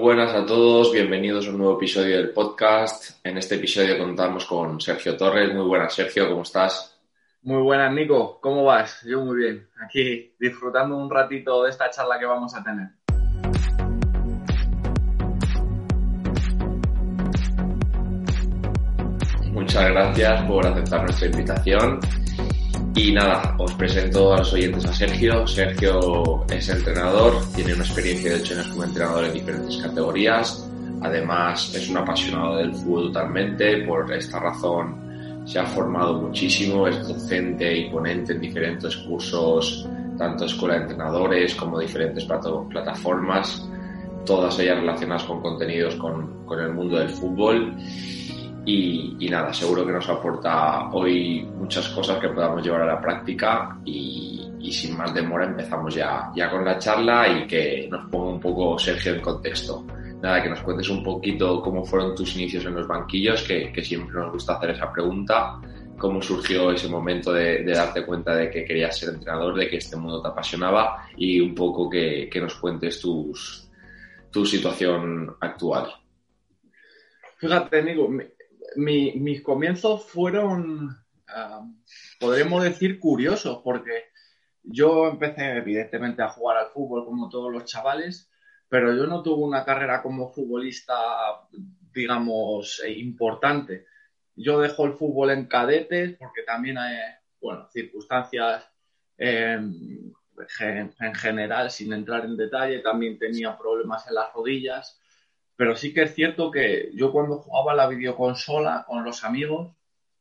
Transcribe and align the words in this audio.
buenas 0.00 0.32
a 0.34 0.46
todos, 0.46 0.92
bienvenidos 0.92 1.46
a 1.46 1.50
un 1.50 1.58
nuevo 1.58 1.76
episodio 1.76 2.16
del 2.16 2.30
podcast. 2.30 3.20
En 3.22 3.36
este 3.36 3.56
episodio 3.56 3.98
contamos 3.98 4.46
con 4.46 4.80
Sergio 4.80 5.14
Torres. 5.14 5.52
Muy 5.54 5.66
buenas, 5.66 5.92
Sergio, 5.92 6.26
¿cómo 6.26 6.40
estás? 6.40 6.98
Muy 7.42 7.60
buenas, 7.60 7.92
Nico. 7.92 8.40
¿Cómo 8.40 8.64
vas? 8.64 9.02
Yo 9.06 9.20
muy 9.20 9.36
bien. 9.36 9.68
Aquí 9.84 10.34
disfrutando 10.40 10.96
un 10.96 11.10
ratito 11.10 11.64
de 11.64 11.70
esta 11.70 11.90
charla 11.90 12.18
que 12.18 12.24
vamos 12.24 12.54
a 12.54 12.64
tener. 12.64 12.88
Muchas 19.52 19.84
gracias 19.90 20.42
por 20.44 20.66
aceptar 20.66 21.02
nuestra 21.02 21.26
invitación. 21.26 22.00
Y 22.94 23.12
nada, 23.12 23.54
os 23.58 23.72
presento 23.74 24.34
a 24.34 24.38
los 24.38 24.52
oyentes 24.52 24.84
a 24.84 24.92
Sergio. 24.92 25.46
Sergio 25.46 26.44
es 26.50 26.68
entrenador, 26.68 27.34
tiene 27.54 27.74
una 27.74 27.84
experiencia 27.84 28.32
de 28.32 28.40
ocho 28.40 28.54
años 28.54 28.66
como 28.68 28.84
entrenador 28.84 29.24
en 29.24 29.32
diferentes 29.32 29.76
categorías. 29.76 30.68
Además, 31.02 31.72
es 31.74 31.88
un 31.88 31.98
apasionado 31.98 32.56
del 32.56 32.74
fútbol 32.74 33.12
totalmente. 33.12 33.84
Por 33.86 34.12
esta 34.12 34.40
razón, 34.40 35.44
se 35.46 35.58
ha 35.58 35.66
formado 35.66 36.20
muchísimo, 36.20 36.86
es 36.88 37.06
docente 37.06 37.78
y 37.78 37.90
ponente 37.90 38.32
en 38.32 38.40
diferentes 38.40 38.96
cursos, 38.98 39.88
tanto 40.18 40.44
escuela 40.44 40.74
de 40.74 40.82
entrenadores 40.82 41.54
como 41.54 41.78
diferentes 41.78 42.24
plataformas, 42.24 43.66
todas 44.26 44.58
ellas 44.58 44.80
relacionadas 44.80 45.24
con 45.24 45.40
contenidos 45.40 45.94
con, 45.96 46.44
con 46.44 46.60
el 46.60 46.72
mundo 46.74 46.98
del 46.98 47.08
fútbol. 47.08 47.74
Y, 48.64 49.26
nada, 49.30 49.52
seguro 49.52 49.86
que 49.86 49.92
nos 49.92 50.08
aporta 50.08 50.90
hoy 50.90 51.42
muchas 51.54 51.88
cosas 51.88 52.18
que 52.18 52.28
podamos 52.28 52.62
llevar 52.62 52.82
a 52.82 52.94
la 52.94 53.00
práctica 53.00 53.78
y, 53.84 54.46
sin 54.70 54.96
más 54.96 55.12
demora 55.12 55.46
empezamos 55.46 55.94
ya, 55.94 56.30
ya 56.36 56.48
con 56.48 56.64
la 56.64 56.78
charla 56.78 57.26
y 57.28 57.46
que 57.46 57.88
nos 57.90 58.08
ponga 58.08 58.30
un 58.30 58.40
poco 58.40 58.78
Sergio 58.78 59.14
en 59.14 59.20
contexto. 59.20 59.84
Nada, 60.22 60.42
que 60.42 60.50
nos 60.50 60.60
cuentes 60.60 60.88
un 60.90 61.02
poquito 61.02 61.62
cómo 61.62 61.84
fueron 61.84 62.14
tus 62.14 62.36
inicios 62.36 62.64
en 62.66 62.74
los 62.74 62.86
banquillos, 62.86 63.42
que, 63.42 63.72
siempre 63.82 64.14
nos 64.14 64.32
gusta 64.32 64.54
hacer 64.54 64.70
esa 64.70 64.92
pregunta, 64.92 65.58
cómo 65.96 66.20
surgió 66.20 66.70
ese 66.70 66.88
momento 66.88 67.32
de, 67.32 67.64
darte 67.64 68.04
cuenta 68.04 68.34
de 68.34 68.50
que 68.50 68.64
querías 68.64 68.96
ser 68.96 69.14
entrenador, 69.14 69.56
de 69.56 69.68
que 69.68 69.78
este 69.78 69.96
mundo 69.96 70.20
te 70.20 70.28
apasionaba 70.28 71.06
y 71.16 71.40
un 71.40 71.54
poco 71.54 71.88
que, 71.88 72.28
que 72.30 72.40
nos 72.40 72.54
cuentes 72.56 73.00
tus, 73.00 73.68
tu 74.30 74.44
situación 74.44 75.34
actual. 75.40 75.86
Fíjate, 77.38 77.82
Nico, 77.82 78.08
mis 78.76 79.42
comienzos 79.42 80.04
fueron, 80.04 80.96
podremos 82.18 82.62
decir, 82.62 82.98
curiosos, 82.98 83.60
porque 83.64 84.10
yo 84.62 85.08
empecé 85.08 85.56
evidentemente 85.56 86.22
a 86.22 86.28
jugar 86.28 86.58
al 86.58 86.70
fútbol 86.70 87.04
como 87.04 87.28
todos 87.28 87.52
los 87.52 87.64
chavales, 87.64 88.30
pero 88.68 88.94
yo 88.94 89.06
no 89.06 89.22
tuve 89.22 89.44
una 89.44 89.64
carrera 89.64 90.02
como 90.02 90.32
futbolista, 90.32 90.96
digamos, 91.92 92.80
importante. 92.86 93.86
Yo 94.36 94.60
dejo 94.60 94.86
el 94.86 94.92
fútbol 94.92 95.30
en 95.30 95.46
cadetes 95.46 96.16
porque 96.18 96.42
también 96.42 96.78
hay, 96.78 96.96
bueno, 97.40 97.68
circunstancias 97.70 98.70
em, 99.18 100.12
en 100.58 101.14
general, 101.14 101.70
sin 101.70 101.92
entrar 101.92 102.24
en 102.24 102.36
detalle, 102.36 102.78
también 102.78 103.18
tenía 103.18 103.58
problemas 103.58 104.06
en 104.08 104.14
las 104.14 104.32
rodillas 104.32 104.99
pero 105.60 105.76
sí 105.76 105.92
que 105.92 106.04
es 106.04 106.14
cierto 106.14 106.50
que 106.50 106.88
yo 106.94 107.12
cuando 107.12 107.36
jugaba 107.36 107.74
la 107.74 107.86
videoconsola 107.86 108.86
con 108.88 109.04
los 109.04 109.24
amigos, 109.24 109.76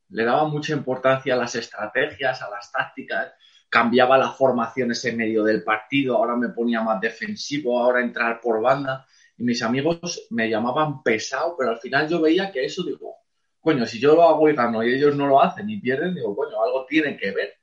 le 0.09 0.25
daba 0.25 0.49
mucha 0.49 0.73
importancia 0.73 1.33
a 1.33 1.37
las 1.37 1.55
estrategias, 1.55 2.41
a 2.41 2.49
las 2.49 2.69
tácticas, 2.73 3.31
cambiaba 3.69 4.17
las 4.17 4.35
formaciones 4.35 5.05
en 5.05 5.15
medio 5.15 5.45
del 5.45 5.63
partido, 5.63 6.17
ahora 6.17 6.35
me 6.35 6.49
ponía 6.49 6.81
más 6.81 6.99
defensivo, 6.99 7.79
ahora 7.79 8.01
entrar 8.01 8.41
por 8.41 8.61
banda. 8.61 9.07
Y 9.37 9.45
mis 9.45 9.63
amigos 9.63 10.27
me 10.29 10.49
llamaban 10.49 11.03
pesado, 11.03 11.55
pero 11.57 11.69
al 11.69 11.79
final 11.79 12.09
yo 12.09 12.19
veía 12.19 12.51
que 12.51 12.65
eso, 12.65 12.83
digo, 12.83 13.15
coño, 13.61 13.85
si 13.85 13.97
yo 13.97 14.15
lo 14.15 14.23
hago 14.23 14.49
y 14.49 14.55
gano 14.55 14.83
y 14.83 14.93
ellos 14.93 15.15
no 15.15 15.25
lo 15.25 15.41
hacen 15.41 15.69
y 15.69 15.79
pierden, 15.79 16.15
digo, 16.15 16.35
coño, 16.35 16.61
algo 16.61 16.85
tiene 16.85 17.15
que 17.15 17.31
ver. 17.31 17.53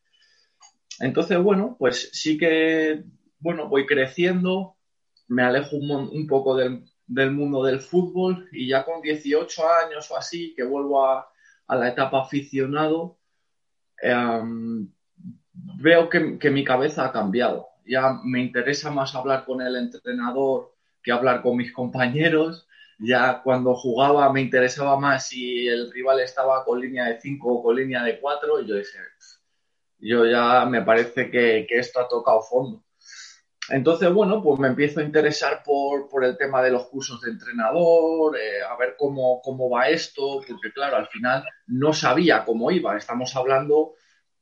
Entonces, 0.98 1.36
bueno, 1.42 1.76
pues 1.78 2.08
sí 2.14 2.38
que, 2.38 3.04
bueno, 3.38 3.68
voy 3.68 3.84
creciendo, 3.84 4.78
me 5.28 5.42
alejo 5.42 5.76
un, 5.76 5.90
un 5.90 6.26
poco 6.26 6.56
del, 6.56 6.86
del 7.06 7.30
mundo 7.30 7.62
del 7.64 7.80
fútbol 7.80 8.48
y 8.52 8.68
ya 8.68 8.84
con 8.84 9.00
18 9.00 9.62
años 9.86 10.10
o 10.10 10.16
así, 10.16 10.54
que 10.54 10.64
vuelvo 10.64 11.06
a, 11.06 11.28
la 11.68 11.88
etapa 11.88 12.22
aficionado, 12.22 13.18
em, 14.00 14.88
veo 15.52 16.08
que, 16.08 16.50
mi 16.50 16.64
cabeza 16.64 17.06
ha 17.06 17.12
cambiado. 17.12 17.68
Ya 17.84 18.20
me 18.24 18.40
interesa 18.40 18.90
más 18.90 19.14
hablar 19.14 19.44
con 19.44 19.60
el 19.60 19.76
entrenador 19.76 20.74
que 21.02 21.12
hablar 21.12 21.42
con 21.42 21.56
mis 21.56 21.72
compañeros. 21.72 22.68
Ya 22.98 23.42
cuando 23.42 23.74
jugaba 23.74 24.32
me 24.32 24.40
interesaba 24.40 24.98
más 24.98 25.28
si 25.28 25.66
el 25.68 25.92
rival 25.92 26.20
estaba 26.20 26.64
con 26.64 26.80
línea 26.80 27.06
de 27.06 27.20
5 27.20 27.48
o 27.48 27.62
con 27.62 27.76
línea 27.76 28.02
de 28.02 28.20
4 28.20 28.60
y 28.60 28.66
yo 28.68 28.76
dije, 28.76 28.98
yo 29.98 30.24
ya 30.26 30.64
me 30.66 30.82
parece 30.82 31.30
que 31.30 31.66
esto 31.70 32.00
ha 32.00 32.08
tocado 32.08 32.42
fondo. 32.42 32.85
Entonces, 33.68 34.12
bueno, 34.12 34.42
pues 34.42 34.60
me 34.60 34.68
empiezo 34.68 35.00
a 35.00 35.02
interesar 35.02 35.62
por, 35.64 36.08
por 36.08 36.24
el 36.24 36.36
tema 36.36 36.62
de 36.62 36.70
los 36.70 36.86
cursos 36.86 37.20
de 37.20 37.32
entrenador, 37.32 38.36
eh, 38.36 38.62
a 38.62 38.76
ver 38.76 38.94
cómo, 38.96 39.40
cómo 39.42 39.68
va 39.68 39.88
esto, 39.88 40.40
porque 40.46 40.72
claro, 40.72 40.96
al 40.96 41.08
final 41.08 41.44
no 41.66 41.92
sabía 41.92 42.44
cómo 42.44 42.70
iba. 42.70 42.96
Estamos 42.96 43.34
hablando, 43.34 43.94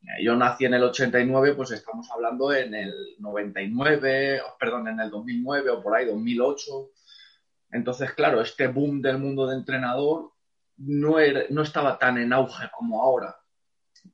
eh, 0.03 0.23
yo 0.23 0.37
nací 0.37 0.67
en 0.67 0.75
el 0.75 0.83
89, 0.85 1.55
pues 1.55 1.71
estamos 1.71 2.11
hablando 2.11 2.53
en 2.53 2.75
el 2.75 2.93
99, 3.19 4.43
perdón, 4.59 4.89
en 4.89 5.01
el 5.01 5.11
2009 5.11 5.71
o 5.71 5.83
por 5.83 5.97
ahí, 5.97 6.05
2008. 6.05 6.91
Entonces, 7.71 8.13
claro, 8.13 8.43
este 8.43 8.67
boom 8.67 9.01
del 9.01 9.19
mundo 9.19 9.47
de 9.47 9.57
entrenador 9.57 10.33
no, 10.77 11.19
era, 11.19 11.45
no 11.49 11.63
estaba 11.63 11.99
tan 11.99 12.19
en 12.19 12.33
auge 12.35 12.69
como 12.77 13.03
ahora. 13.03 13.37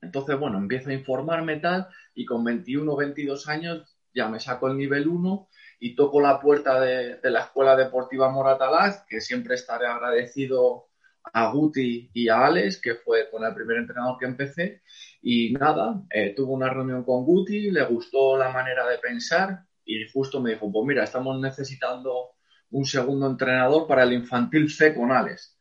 Entonces, 0.03 0.39
bueno, 0.39 0.59
empiezo 0.59 0.91
a 0.91 0.95
informarme 0.95 1.57
tal 1.57 1.89
y 2.15 2.25
con 2.25 2.45
21 2.45 2.93
o 2.93 2.97
22 2.97 3.49
años 3.49 4.00
ya 4.15 4.29
me 4.29 4.41
saco 4.41 4.69
el 4.69 4.77
nivel 4.77 5.09
1 5.09 5.49
y 5.81 5.95
toco 5.95 6.21
la 6.21 6.41
puerta 6.41 6.81
de, 6.81 7.19
la 7.23 7.41
Escuela 7.41 7.75
Deportiva 7.77 8.31
Moratalaz, 8.31 9.05
que 9.09 9.21
siempre 9.21 9.55
estaré 9.55 9.87
agradecido 9.87 10.89
a 11.33 11.51
Guti 11.51 12.11
y 12.13 12.29
a 12.29 12.47
Alex, 12.47 12.81
que 12.81 12.97
fue 12.97 13.31
con 13.31 13.45
el 13.45 13.55
primer 13.55 13.79
entrenador 13.79 14.19
que 14.19 14.27
empecé. 14.27 14.83
Y 15.23 15.53
nada, 15.53 16.03
eh, 16.11 16.35
tuve 16.35 16.53
una 16.53 16.71
reunión 16.71 17.05
con 17.05 17.25
Guti, 17.25 17.71
le 17.71 17.85
gustó 17.85 18.37
la 18.37 18.51
manera 18.51 18.87
de 18.87 18.99
pensar 18.99 19.61
y 19.85 20.09
justo 20.13 20.41
me 20.41 20.53
dijo, 20.53 20.71
pues 20.71 20.87
mira, 20.87 21.05
estamos 21.05 21.41
necesitando 21.41 22.31
un 22.71 22.85
segundo 22.85 23.27
entrenador 23.27 23.87
para 23.87 24.05
el 24.05 24.13
infantil 24.13 24.71
C 24.71 24.95
con 24.95 25.11
Alex. 25.11 25.59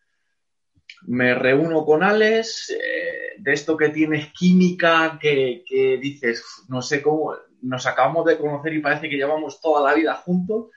Me 1.04 1.34
reúno 1.34 1.86
con 1.86 2.04
Alex, 2.04 2.72
eh, 2.72 3.36
de 3.38 3.54
esto 3.54 3.78
que 3.78 3.90
tienes 3.90 4.34
química, 4.34 5.18
que, 5.20 5.64
que 5.66 5.98
dices, 5.98 6.44
no 6.68 6.82
sé 6.82 7.02
cómo, 7.02 7.34
nos 7.62 7.86
acabamos 7.86 8.26
de 8.26 8.38
conocer 8.38 8.74
y 8.74 8.82
parece 8.82 9.10
que 9.10 9.18
llevamos 9.18 9.62
toda 9.62 9.88
la 9.90 9.96
vida 9.96 10.16
juntos. 10.16 10.68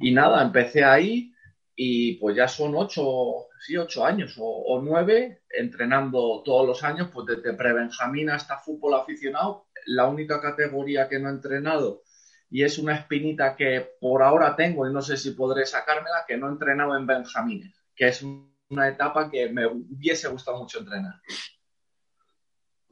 Y 0.00 0.12
nada, 0.12 0.42
empecé 0.42 0.84
ahí 0.84 1.32
y 1.74 2.14
pues 2.16 2.36
ya 2.36 2.48
son 2.48 2.74
ocho, 2.76 3.46
sí, 3.60 3.76
ocho 3.76 4.04
años 4.04 4.34
o, 4.38 4.80
nueve 4.82 5.42
entrenando 5.50 6.42
todos 6.44 6.66
los 6.66 6.84
años, 6.84 7.08
pues 7.12 7.26
desde 7.26 7.56
pre-benjamín 7.56 8.30
hasta 8.30 8.58
fútbol 8.58 8.94
aficionado. 8.94 9.66
La 9.86 10.06
única 10.06 10.40
categoría 10.40 11.08
que 11.08 11.18
no 11.18 11.28
he 11.28 11.32
entrenado 11.32 12.02
y 12.50 12.64
es 12.64 12.78
una 12.78 12.96
espinita 12.96 13.56
que 13.56 13.96
por 14.00 14.22
ahora 14.22 14.56
tengo 14.56 14.88
y 14.88 14.92
no 14.92 15.00
sé 15.00 15.16
si 15.16 15.30
podré 15.30 15.64
sacármela, 15.64 16.24
que 16.26 16.36
no 16.36 16.48
he 16.48 16.52
entrenado 16.52 16.96
en 16.96 17.06
benjamines, 17.06 17.74
que 17.94 18.08
es 18.08 18.22
una 18.22 18.88
etapa 18.88 19.30
que 19.30 19.48
me 19.48 19.66
hubiese 19.66 20.28
gustado 20.28 20.58
mucho 20.58 20.80
entrenar. 20.80 21.14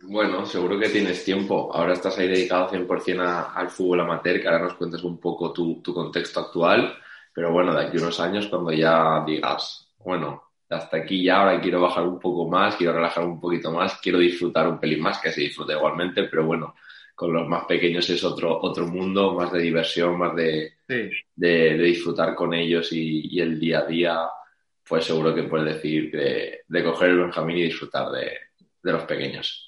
Bueno, 0.00 0.46
seguro 0.46 0.78
que 0.78 0.88
tienes 0.88 1.24
tiempo. 1.24 1.70
Ahora 1.74 1.92
estás 1.92 2.18
ahí 2.18 2.28
dedicado 2.28 2.70
100% 2.70 3.52
al 3.54 3.68
fútbol 3.70 4.00
amateur, 4.00 4.40
que 4.40 4.46
ahora 4.46 4.64
nos 4.64 4.74
cuentes 4.74 5.02
un 5.02 5.18
poco 5.18 5.52
tu, 5.52 5.82
contexto 5.82 6.40
actual. 6.40 6.96
Pero 7.34 7.52
bueno, 7.52 7.74
de 7.74 7.86
aquí 7.86 7.98
a 7.98 8.02
unos 8.02 8.20
años, 8.20 8.46
cuando 8.46 8.72
ya 8.72 9.24
digas, 9.26 9.92
bueno, 9.98 10.42
hasta 10.68 10.98
aquí 10.98 11.22
ya, 11.24 11.40
ahora 11.40 11.60
quiero 11.60 11.80
bajar 11.80 12.06
un 12.06 12.18
poco 12.18 12.48
más, 12.48 12.76
quiero 12.76 12.92
relajar 12.94 13.24
un 13.24 13.40
poquito 13.40 13.72
más, 13.72 13.98
quiero 14.00 14.18
disfrutar 14.18 14.68
un 14.68 14.78
pelín 14.78 15.00
más, 15.00 15.20
que 15.20 15.32
se 15.32 15.42
disfruta 15.42 15.74
igualmente, 15.74 16.24
pero 16.24 16.46
bueno, 16.46 16.74
con 17.14 17.32
los 17.32 17.48
más 17.48 17.64
pequeños 17.66 18.08
es 18.10 18.22
otro, 18.24 18.60
otro 18.62 18.86
mundo, 18.86 19.34
más 19.34 19.52
de 19.52 19.60
diversión, 19.60 20.18
más 20.18 20.34
de, 20.36 20.74
de, 20.86 21.78
disfrutar 21.78 22.34
con 22.34 22.54
ellos 22.54 22.92
y, 22.92 23.40
el 23.40 23.58
día 23.58 23.80
a 23.80 23.86
día, 23.86 24.28
pues 24.88 25.04
seguro 25.04 25.34
que 25.34 25.44
puedes 25.44 25.74
decir 25.74 26.10
de, 26.12 26.60
de 26.66 26.84
coger 26.84 27.10
el 27.10 27.18
Benjamín 27.18 27.58
y 27.58 27.62
disfrutar 27.64 28.10
de, 28.12 28.32
de 28.82 28.92
los 28.92 29.02
pequeños. 29.04 29.67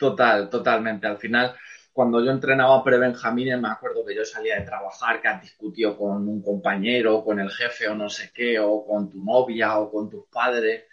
Total, 0.00 0.48
totalmente. 0.48 1.06
Al 1.06 1.18
final, 1.18 1.54
cuando 1.92 2.24
yo 2.24 2.30
entrenaba 2.30 2.82
pre-Benjamín, 2.82 3.60
me 3.60 3.68
acuerdo 3.68 4.02
que 4.02 4.16
yo 4.16 4.24
salía 4.24 4.58
de 4.58 4.64
trabajar, 4.64 5.20
que 5.20 5.28
has 5.28 5.42
discutido 5.42 5.94
con 5.94 6.26
un 6.26 6.42
compañero, 6.42 7.22
con 7.22 7.38
el 7.38 7.50
jefe 7.50 7.86
o 7.86 7.94
no 7.94 8.08
sé 8.08 8.30
qué, 8.34 8.58
o 8.58 8.86
con 8.86 9.10
tu 9.10 9.22
novia 9.22 9.78
o 9.78 9.92
con 9.92 10.08
tus 10.08 10.24
padres, 10.32 10.84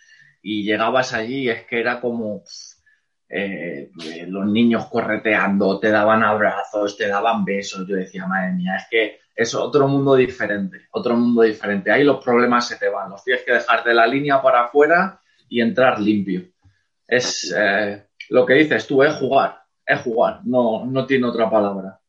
y 0.42 0.64
llegabas 0.64 1.14
allí 1.14 1.50
es 1.50 1.66
que 1.66 1.80
era 1.80 2.02
como 2.02 2.44
eh, 3.30 3.92
los 4.28 4.46
niños 4.46 4.88
correteando, 4.88 5.80
te 5.80 5.90
daban 5.90 6.22
abrazos, 6.22 6.98
te 6.98 7.08
daban 7.08 7.46
besos. 7.46 7.88
Yo 7.88 7.96
decía, 7.96 8.28
madre 8.28 8.56
mía, 8.56 8.76
es 8.76 8.88
que 8.92 9.20
es 9.34 9.56
otro 9.56 9.88
mundo 9.88 10.16
diferente, 10.16 10.88
otro 10.92 11.16
mundo 11.16 11.44
diferente. 11.44 11.92
Ahí 11.92 12.04
los 12.04 12.22
problemas 12.22 12.68
se 12.68 12.76
te 12.76 12.90
van, 12.90 13.10
los 13.10 13.24
tienes 13.24 13.46
que 13.46 13.54
dejar 13.54 13.86
de 13.86 13.94
la 13.94 14.06
línea 14.06 14.42
para 14.42 14.66
afuera 14.66 15.22
y 15.48 15.62
entrar 15.62 15.98
limpio. 15.98 16.44
Es 17.08 17.56
eh, 17.58 18.07
lo 18.30 18.46
que 18.46 18.56
dices 18.56 18.88
tú, 18.88 19.04
es 19.04 19.16
jugar, 19.16 19.60
es 19.86 20.02
jugar, 20.02 20.42
no, 20.46 20.86
no 20.86 21.06
tiene 21.06 21.28
otra 21.28 21.50
palabra. 21.50 22.00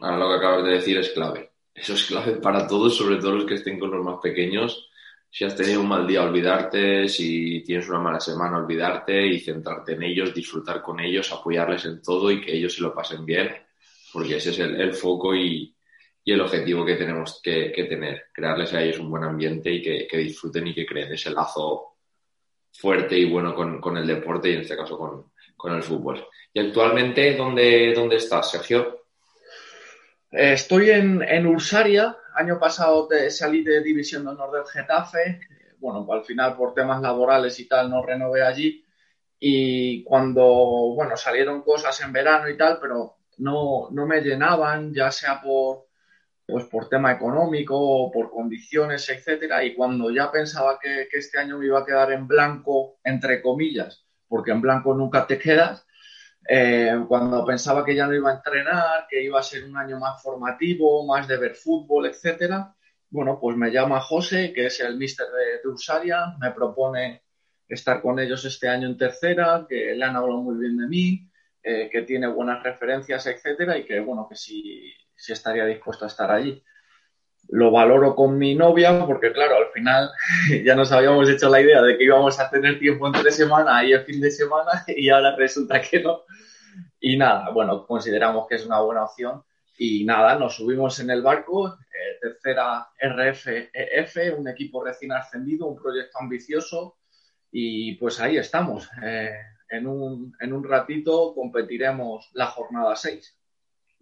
Ahora 0.00 0.16
lo 0.16 0.28
que 0.28 0.36
acabas 0.36 0.64
de 0.64 0.70
decir 0.72 0.98
es 0.98 1.10
clave. 1.10 1.50
Eso 1.74 1.94
es 1.94 2.04
clave 2.04 2.32
para 2.36 2.66
todos, 2.66 2.96
sobre 2.96 3.16
todo 3.16 3.36
los 3.36 3.44
que 3.44 3.54
estén 3.54 3.78
con 3.78 3.90
los 3.90 4.04
más 4.04 4.18
pequeños. 4.22 4.88
Si 5.30 5.44
has 5.44 5.56
tenido 5.56 5.80
un 5.80 5.88
mal 5.88 6.06
día, 6.06 6.22
olvidarte. 6.22 7.08
Si 7.08 7.62
tienes 7.62 7.88
una 7.88 8.00
mala 8.00 8.20
semana, 8.20 8.58
olvidarte 8.58 9.26
y 9.26 9.40
centrarte 9.40 9.92
en 9.92 10.02
ellos, 10.02 10.34
disfrutar 10.34 10.82
con 10.82 11.00
ellos, 11.00 11.32
apoyarles 11.32 11.86
en 11.86 12.02
todo 12.02 12.30
y 12.30 12.40
que 12.40 12.54
ellos 12.54 12.74
se 12.74 12.82
lo 12.82 12.94
pasen 12.94 13.24
bien, 13.24 13.50
porque 14.12 14.36
ese 14.36 14.50
es 14.50 14.58
el, 14.58 14.92
foco 14.92 15.34
y, 15.34 15.74
el 16.26 16.40
objetivo 16.40 16.84
que 16.84 16.96
tenemos 16.96 17.40
que, 17.42 17.70
tener. 17.88 18.24
Crearles 18.32 18.74
a 18.74 18.82
ellos 18.82 18.98
un 18.98 19.10
buen 19.10 19.24
ambiente 19.24 19.72
y 19.72 19.80
que, 19.80 20.18
disfruten 20.18 20.66
y 20.66 20.74
que 20.74 20.84
creen 20.84 21.14
ese 21.14 21.30
lazo 21.30 21.94
fuerte 22.70 23.18
y 23.18 23.30
bueno 23.30 23.54
con, 23.54 23.96
el 23.96 24.06
deporte 24.06 24.50
y 24.50 24.54
en 24.54 24.60
este 24.60 24.76
caso 24.76 24.98
con, 24.98 25.31
el 25.70 25.82
fútbol. 25.82 26.26
¿Y 26.52 26.60
actualmente 26.60 27.36
dónde, 27.36 27.92
dónde 27.94 28.16
estás, 28.16 28.50
Sergio? 28.50 29.04
Eh, 30.30 30.54
estoy 30.54 30.90
en, 30.90 31.46
Ursaria. 31.46 32.16
Año 32.34 32.58
pasado 32.58 33.08
salí 33.28 33.62
de 33.62 33.82
División 33.82 34.24
de 34.24 34.30
Honor 34.30 34.52
del 34.52 34.66
Getafe. 34.66 35.40
Bueno, 35.78 36.06
al 36.10 36.24
final 36.24 36.56
por 36.56 36.74
temas 36.74 37.00
laborales 37.00 37.58
y 37.60 37.68
tal 37.68 37.90
no 37.90 38.04
renové 38.04 38.42
allí. 38.42 38.84
Y 39.38 40.02
cuando, 40.04 40.44
bueno, 40.94 41.16
salieron 41.16 41.62
cosas 41.62 42.00
en 42.00 42.12
verano 42.12 42.48
y 42.48 42.56
tal, 42.56 42.78
pero 42.80 43.16
no, 43.38 43.88
no 43.90 44.06
me 44.06 44.20
llenaban, 44.20 44.94
ya 44.94 45.10
sea 45.10 45.40
por, 45.40 45.86
pues 46.46 46.64
por 46.66 46.88
tema 46.88 47.12
económico 47.12 47.76
o 47.78 48.10
por 48.10 48.30
condiciones, 48.30 49.08
etcétera. 49.08 49.64
Y 49.64 49.74
cuando 49.74 50.10
ya 50.10 50.30
pensaba 50.30 50.78
que, 50.80 51.08
que 51.10 51.18
este 51.18 51.38
año 51.38 51.58
me 51.58 51.66
iba 51.66 51.80
a 51.80 51.84
quedar 51.84 52.12
en 52.12 52.26
blanco, 52.26 52.98
entre 53.04 53.42
comillas, 53.42 54.04
porque 54.32 54.50
en 54.50 54.62
blanco 54.62 54.94
nunca 54.94 55.26
te 55.26 55.38
quedas, 55.38 55.86
eh, 56.48 57.04
cuando 57.06 57.44
pensaba 57.44 57.84
que 57.84 57.94
ya 57.94 58.06
no 58.06 58.14
iba 58.14 58.30
a 58.30 58.36
entrenar, 58.36 59.06
que 59.06 59.22
iba 59.22 59.38
a 59.38 59.42
ser 59.42 59.62
un 59.64 59.76
año 59.76 59.98
más 59.98 60.22
formativo, 60.22 61.06
más 61.06 61.28
de 61.28 61.36
ver 61.36 61.54
fútbol, 61.54 62.06
etcétera, 62.06 62.74
bueno, 63.10 63.38
pues 63.38 63.58
me 63.58 63.70
llama 63.70 64.00
José, 64.00 64.54
que 64.54 64.64
es 64.64 64.80
el 64.80 64.96
mister 64.96 65.26
de, 65.26 65.68
Ursaria, 65.68 66.34
me 66.40 66.50
propone 66.50 67.24
estar 67.68 68.00
con 68.00 68.18
ellos 68.18 68.42
este 68.46 68.70
año 68.70 68.88
en 68.88 68.96
tercera, 68.96 69.66
que 69.68 69.94
le 69.94 70.02
han 70.02 70.16
hablado 70.16 70.40
muy 70.40 70.58
bien 70.58 70.78
de 70.78 70.88
mí, 70.88 71.30
eh, 71.62 71.90
que 71.92 72.00
tiene 72.00 72.26
buenas 72.26 72.62
referencias, 72.62 73.26
etcétera, 73.26 73.76
y 73.76 73.84
que 73.84 74.00
bueno, 74.00 74.26
que 74.26 74.36
sí, 74.36 74.94
sí 75.14 75.34
estaría 75.34 75.66
dispuesto 75.66 76.06
a 76.06 76.08
estar 76.08 76.30
allí 76.30 76.64
lo 77.48 77.70
valoro 77.70 78.14
con 78.14 78.38
mi 78.38 78.54
novia 78.54 79.04
porque, 79.06 79.32
claro, 79.32 79.56
al 79.56 79.72
final 79.72 80.10
ya 80.64 80.74
nos 80.74 80.92
habíamos 80.92 81.28
hecho 81.28 81.48
la 81.48 81.60
idea 81.60 81.82
de 81.82 81.98
que 81.98 82.04
íbamos 82.04 82.38
a 82.40 82.50
tener 82.50 82.78
tiempo 82.78 83.06
entre 83.06 83.30
semana 83.30 83.84
y 83.84 83.92
el 83.92 84.04
fin 84.04 84.20
de 84.20 84.30
semana 84.30 84.84
y 84.88 85.08
ahora 85.10 85.36
resulta 85.36 85.80
que 85.80 86.00
no. 86.00 86.22
Y 87.00 87.16
nada, 87.16 87.50
bueno, 87.50 87.86
consideramos 87.86 88.46
que 88.48 88.54
es 88.54 88.66
una 88.66 88.80
buena 88.80 89.04
opción 89.04 89.42
y 89.76 90.04
nada, 90.04 90.38
nos 90.38 90.56
subimos 90.56 91.00
en 91.00 91.10
el 91.10 91.22
barco, 91.22 91.68
eh, 91.68 92.18
tercera 92.20 92.88
RFEF, 93.00 94.38
un 94.38 94.48
equipo 94.48 94.84
recién 94.84 95.12
ascendido, 95.12 95.66
un 95.66 95.76
proyecto 95.76 96.18
ambicioso 96.20 96.98
y 97.50 97.96
pues 97.96 98.20
ahí 98.20 98.36
estamos. 98.36 98.88
Eh, 99.02 99.34
en, 99.68 99.86
un, 99.86 100.34
en 100.40 100.52
un 100.52 100.64
ratito 100.64 101.34
competiremos 101.34 102.30
la 102.34 102.46
jornada 102.46 102.94
6. 102.94 103.38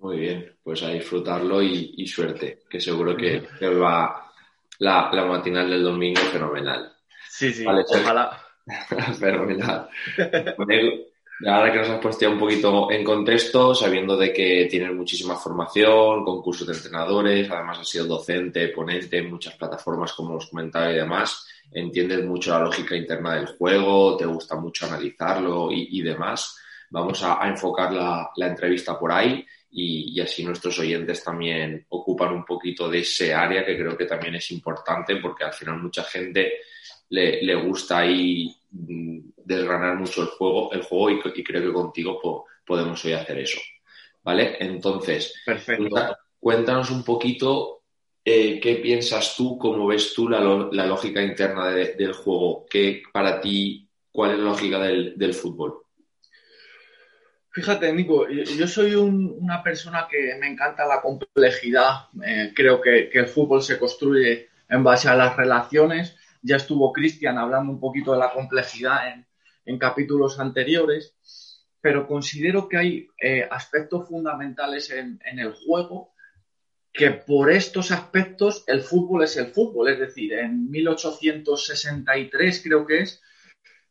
Muy 0.00 0.18
bien, 0.18 0.56
pues 0.62 0.82
a 0.82 0.88
disfrutarlo 0.88 1.62
y, 1.62 2.06
suerte, 2.06 2.60
que 2.70 2.80
seguro 2.80 3.14
que, 3.14 3.42
va 3.68 4.32
la, 4.78 5.10
matinal 5.26 5.68
del 5.68 5.82
domingo 5.82 6.22
fenomenal. 6.32 6.90
Sí, 7.28 7.52
sí, 7.52 7.66
ojalá. 7.66 8.42
fenomenal. 9.18 9.88
Ahora 11.46 11.72
que 11.72 11.78
nos 11.78 11.90
has 11.90 12.00
puesto 12.00 12.22
ya 12.22 12.30
un 12.30 12.38
poquito 12.38 12.90
en 12.90 13.04
contexto, 13.04 13.74
sabiendo 13.74 14.16
de 14.16 14.32
que 14.32 14.68
tienes 14.70 14.94
muchísima 14.94 15.36
formación, 15.36 16.24
concursos 16.24 16.66
de 16.66 16.74
entrenadores, 16.74 17.50
además 17.50 17.80
has 17.80 17.88
sido 17.88 18.06
docente, 18.06 18.68
ponente 18.68 19.18
en 19.18 19.30
muchas 19.30 19.54
plataformas 19.56 20.14
como 20.14 20.36
os 20.36 20.48
comentaba 20.48 20.90
y 20.90 20.96
demás, 20.96 21.46
entiendes 21.72 22.24
mucho 22.24 22.52
la 22.52 22.64
lógica 22.64 22.96
interna 22.96 23.34
del 23.34 23.48
juego, 23.48 24.16
te 24.16 24.24
gusta 24.24 24.56
mucho 24.56 24.86
analizarlo 24.86 25.68
y, 25.70 26.00
demás. 26.00 26.56
Vamos 26.88 27.22
a, 27.22 27.38
enfocar 27.48 27.92
la, 27.92 28.30
la 28.36 28.46
entrevista 28.46 28.98
por 28.98 29.12
ahí 29.12 29.46
y, 29.72 30.20
así 30.20 30.44
nuestros 30.44 30.78
oyentes 30.78 31.22
también 31.22 31.86
ocupan 31.90 32.32
un 32.32 32.44
poquito 32.44 32.88
de 32.88 33.00
ese 33.00 33.32
área 33.32 33.64
que 33.64 33.76
creo 33.76 33.96
que 33.96 34.06
también 34.06 34.34
es 34.34 34.50
importante 34.50 35.16
porque 35.16 35.44
al 35.44 35.52
final 35.52 35.80
mucha 35.80 36.02
gente 36.04 36.54
le, 37.10 37.54
gusta 37.54 37.98
ahí 37.98 38.54
mm, 38.70 39.18
desgranar 39.36 39.96
mucho 39.96 40.22
el 40.22 40.28
juego, 40.28 40.72
el 40.72 40.82
juego 40.82 41.10
y, 41.10 41.42
creo 41.42 41.62
que 41.62 41.72
contigo 41.72 42.20
podemos 42.66 43.04
hoy 43.04 43.12
hacer 43.12 43.38
eso. 43.38 43.60
¿Vale? 44.22 44.56
Entonces, 44.60 45.34
cuéntanos 46.38 46.90
un 46.90 47.02
poquito 47.02 47.82
eh, 48.24 48.60
qué 48.60 48.76
piensas 48.76 49.34
tú, 49.34 49.56
cómo 49.56 49.86
ves 49.86 50.12
tú 50.12 50.28
la, 50.28 50.40
lógica 50.40 51.22
interna 51.22 51.70
del 51.70 52.12
juego, 52.12 52.66
¿Qué 52.68 53.02
para 53.12 53.40
ti, 53.40 53.88
cuál 54.12 54.32
es 54.32 54.38
la 54.38 54.44
lógica 54.44 54.78
del 54.78 55.34
fútbol. 55.34 55.84
Fíjate, 57.52 57.92
Nico, 57.92 58.28
yo 58.28 58.68
soy 58.68 58.94
una 58.94 59.60
persona 59.60 60.06
que 60.08 60.36
me 60.38 60.46
encanta 60.46 60.86
la 60.86 61.00
complejidad. 61.00 62.08
Eh, 62.24 62.52
creo 62.54 62.80
que, 62.80 63.10
el 63.12 63.26
fútbol 63.26 63.60
se 63.60 63.76
construye 63.76 64.50
en 64.68 64.84
base 64.84 65.08
a 65.08 65.16
las 65.16 65.36
relaciones. 65.36 66.14
Ya 66.42 66.56
estuvo 66.56 66.92
Cristian 66.92 67.38
hablando 67.38 67.72
un 67.72 67.80
poquito 67.80 68.12
de 68.12 68.20
la 68.20 68.32
complejidad 68.32 68.98
en, 69.08 69.26
capítulos 69.78 70.38
anteriores, 70.40 71.14
pero 71.80 72.06
considero 72.06 72.68
que 72.68 72.76
hay 72.76 73.08
eh, 73.20 73.46
aspectos 73.50 74.08
fundamentales 74.08 74.90
en, 74.90 75.20
el 75.24 75.52
juego 75.52 76.12
que 76.92 77.12
por 77.12 77.52
estos 77.52 77.92
aspectos 77.92 78.64
el 78.66 78.80
fútbol 78.80 79.24
es 79.24 79.36
el 79.36 79.46
fútbol. 79.46 79.88
Es 79.90 79.98
decir, 79.98 80.32
en 80.34 80.70
1863 80.70 82.62
creo 82.62 82.86
que 82.86 83.00
es, 83.00 83.22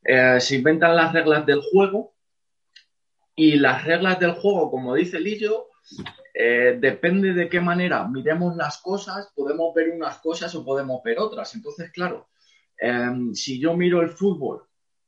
eh, 0.04 0.40
se 0.40 0.56
inventan 0.56 0.96
las 0.96 1.14
reglas 1.14 1.46
del 1.46 1.62
juego 1.62 2.14
y 3.40 3.56
las 3.56 3.86
reglas 3.86 4.20
del 4.20 4.34
juego, 4.34 4.70
como 4.70 4.96
dice 4.96 5.18
Lillo, 5.18 5.68
eh, 6.34 6.78
depende 6.78 7.34
de 7.34 7.48
qué 7.48 7.62
manera 7.62 8.06
miremos 8.06 8.54
las 8.58 8.82
cosas, 8.82 9.32
podemos 9.34 9.74
ver 9.74 9.92
unas 9.92 10.18
cosas 10.18 10.54
o 10.56 10.66
podemos 10.66 11.02
ver 11.04 11.20
otras. 11.20 11.56
Entonces, 11.56 11.90
claro, 11.94 12.28
em, 12.78 13.34
si 13.34 13.58
yo 13.58 13.78
miro 13.78 14.02
el 14.02 14.10
fútbol 14.10 14.68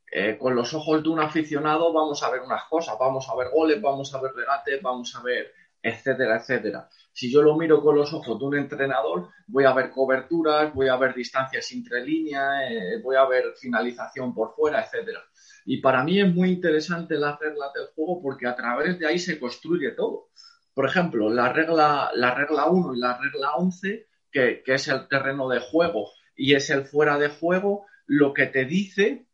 eh, 0.09 0.37
con 0.39 0.55
los 0.55 0.73
ojos 0.73 1.03
de 1.03 1.09
un 1.09 1.19
aficionado, 1.19 1.91
vamos 1.91 2.23
a 2.23 2.31
ver 2.31 2.39
unas 2.39 2.63
cosas, 2.69 2.95
vamos 2.97 3.27
a 3.27 3.35
ver 3.35 3.49
goles, 3.49 3.81
vamos 3.81 4.15
a 4.15 4.21
ver 4.21 4.31
regates, 4.33 4.81
vamos 4.81 5.13
a 5.13 5.21
ver, 5.23 5.51
etcétera, 5.81 6.37
etcétera. 6.37 6.89
Si 7.13 7.31
yo 7.31 7.41
lo 7.41 7.57
miro 7.57 7.81
con 7.81 7.95
los 7.95 8.13
ojos 8.13 8.39
de 8.39 8.45
un 8.45 8.57
entrenador, 8.57 9.29
voy 9.47 9.65
a 9.65 9.73
ver 9.73 9.89
coberturas, 9.89 10.73
voy 10.73 10.87
a 10.87 10.95
ver 10.95 11.13
distancias 11.13 11.71
entre 11.71 12.05
líneas, 12.05 12.69
eh, 12.69 13.01
voy 13.03 13.15
a 13.15 13.25
ver 13.25 13.53
finalización 13.59 14.33
por 14.33 14.53
fuera, 14.55 14.81
etcétera. 14.81 15.19
Y 15.65 15.81
para 15.81 16.03
mí 16.03 16.19
es 16.19 16.33
muy 16.33 16.51
interesante 16.51 17.15
las 17.15 17.39
reglas 17.39 17.73
del 17.73 17.87
juego 17.95 18.21
porque 18.21 18.47
a 18.47 18.55
través 18.55 18.97
de 18.97 19.07
ahí 19.07 19.19
se 19.19 19.39
construye 19.39 19.91
todo. 19.91 20.29
Por 20.73 20.85
ejemplo, 20.85 21.29
la 21.29 21.51
regla, 21.51 22.11
la 22.15 22.33
regla 22.33 22.67
1 22.67 22.95
y 22.95 22.99
la 22.99 23.17
regla 23.17 23.55
11, 23.55 24.07
que, 24.31 24.63
que 24.63 24.73
es 24.73 24.87
el 24.87 25.07
terreno 25.07 25.49
de 25.49 25.59
juego 25.59 26.09
y 26.35 26.55
es 26.55 26.69
el 26.69 26.85
fuera 26.85 27.17
de 27.17 27.29
juego, 27.29 27.85
lo 28.05 28.33
que 28.33 28.47
te 28.47 28.65
dice 28.65 29.27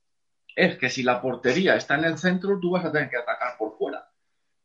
es 0.56 0.78
que 0.78 0.90
si 0.90 1.04
la 1.04 1.22
portería 1.22 1.76
está 1.76 1.96
en 1.96 2.06
el 2.06 2.18
centro, 2.18 2.60
tú 2.60 2.72
vas 2.72 2.84
a 2.84 2.92
tener 2.92 3.10
que 3.10 3.18
atacar 3.18 3.56
por 3.60 3.78
fuera. 3.78 4.10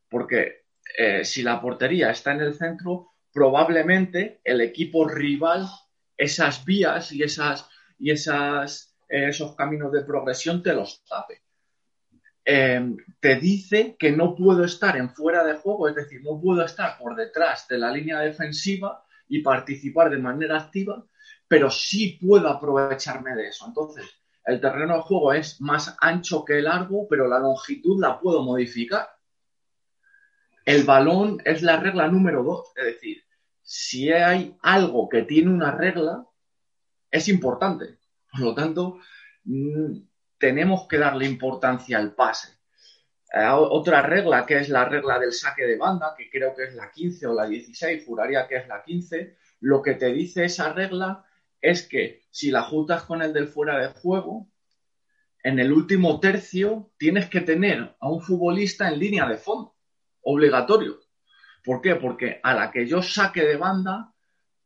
Porque 0.08 0.61
eh, 0.98 1.24
si 1.24 1.42
la 1.42 1.60
portería 1.60 2.10
está 2.10 2.32
en 2.32 2.40
el 2.40 2.54
centro, 2.54 3.12
probablemente 3.32 4.40
el 4.44 4.60
equipo 4.60 5.08
rival, 5.08 5.66
esas 6.16 6.64
vías 6.64 7.12
y, 7.12 7.22
esas, 7.22 7.68
y 7.98 8.10
esas, 8.10 8.94
eh, 9.08 9.28
esos 9.28 9.56
caminos 9.56 9.92
de 9.92 10.02
progresión 10.04 10.62
te 10.62 10.74
los 10.74 11.04
tape. 11.04 11.42
Em, 12.44 12.96
te 13.20 13.36
dice 13.36 13.96
que 13.96 14.10
no 14.10 14.34
puedo 14.34 14.64
estar 14.64 14.96
en 14.96 15.10
fuera 15.10 15.44
de 15.44 15.54
juego, 15.54 15.88
es 15.88 15.94
decir, 15.94 16.22
no 16.24 16.40
puedo 16.40 16.64
estar 16.64 16.98
por 16.98 17.14
detrás 17.14 17.68
de 17.68 17.78
la 17.78 17.92
línea 17.92 18.18
defensiva 18.18 19.04
y 19.28 19.42
participar 19.42 20.10
de 20.10 20.18
manera 20.18 20.58
activa, 20.58 21.04
pero 21.46 21.70
sí 21.70 22.18
puedo 22.20 22.48
aprovecharme 22.48 23.34
de 23.36 23.48
eso. 23.48 23.64
Entonces, 23.66 24.04
el 24.44 24.60
terreno 24.60 24.96
de 24.96 25.02
juego 25.02 25.32
es 25.32 25.60
más 25.60 25.96
ancho 26.00 26.44
que 26.44 26.60
largo, 26.60 27.06
pero 27.08 27.28
la 27.28 27.38
longitud 27.38 28.00
la 28.00 28.18
puedo 28.18 28.42
modificar. 28.42 29.08
El 30.64 30.84
balón 30.84 31.40
es 31.44 31.62
la 31.62 31.78
regla 31.78 32.08
número 32.08 32.42
dos, 32.42 32.72
es 32.76 32.84
decir, 32.84 33.24
si 33.62 34.12
hay 34.12 34.56
algo 34.62 35.08
que 35.08 35.22
tiene 35.22 35.50
una 35.50 35.72
regla, 35.72 36.26
es 37.10 37.28
importante. 37.28 37.98
Por 38.30 38.40
lo 38.40 38.54
tanto, 38.54 38.98
mm, 39.44 39.98
tenemos 40.38 40.86
que 40.88 40.98
darle 40.98 41.26
importancia 41.26 41.98
al 41.98 42.14
pase. 42.14 42.58
Eh, 43.32 43.48
otra 43.48 44.02
regla, 44.02 44.44
que 44.44 44.58
es 44.58 44.68
la 44.68 44.84
regla 44.84 45.18
del 45.18 45.32
saque 45.32 45.64
de 45.64 45.78
banda, 45.78 46.14
que 46.16 46.28
creo 46.28 46.54
que 46.54 46.64
es 46.64 46.74
la 46.74 46.90
15 46.90 47.26
o 47.26 47.34
la 47.34 47.46
16, 47.46 48.04
juraría 48.04 48.46
que 48.46 48.56
es 48.56 48.68
la 48.68 48.82
15, 48.82 49.36
lo 49.60 49.80
que 49.80 49.94
te 49.94 50.12
dice 50.12 50.44
esa 50.44 50.72
regla 50.72 51.24
es 51.60 51.88
que 51.88 52.22
si 52.30 52.50
la 52.50 52.62
juntas 52.62 53.04
con 53.04 53.22
el 53.22 53.32
del 53.32 53.48
fuera 53.48 53.78
de 53.78 53.88
juego, 54.00 54.48
en 55.42 55.58
el 55.58 55.72
último 55.72 56.20
tercio 56.20 56.92
tienes 56.98 57.30
que 57.30 57.40
tener 57.40 57.96
a 57.98 58.10
un 58.10 58.20
futbolista 58.20 58.88
en 58.88 58.98
línea 58.98 59.26
de 59.26 59.36
fondo, 59.36 59.71
obligatorio. 60.22 61.00
¿Por 61.64 61.80
qué? 61.80 61.96
Porque 61.96 62.40
a 62.42 62.54
la 62.54 62.70
que 62.70 62.86
yo 62.86 63.02
saque 63.02 63.42
de 63.42 63.56
banda, 63.56 64.12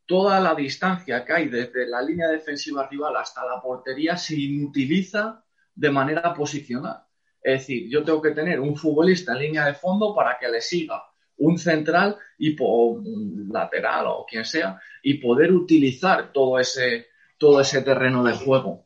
toda 0.05 0.39
la 0.39 0.55
distancia 0.55 1.23
que 1.23 1.33
hay 1.33 1.49
desde 1.49 1.87
la 1.87 2.01
línea 2.01 2.29
defensiva 2.29 2.87
rival 2.87 3.15
hasta 3.17 3.45
la 3.45 3.61
portería 3.61 4.17
se 4.17 4.35
inutiliza 4.35 5.43
de 5.75 5.91
manera 5.91 6.33
posicional. 6.33 7.03
Es 7.41 7.61
decir, 7.61 7.89
yo 7.89 8.03
tengo 8.03 8.21
que 8.21 8.31
tener 8.31 8.59
un 8.59 8.75
futbolista 8.75 9.33
en 9.33 9.39
línea 9.39 9.65
de 9.65 9.73
fondo 9.73 10.15
para 10.15 10.37
que 10.39 10.47
le 10.47 10.61
siga 10.61 11.03
un 11.37 11.59
central 11.59 12.17
y 12.37 12.59
un 12.59 13.49
lateral 13.51 14.07
o 14.07 14.25
quien 14.25 14.43
sea 14.43 14.81
y 15.03 15.15
poder 15.15 15.51
utilizar 15.51 16.31
todo 16.33 16.59
ese, 16.59 17.07
todo 17.37 17.61
ese 17.61 17.81
terreno 17.83 18.23
de 18.23 18.33
juego. 18.33 18.83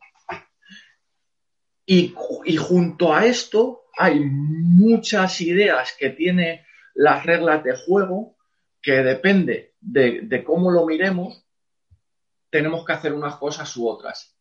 Y, 1.86 2.14
y 2.44 2.56
junto 2.56 3.14
a 3.14 3.26
esto 3.26 3.81
hay 3.96 4.20
muchas 4.20 5.40
ideas 5.40 5.94
que 5.98 6.10
tiene 6.10 6.66
las 6.94 7.24
reglas 7.24 7.62
de 7.64 7.76
juego 7.76 8.36
que 8.80 9.02
depende 9.02 9.74
de, 9.80 10.42
cómo 10.44 10.70
lo 10.70 10.86
miremos, 10.86 11.46
tenemos 12.50 12.84
que 12.84 12.92
hacer 12.92 13.12
unas 13.12 13.36
cosas 13.36 13.74
u 13.76 13.88
otras. 13.88 14.36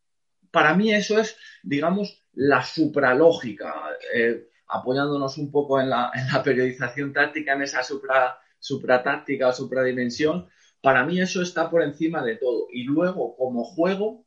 Para 0.49 0.73
mí 0.73 0.93
eso 0.93 1.19
es, 1.19 1.37
digamos, 1.63 2.25
la 2.33 2.63
supralógica, 2.63 3.73
eh, 4.13 4.49
apoyándonos 4.67 5.37
un 5.37 5.51
poco 5.51 5.79
en 5.79 5.89
la, 5.89 6.11
periodización 6.43 7.13
táctica, 7.13 7.53
en 7.53 7.61
esa 7.61 7.83
supra, 7.83 8.39
supratáctica 8.59 9.49
o 9.49 9.53
supradimensión. 9.53 10.49
Para 10.81 11.05
mí 11.05 11.21
eso 11.21 11.41
está 11.41 11.69
por 11.69 11.83
encima 11.83 12.23
de 12.23 12.37
todo. 12.37 12.67
Y 12.71 12.83
luego, 12.83 13.35
como 13.37 13.63
juego, 13.63 14.25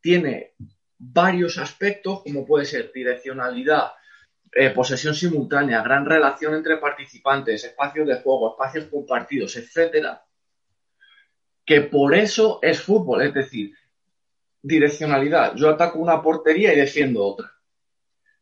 tiene 0.00 0.54
varios 0.98 1.56
aspectos, 1.56 2.22
como 2.22 2.46
puede 2.46 2.66
ser 2.66 2.92
direccionalidad, 2.92 3.92
eh, 4.52 4.70
posesión 4.70 5.14
simultánea, 5.14 5.82
gran 5.82 6.04
relación 6.04 6.54
entre 6.54 6.78
participantes, 6.78 7.64
espacios 7.64 8.06
de 8.08 8.20
juego, 8.20 8.50
espacios 8.50 8.86
compartidos, 8.86 9.56
etcétera, 9.56 10.24
que 11.64 11.82
por 11.82 12.14
eso 12.14 12.58
es 12.62 12.82
fútbol, 12.82 13.22
es 13.22 13.32
decir, 13.32 13.74
direccionalidad. 14.62 15.54
Yo 15.54 15.70
ataco 15.70 15.98
una 16.00 16.20
portería 16.20 16.72
y 16.72 16.76
defiendo 16.76 17.24
otra. 17.24 17.52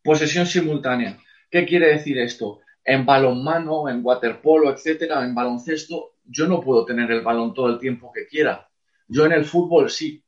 Posesión 0.03 0.47
simultánea. 0.47 1.19
¿Qué 1.51 1.67
quiere 1.67 1.89
decir 1.89 2.19
esto? 2.19 2.61
En 2.85 3.05
balonmano, 3.05 3.89
en 3.89 4.01
waterpolo, 4.03 4.73
etcétera, 4.73 5.23
en 5.25 5.35
baloncesto, 5.35 6.15
yo 6.25 6.47
no 6.47 6.61
puedo 6.61 6.85
tener 6.85 7.11
el 7.11 7.21
balón 7.21 7.53
todo 7.53 7.69
el 7.69 7.79
tiempo 7.79 8.11
que 8.13 8.27
quiera. 8.27 8.69
Yo 9.07 9.27
en 9.27 9.33
el 9.33 9.45
fútbol 9.45 9.91
sí. 9.91 10.25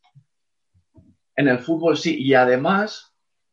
En 1.36 1.48
el 1.48 1.58
fútbol 1.58 1.96
sí. 1.96 2.22
Y 2.22 2.34
además, 2.34 3.09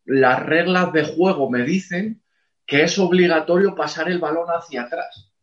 las 0.07 0.45
reglas 0.45 0.93
de 0.93 1.03
juego 1.03 1.49
me 1.49 1.63
dicen 1.63 2.23
que 2.65 2.83
es 2.83 2.97
obligatorio 2.97 3.75
pasar 3.75 4.09
el 4.09 4.19
balón 4.19 4.47
hacia 4.47 4.83
atrás. 4.83 5.33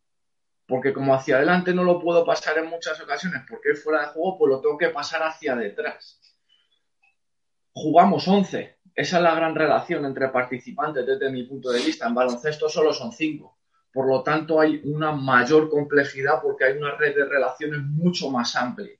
Porque 0.67 0.91
como 0.91 1.13
hacia 1.13 1.37
adelante 1.37 1.71
no 1.71 1.83
lo 1.83 1.99
puedo 1.99 2.25
pasar 2.25 2.57
en 2.57 2.71
muchas 2.71 2.99
ocasiones 2.99 3.43
porque 3.47 3.69
es 3.71 3.83
fuera 3.83 4.01
de 4.01 4.07
juego, 4.07 4.39
pues 4.39 4.49
lo 4.49 4.61
tengo 4.61 4.77
que 4.77 4.89
pasar 4.89 5.21
hacia 5.21 5.55
detrás. 5.55 6.19
Jugamos 7.73 8.27
11. 8.27 8.79
Esa 8.95 9.17
es 9.17 9.23
la 9.23 9.35
gran 9.35 9.53
relación 9.53 10.03
entre 10.03 10.29
participantes 10.29 11.05
desde 11.05 11.29
mi 11.29 11.43
punto 11.43 11.69
de 11.69 11.83
vista. 11.83 12.07
En 12.07 12.15
baloncesto 12.15 12.67
solo 12.67 12.91
son 12.91 13.11
5. 13.11 13.57
Por 13.93 14.07
lo 14.07 14.23
tanto, 14.23 14.59
hay 14.59 14.81
una 14.83 15.11
mayor 15.11 15.69
complejidad 15.69 16.41
porque 16.41 16.65
hay 16.65 16.77
una 16.77 16.95
red 16.95 17.15
de 17.15 17.25
relaciones 17.25 17.81
mucho 17.81 18.31
más 18.31 18.55
amplia. 18.55 18.97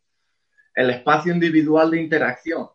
El 0.76 0.92
espacio 0.92 1.34
individual 1.34 1.90
de 1.90 2.02
interacción 2.02 2.70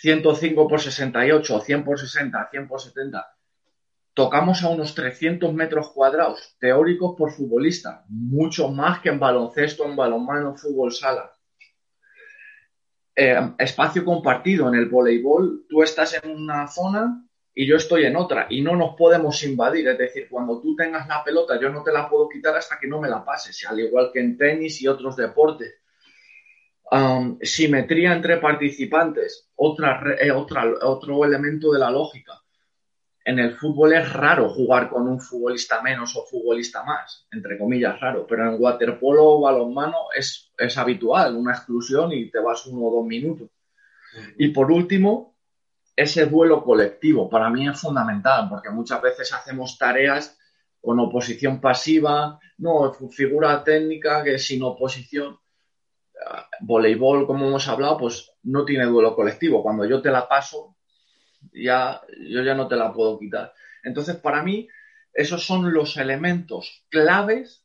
105 0.00 0.68
por 0.68 0.80
68, 0.80 1.60
100 1.60 1.84
por 1.84 1.98
60, 1.98 2.48
100 2.50 2.68
por 2.68 2.80
70, 2.80 3.26
tocamos 4.12 4.62
a 4.62 4.68
unos 4.68 4.94
300 4.94 5.52
metros 5.52 5.90
cuadrados 5.90 6.56
teóricos 6.58 7.14
por 7.16 7.32
futbolista, 7.32 8.04
mucho 8.08 8.68
más 8.68 9.00
que 9.00 9.08
en 9.08 9.18
baloncesto, 9.18 9.84
en 9.84 9.96
balonmano, 9.96 10.56
fútbol 10.56 10.92
sala. 10.92 11.32
Eh, 13.16 13.54
espacio 13.58 14.04
compartido 14.04 14.68
en 14.68 14.74
el 14.74 14.88
voleibol, 14.88 15.66
tú 15.68 15.82
estás 15.82 16.20
en 16.22 16.30
una 16.30 16.66
zona 16.66 17.24
y 17.54 17.66
yo 17.66 17.76
estoy 17.76 18.04
en 18.04 18.16
otra 18.16 18.48
y 18.50 18.60
no 18.60 18.74
nos 18.74 18.96
podemos 18.96 19.42
invadir, 19.44 19.86
es 19.86 19.98
decir, 19.98 20.26
cuando 20.28 20.60
tú 20.60 20.74
tengas 20.74 21.06
la 21.06 21.22
pelota 21.22 21.60
yo 21.60 21.70
no 21.70 21.84
te 21.84 21.92
la 21.92 22.08
puedo 22.08 22.28
quitar 22.28 22.56
hasta 22.56 22.78
que 22.80 22.88
no 22.88 23.00
me 23.00 23.08
la 23.08 23.24
pases, 23.24 23.64
al 23.68 23.78
igual 23.78 24.10
que 24.12 24.18
en 24.18 24.36
tenis 24.36 24.82
y 24.82 24.88
otros 24.88 25.16
deportes 25.16 25.83
simetría 27.40 28.12
entre 28.12 28.36
participantes, 28.38 29.48
otra, 29.56 30.00
eh, 30.20 30.30
otra, 30.30 30.64
otro 30.82 31.24
elemento 31.24 31.72
de 31.72 31.78
la 31.78 31.90
lógica. 31.90 32.40
En 33.24 33.38
el 33.38 33.56
fútbol 33.56 33.94
es 33.94 34.12
raro 34.12 34.50
jugar 34.50 34.90
con 34.90 35.08
un 35.08 35.18
futbolista 35.18 35.80
menos 35.80 36.14
o 36.14 36.26
futbolista 36.26 36.84
más, 36.84 37.26
entre 37.32 37.58
comillas 37.58 37.98
raro, 37.98 38.26
pero 38.26 38.48
en 38.48 38.60
waterpolo 38.60 39.24
o 39.24 39.40
balonmano 39.40 40.08
es, 40.14 40.52
es 40.58 40.76
habitual, 40.76 41.34
una 41.34 41.52
exclusión 41.52 42.12
y 42.12 42.30
te 42.30 42.38
vas 42.38 42.66
uno 42.66 42.86
o 42.86 42.96
dos 42.96 43.06
minutos. 43.06 43.48
Y 44.36 44.48
por 44.48 44.70
último, 44.70 45.36
ese 45.96 46.26
duelo 46.26 46.62
colectivo 46.62 47.30
para 47.30 47.48
mí 47.48 47.66
es 47.66 47.80
fundamental, 47.80 48.48
porque 48.48 48.70
muchas 48.70 49.00
veces 49.00 49.32
hacemos 49.32 49.78
tareas 49.78 50.38
con 50.82 51.00
oposición 51.00 51.60
pasiva, 51.62 52.38
no, 52.58 52.92
figura 53.10 53.64
técnica 53.64 54.22
que 54.22 54.38
sin 54.38 54.62
oposición 54.62 55.38
voleibol, 56.60 57.26
como 57.26 57.46
hemos 57.46 57.68
hablado, 57.68 57.98
pues 57.98 58.32
no 58.44 58.64
tiene 58.64 58.86
duelo 58.86 59.14
colectivo. 59.14 59.62
Cuando 59.62 59.84
yo 59.84 60.00
te 60.00 60.10
la 60.10 60.28
paso, 60.28 60.76
ya, 61.52 62.00
yo 62.28 62.42
ya 62.42 62.54
no 62.54 62.68
te 62.68 62.76
la 62.76 62.92
puedo 62.92 63.18
quitar. 63.18 63.52
Entonces, 63.82 64.16
para 64.16 64.42
mí, 64.42 64.68
esos 65.12 65.44
son 65.44 65.72
los 65.72 65.96
elementos 65.96 66.84
claves, 66.88 67.64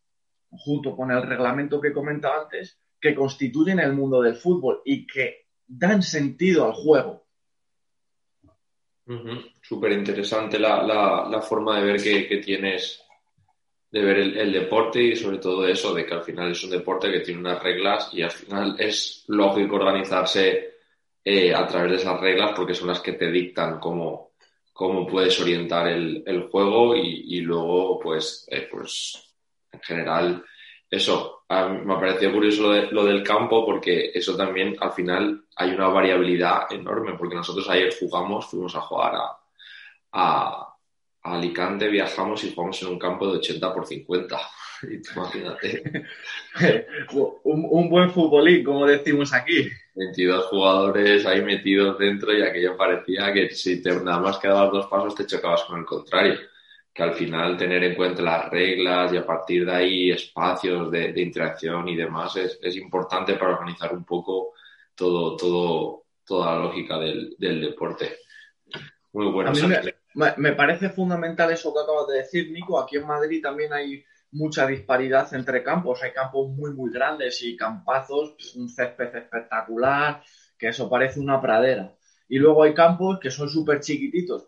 junto 0.52 0.96
con 0.96 1.12
el 1.12 1.22
reglamento 1.24 1.80
que 1.80 1.94
comentaba 1.94 2.44
antes, 2.44 2.80
que 3.00 3.16
constituyen 3.16 3.80
el 3.80 3.94
mundo 3.94 4.22
del 4.22 4.36
fútbol 4.36 4.82
y 4.84 5.08
que 5.08 5.48
dan 5.68 6.02
sentido 6.02 6.66
al 6.66 6.74
juego. 6.74 7.26
Súper 9.62 9.92
interesante 9.94 10.60
la, 10.60 11.42
forma 11.42 11.80
de 11.80 11.86
ver 11.86 12.02
que 12.02 12.38
tienes 12.38 13.02
de 13.92 14.02
ver 14.02 14.18
el, 14.18 14.52
deporte 14.52 15.02
y 15.02 15.16
sobre 15.16 15.40
todo 15.40 15.68
eso, 15.68 15.94
de 15.94 16.06
que 16.06 16.14
al 16.14 16.24
final 16.24 16.52
es 16.52 16.64
un 16.64 16.70
deporte 16.72 17.12
que 17.12 17.22
tiene 17.22 17.40
unas 17.40 17.62
reglas 17.64 18.10
y 18.14 18.22
al 18.22 18.32
final 18.32 18.76
es 18.78 19.24
lógico 19.28 19.78
organizarse 19.78 20.76
eh, 21.24 21.54
a 21.54 21.66
través 21.66 21.92
de 21.92 21.98
esas 21.98 22.20
reglas 22.20 22.54
porque 22.56 22.76
son 22.76 22.90
las 22.90 23.02
que 23.02 23.14
te 23.14 23.32
dictan 23.32 23.80
cómo, 23.80 24.34
cómo 24.72 25.08
puedes 25.08 25.40
orientar 25.42 25.88
el, 25.88 26.24
el 26.26 26.44
juego 26.50 26.96
y, 26.96 27.38
y, 27.38 27.42
luego, 27.42 28.00
pues, 28.00 28.48
eh, 28.52 28.68
pues, 28.70 29.34
en 29.72 29.82
general, 29.82 30.46
eso, 30.90 31.44
me 31.50 31.94
ha 31.94 32.00
parecido 32.00 32.34
curioso 32.34 32.64
lo, 32.64 32.72
de, 32.72 32.88
lo, 32.92 33.06
del 33.06 33.24
campo 33.24 33.66
porque 33.66 34.12
eso 34.14 34.38
también 34.38 34.76
al 34.80 34.92
final 34.92 35.46
hay 35.56 35.72
una 35.72 35.88
variabilidad 35.88 36.72
enorme 36.72 37.16
porque 37.18 37.36
nosotros 37.36 37.68
ayer 37.70 37.94
jugamos, 38.00 38.46
fuimos 38.48 38.76
a 38.76 38.82
jugar 38.82 39.16
a 39.16 39.40
a 40.12 40.76
Alicante 41.24 41.90
viajamos 41.90 42.44
y 42.44 42.54
jugamos 42.54 42.82
en 42.82 42.90
un 42.90 43.00
campo 43.00 43.28
de 43.28 43.40
80 43.40 43.74
por 43.74 43.86
50. 43.86 44.40
imagínate. 45.16 46.06
un, 47.44 47.90
buen 47.90 48.10
futbolín, 48.12 48.64
como 48.64 48.86
decimos 48.86 49.34
aquí. 49.34 49.68
22 49.96 50.46
jugadores 50.46 51.26
ahí 51.26 51.42
metidos 51.42 51.98
dentro 51.98 52.32
y 52.38 52.42
aquello 52.42 52.78
parecía 52.78 53.34
que 53.34 53.50
si 53.50 53.82
te 53.82 53.94
nada 54.02 54.20
más 54.20 54.40
quedabas 54.40 54.72
dos 54.72 54.88
pasos 54.88 55.16
te 55.16 55.26
chocabas 55.26 55.64
con 55.64 55.80
el 55.80 55.86
contrario. 55.86 56.40
Que 56.94 57.04
al 57.04 57.14
final 57.14 57.58
tener 57.58 57.84
en 57.84 57.96
cuenta 57.96 58.22
las 58.22 58.50
reglas 58.50 59.14
y 59.14 59.18
a 59.18 59.26
partir 59.26 59.66
de 59.66 59.72
ahí 59.72 60.12
espacios 60.12 60.90
de, 60.90 61.14
interacción 61.22 61.88
y 61.88 61.96
demás 61.96 62.36
es, 62.38 62.60
es, 62.62 62.76
importante 62.78 63.36
para 63.36 63.54
organizar 63.54 63.94
un 63.94 64.04
poco 64.06 64.54
todo, 64.96 65.36
todo, 65.36 66.04
toda 66.26 66.56
la 66.56 66.64
lógica 66.64 66.98
del, 66.98 67.36
del 67.38 67.62
deporte. 67.62 68.18
Muy 69.14 69.28
bueno 69.28 69.52
me 69.52 69.99
parece 70.14 70.90
fundamental 70.90 71.52
eso 71.52 71.74
que 71.74 71.80
acabas 71.82 72.08
de 72.08 72.18
decir, 72.18 72.52
Nico. 72.52 72.80
Aquí 72.80 72.98
en 72.98 73.08
Madrid 73.08 73.42
también 73.42 73.74
hay 73.74 74.04
mucha 74.32 74.66
disparidad 74.68 75.34
entre 75.34 75.64
campos. 75.64 76.02
Hay 76.04 76.12
campos 76.12 76.50
muy, 76.50 76.74
muy 76.74 76.92
grandes 76.92 77.42
y 77.44 77.56
campazos, 77.56 78.36
un 78.56 78.70
césped 78.70 79.16
espectacular, 79.16 80.24
que 80.58 80.70
eso 80.70 80.90
parece 80.90 81.20
una 81.20 81.42
pradera. 81.42 81.94
Y 82.28 82.38
luego 82.38 82.64
hay 82.64 82.74
campos 82.74 83.20
que 83.20 83.32
son 83.32 83.50
súper 83.50 83.80
chiquititos. 83.80 84.48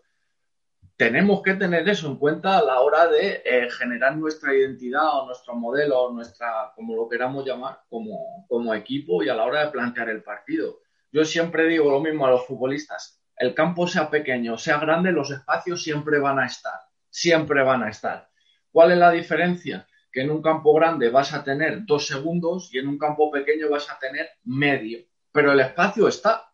Tenemos 0.96 1.42
que 1.42 1.54
tener 1.54 1.88
eso 1.88 2.06
en 2.06 2.16
cuenta 2.16 2.58
a 2.58 2.64
la 2.64 2.80
hora 2.80 3.08
de 3.08 3.42
eh, 3.44 3.68
generar 3.70 4.16
nuestra 4.16 4.54
identidad 4.54 5.20
o 5.20 5.26
nuestro 5.26 5.54
modelo, 5.54 6.00
o 6.00 6.12
nuestra, 6.12 6.72
como 6.76 6.94
lo 6.94 7.08
queramos 7.08 7.44
llamar, 7.44 7.80
como, 7.88 8.46
como 8.46 8.74
equipo 8.74 9.22
y 9.22 9.28
a 9.28 9.34
la 9.34 9.44
hora 9.44 9.64
de 9.64 9.72
plantear 9.72 10.10
el 10.10 10.22
partido. 10.22 10.80
Yo 11.10 11.24
siempre 11.24 11.66
digo 11.66 11.90
lo 11.90 12.00
mismo 12.00 12.26
a 12.26 12.30
los 12.30 12.46
futbolistas 12.46 13.21
el 13.36 13.54
campo 13.54 13.86
sea 13.86 14.10
pequeño, 14.10 14.58
sea 14.58 14.78
grande, 14.78 15.12
los 15.12 15.30
espacios 15.30 15.82
siempre 15.82 16.18
van 16.18 16.38
a 16.38 16.46
estar, 16.46 16.80
siempre 17.10 17.62
van 17.62 17.82
a 17.82 17.88
estar. 17.88 18.28
¿Cuál 18.70 18.92
es 18.92 18.98
la 18.98 19.10
diferencia? 19.10 19.86
que 20.12 20.20
en 20.20 20.30
un 20.30 20.42
campo 20.42 20.74
grande 20.74 21.08
vas 21.08 21.32
a 21.32 21.42
tener 21.42 21.86
dos 21.86 22.06
segundos 22.06 22.72
y 22.72 22.78
en 22.78 22.86
un 22.86 22.98
campo 22.98 23.30
pequeño 23.30 23.70
vas 23.70 23.90
a 23.90 23.98
tener 23.98 24.28
medio. 24.44 24.98
Pero 25.32 25.52
el 25.52 25.60
espacio 25.60 26.06
está. 26.06 26.52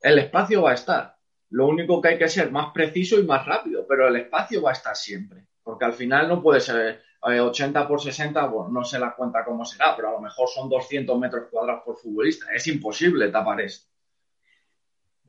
El 0.00 0.18
espacio 0.18 0.62
va 0.62 0.72
a 0.72 0.74
estar. 0.74 1.16
Lo 1.50 1.68
único 1.68 2.00
que 2.00 2.08
hay 2.08 2.18
que 2.18 2.28
ser 2.28 2.50
más 2.50 2.72
preciso 2.72 3.18
y 3.18 3.24
más 3.24 3.46
rápido, 3.46 3.86
pero 3.88 4.08
el 4.08 4.16
espacio 4.16 4.60
va 4.60 4.70
a 4.70 4.72
estar 4.72 4.96
siempre. 4.96 5.46
Porque 5.62 5.84
al 5.84 5.92
final 5.92 6.28
no 6.28 6.42
puede 6.42 6.60
ser 6.60 7.02
80 7.22 7.80
eh, 7.80 7.86
por 7.86 8.00
60, 8.00 8.46
bueno, 8.46 8.70
no 8.70 8.84
sé 8.84 8.98
la 8.98 9.14
cuenta 9.14 9.44
cómo 9.44 9.64
será, 9.64 9.94
pero 9.94 10.08
a 10.08 10.12
lo 10.12 10.20
mejor 10.20 10.48
son 10.48 10.68
200 10.68 11.16
metros 11.18 11.48
cuadrados 11.50 11.82
por 11.84 11.96
futbolista. 11.96 12.46
Es 12.52 12.66
imposible 12.66 13.28
tapar 13.28 13.60
esto. 13.60 13.88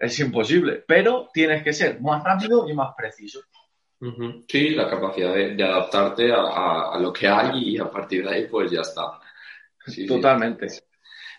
Es 0.01 0.19
imposible, 0.19 0.83
pero 0.87 1.29
tienes 1.31 1.63
que 1.63 1.73
ser 1.73 2.01
más 2.01 2.23
rápido 2.23 2.67
y 2.67 2.73
más 2.73 2.95
preciso. 2.97 3.39
Sí, 4.47 4.71
la 4.71 4.89
capacidad 4.89 5.31
de, 5.31 5.63
adaptarte 5.63 6.31
a, 6.33 6.97
lo 6.99 7.13
que 7.13 7.27
hay 7.27 7.75
y 7.75 7.77
a 7.77 7.87
partir 7.87 8.27
de 8.27 8.35
ahí 8.35 8.47
pues 8.47 8.71
ya 8.71 8.81
está. 8.81 9.19
Totalmente. 10.07 10.67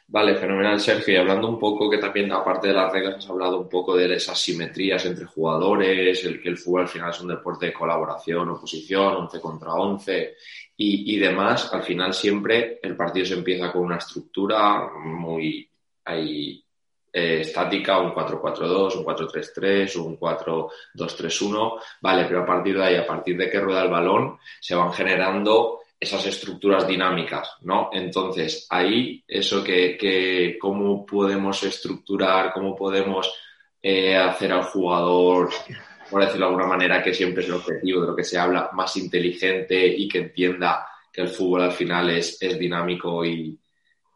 Vale, 0.06 0.36
fenomenal, 0.36 0.78
Sergio. 0.78 1.14
Y 1.14 1.16
hablando 1.16 1.48
un 1.48 1.58
poco, 1.58 1.90
que 1.90 1.98
también 1.98 2.30
aparte 2.30 2.68
de 2.68 2.74
las 2.74 2.92
reglas 2.92 3.16
has 3.16 3.30
hablado 3.30 3.58
un 3.58 3.68
poco 3.68 3.96
de 3.96 4.14
esas 4.14 4.38
simetrías 4.38 5.04
entre 5.06 5.24
jugadores, 5.24 6.24
el 6.24 6.40
que 6.40 6.50
el 6.50 6.58
fútbol 6.58 6.82
al 6.82 6.88
final 6.88 7.10
es 7.10 7.20
un 7.20 7.28
deporte 7.28 7.66
de 7.66 7.72
colaboración, 7.72 8.48
oposición, 8.48 9.16
11 9.16 9.40
contra 9.40 9.72
11 9.72 10.36
y, 10.76 11.16
y 11.16 11.18
demás. 11.18 11.72
Al 11.74 11.82
final 11.82 12.14
siempre 12.14 12.78
el 12.80 12.94
partido 12.94 13.26
se 13.26 13.34
empieza 13.34 13.72
con 13.72 13.82
una 13.82 13.96
estructura 13.96 14.88
muy 15.02 15.68
ahí, 16.04 16.64
eh, 17.12 17.40
estática, 17.40 17.98
un 17.98 18.14
4-4-2, 18.14 18.96
un 18.96 19.04
4-3-3, 19.04 19.96
un 19.96 20.18
4-2-3-1. 20.18 21.80
Vale, 22.00 22.24
pero 22.24 22.42
a 22.42 22.46
partir 22.46 22.76
de 22.76 22.84
ahí, 22.84 22.96
a 22.96 23.06
partir 23.06 23.36
de 23.36 23.50
que 23.50 23.60
rueda 23.60 23.82
el 23.82 23.90
balón, 23.90 24.38
se 24.60 24.74
van 24.74 24.92
generando 24.92 25.80
esas 26.00 26.26
estructuras 26.26 26.86
dinámicas, 26.86 27.58
¿no? 27.60 27.90
Entonces, 27.92 28.66
ahí, 28.70 29.22
eso 29.28 29.62
que, 29.62 30.56
cómo 30.60 31.06
podemos 31.06 31.62
estructurar, 31.62 32.52
cómo 32.52 32.74
podemos 32.74 33.32
eh, 33.80 34.16
hacer 34.16 34.52
al 34.52 34.64
jugador, 34.64 35.50
por 36.10 36.24
decirlo 36.24 36.46
de 36.46 36.52
alguna 36.52 36.66
manera, 36.66 37.02
que 37.02 37.14
siempre 37.14 37.42
es 37.42 37.48
el 37.48 37.54
objetivo 37.54 38.00
de 38.00 38.06
lo 38.08 38.16
que 38.16 38.24
se 38.24 38.38
habla, 38.38 38.70
más 38.72 38.96
inteligente 38.96 39.86
y 39.86 40.08
que 40.08 40.18
entienda 40.18 40.86
que 41.12 41.20
el 41.20 41.28
fútbol 41.28 41.62
al 41.62 41.72
final 41.72 42.10
es, 42.10 42.40
es 42.40 42.58
dinámico 42.58 43.24
y, 43.24 43.56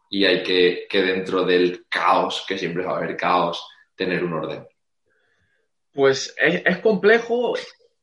y 0.09 0.25
hay 0.25 0.43
que, 0.43 0.87
que 0.89 1.01
dentro 1.01 1.43
del 1.43 1.85
caos, 1.89 2.45
que 2.47 2.57
siempre 2.57 2.85
va 2.85 2.93
a 2.93 2.97
haber 2.97 3.17
caos, 3.17 3.67
tener 3.95 4.23
un 4.23 4.33
orden. 4.33 4.67
Pues 5.91 6.35
es, 6.37 6.77
complejo 6.77 7.53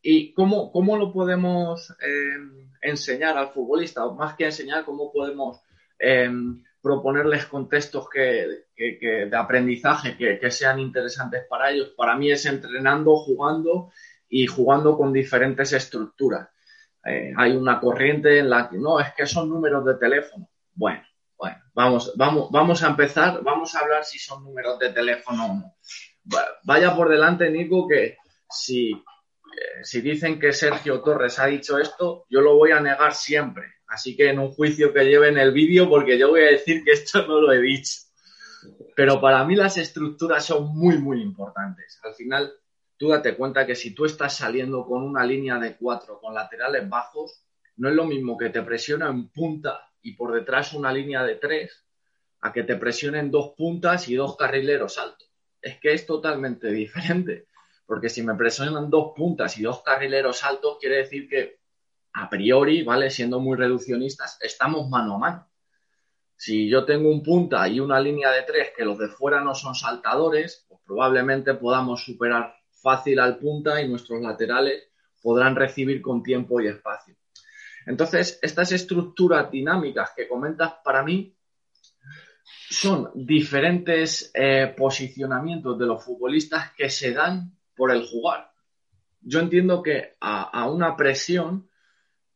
y 0.02 0.32
cómo, 0.32 0.72
cómo 0.72 0.96
lo 0.96 1.12
podemos... 1.12 1.90
Eh, 2.00 2.64
enseñar 2.84 3.36
al 3.36 3.50
futbolista, 3.50 4.06
más 4.12 4.34
que 4.34 4.44
enseñar, 4.44 4.84
cómo 4.84 5.10
podemos 5.10 5.60
em, 5.98 6.62
proponerles 6.80 7.46
contextos 7.46 8.08
que, 8.10 8.66
de 8.76 9.36
aprendizaje 9.36 10.16
que, 10.16 10.50
sean 10.50 10.78
interesantes 10.78 11.44
para 11.48 11.70
ellos. 11.70 11.94
Para 11.96 12.16
mí 12.16 12.30
es 12.30 12.44
entrenando, 12.44 13.16
jugando 13.16 13.90
y 14.28 14.46
jugando 14.46 14.96
con 14.96 15.12
diferentes 15.12 15.72
estructuras. 15.72 16.48
Eh, 17.04 17.32
hay 17.36 17.56
una 17.56 17.80
corriente 17.80 18.38
en 18.38 18.50
la 18.50 18.68
que 18.68 18.76
no, 18.76 19.00
es 19.00 19.12
que 19.14 19.26
son 19.26 19.48
números 19.48 19.84
de 19.84 19.94
teléfono. 19.94 20.48
Bueno, 20.74 21.02
bueno, 21.36 21.56
vamos, 21.74 22.12
vamos, 22.16 22.50
vamos 22.50 22.82
a 22.82 22.88
empezar, 22.88 23.42
vamos 23.42 23.74
a 23.74 23.80
hablar 23.80 24.04
si 24.04 24.18
son 24.18 24.44
números 24.44 24.78
de 24.78 24.92
teléfono 24.92 25.46
o 25.46 25.54
no. 25.54 25.76
Vaya 26.64 26.94
por 26.94 27.08
delante, 27.08 27.50
Nico, 27.50 27.86
que 27.86 28.16
si 28.48 28.94
si 29.82 30.00
dicen 30.00 30.38
que 30.38 30.52
Sergio 30.52 31.00
Torres 31.02 31.38
ha 31.38 31.46
dicho 31.46 31.78
esto, 31.78 32.26
yo 32.28 32.40
lo 32.40 32.56
voy 32.56 32.72
a 32.72 32.80
negar 32.80 33.14
siempre. 33.14 33.64
Así 33.86 34.16
que 34.16 34.30
en 34.30 34.38
un 34.38 34.52
juicio 34.52 34.92
que 34.92 35.04
lleven 35.04 35.38
el 35.38 35.52
vídeo, 35.52 35.88
porque 35.88 36.18
yo 36.18 36.30
voy 36.30 36.42
a 36.42 36.50
decir 36.50 36.82
que 36.84 36.92
esto 36.92 37.26
no 37.26 37.40
lo 37.40 37.52
he 37.52 37.60
dicho. 37.60 38.00
Pero 38.96 39.20
para 39.20 39.44
mí 39.44 39.54
las 39.54 39.76
estructuras 39.76 40.44
son 40.44 40.74
muy, 40.76 40.98
muy 40.98 41.20
importantes. 41.20 42.00
Al 42.02 42.14
final, 42.14 42.52
tú 42.96 43.08
date 43.08 43.36
cuenta 43.36 43.66
que 43.66 43.74
si 43.74 43.94
tú 43.94 44.04
estás 44.04 44.36
saliendo 44.36 44.84
con 44.86 45.02
una 45.02 45.24
línea 45.24 45.58
de 45.58 45.76
cuatro 45.76 46.18
con 46.20 46.34
laterales 46.34 46.88
bajos, 46.88 47.44
no 47.76 47.88
es 47.88 47.94
lo 47.94 48.04
mismo 48.04 48.36
que 48.36 48.50
te 48.50 48.62
presiona 48.62 49.08
en 49.08 49.28
punta 49.28 49.80
y 50.04 50.12
por 50.12 50.32
detrás 50.32 50.72
una 50.72 50.92
línea 50.92 51.24
de 51.24 51.34
tres, 51.34 51.84
a 52.40 52.52
que 52.52 52.62
te 52.62 52.76
presionen 52.76 53.32
dos 53.32 53.54
puntas 53.56 54.08
y 54.08 54.14
dos 54.14 54.36
carrileros 54.36 54.98
altos. 54.98 55.28
Es 55.60 55.80
que 55.80 55.92
es 55.92 56.06
totalmente 56.06 56.70
diferente 56.70 57.48
porque 57.86 58.08
si 58.08 58.22
me 58.22 58.34
presionan 58.34 58.90
dos 58.90 59.12
puntas 59.14 59.58
y 59.58 59.62
dos 59.62 59.82
carrileros 59.82 60.42
altos, 60.44 60.78
quiere 60.80 60.96
decir 60.96 61.28
que 61.28 61.58
a 62.14 62.30
priori, 62.30 62.82
¿vale? 62.82 63.10
Siendo 63.10 63.40
muy 63.40 63.56
reduccionistas, 63.56 64.38
estamos 64.40 64.88
mano 64.88 65.16
a 65.16 65.18
mano. 65.18 65.50
Si 66.36 66.68
yo 66.68 66.84
tengo 66.84 67.10
un 67.10 67.22
punta 67.22 67.66
y 67.68 67.80
una 67.80 68.00
línea 68.00 68.30
de 68.30 68.42
tres 68.42 68.72
que 68.76 68.84
los 68.84 68.98
de 68.98 69.08
fuera 69.08 69.40
no 69.40 69.54
son 69.54 69.74
saltadores, 69.74 70.64
pues 70.68 70.80
probablemente 70.84 71.54
podamos 71.54 72.04
superar 72.04 72.54
fácil 72.70 73.18
al 73.18 73.38
punta 73.38 73.80
y 73.80 73.88
nuestros 73.88 74.20
laterales 74.20 74.90
podrán 75.22 75.56
recibir 75.56 76.02
con 76.02 76.22
tiempo 76.22 76.60
y 76.60 76.68
espacio. 76.68 77.16
Entonces, 77.86 78.38
estas 78.42 78.72
estructuras 78.72 79.50
dinámicas 79.50 80.12
que 80.16 80.28
comentas 80.28 80.74
para 80.82 81.02
mí 81.02 81.34
son 82.70 83.10
diferentes 83.14 84.30
eh, 84.34 84.74
posicionamientos 84.76 85.78
de 85.78 85.86
los 85.86 86.04
futbolistas 86.04 86.72
que 86.72 86.88
se 86.88 87.12
dan 87.12 87.56
por 87.74 87.90
el 87.90 88.06
jugar. 88.06 88.50
Yo 89.20 89.40
entiendo 89.40 89.82
que 89.82 90.16
a, 90.20 90.68
una 90.68 90.96
presión, 90.96 91.70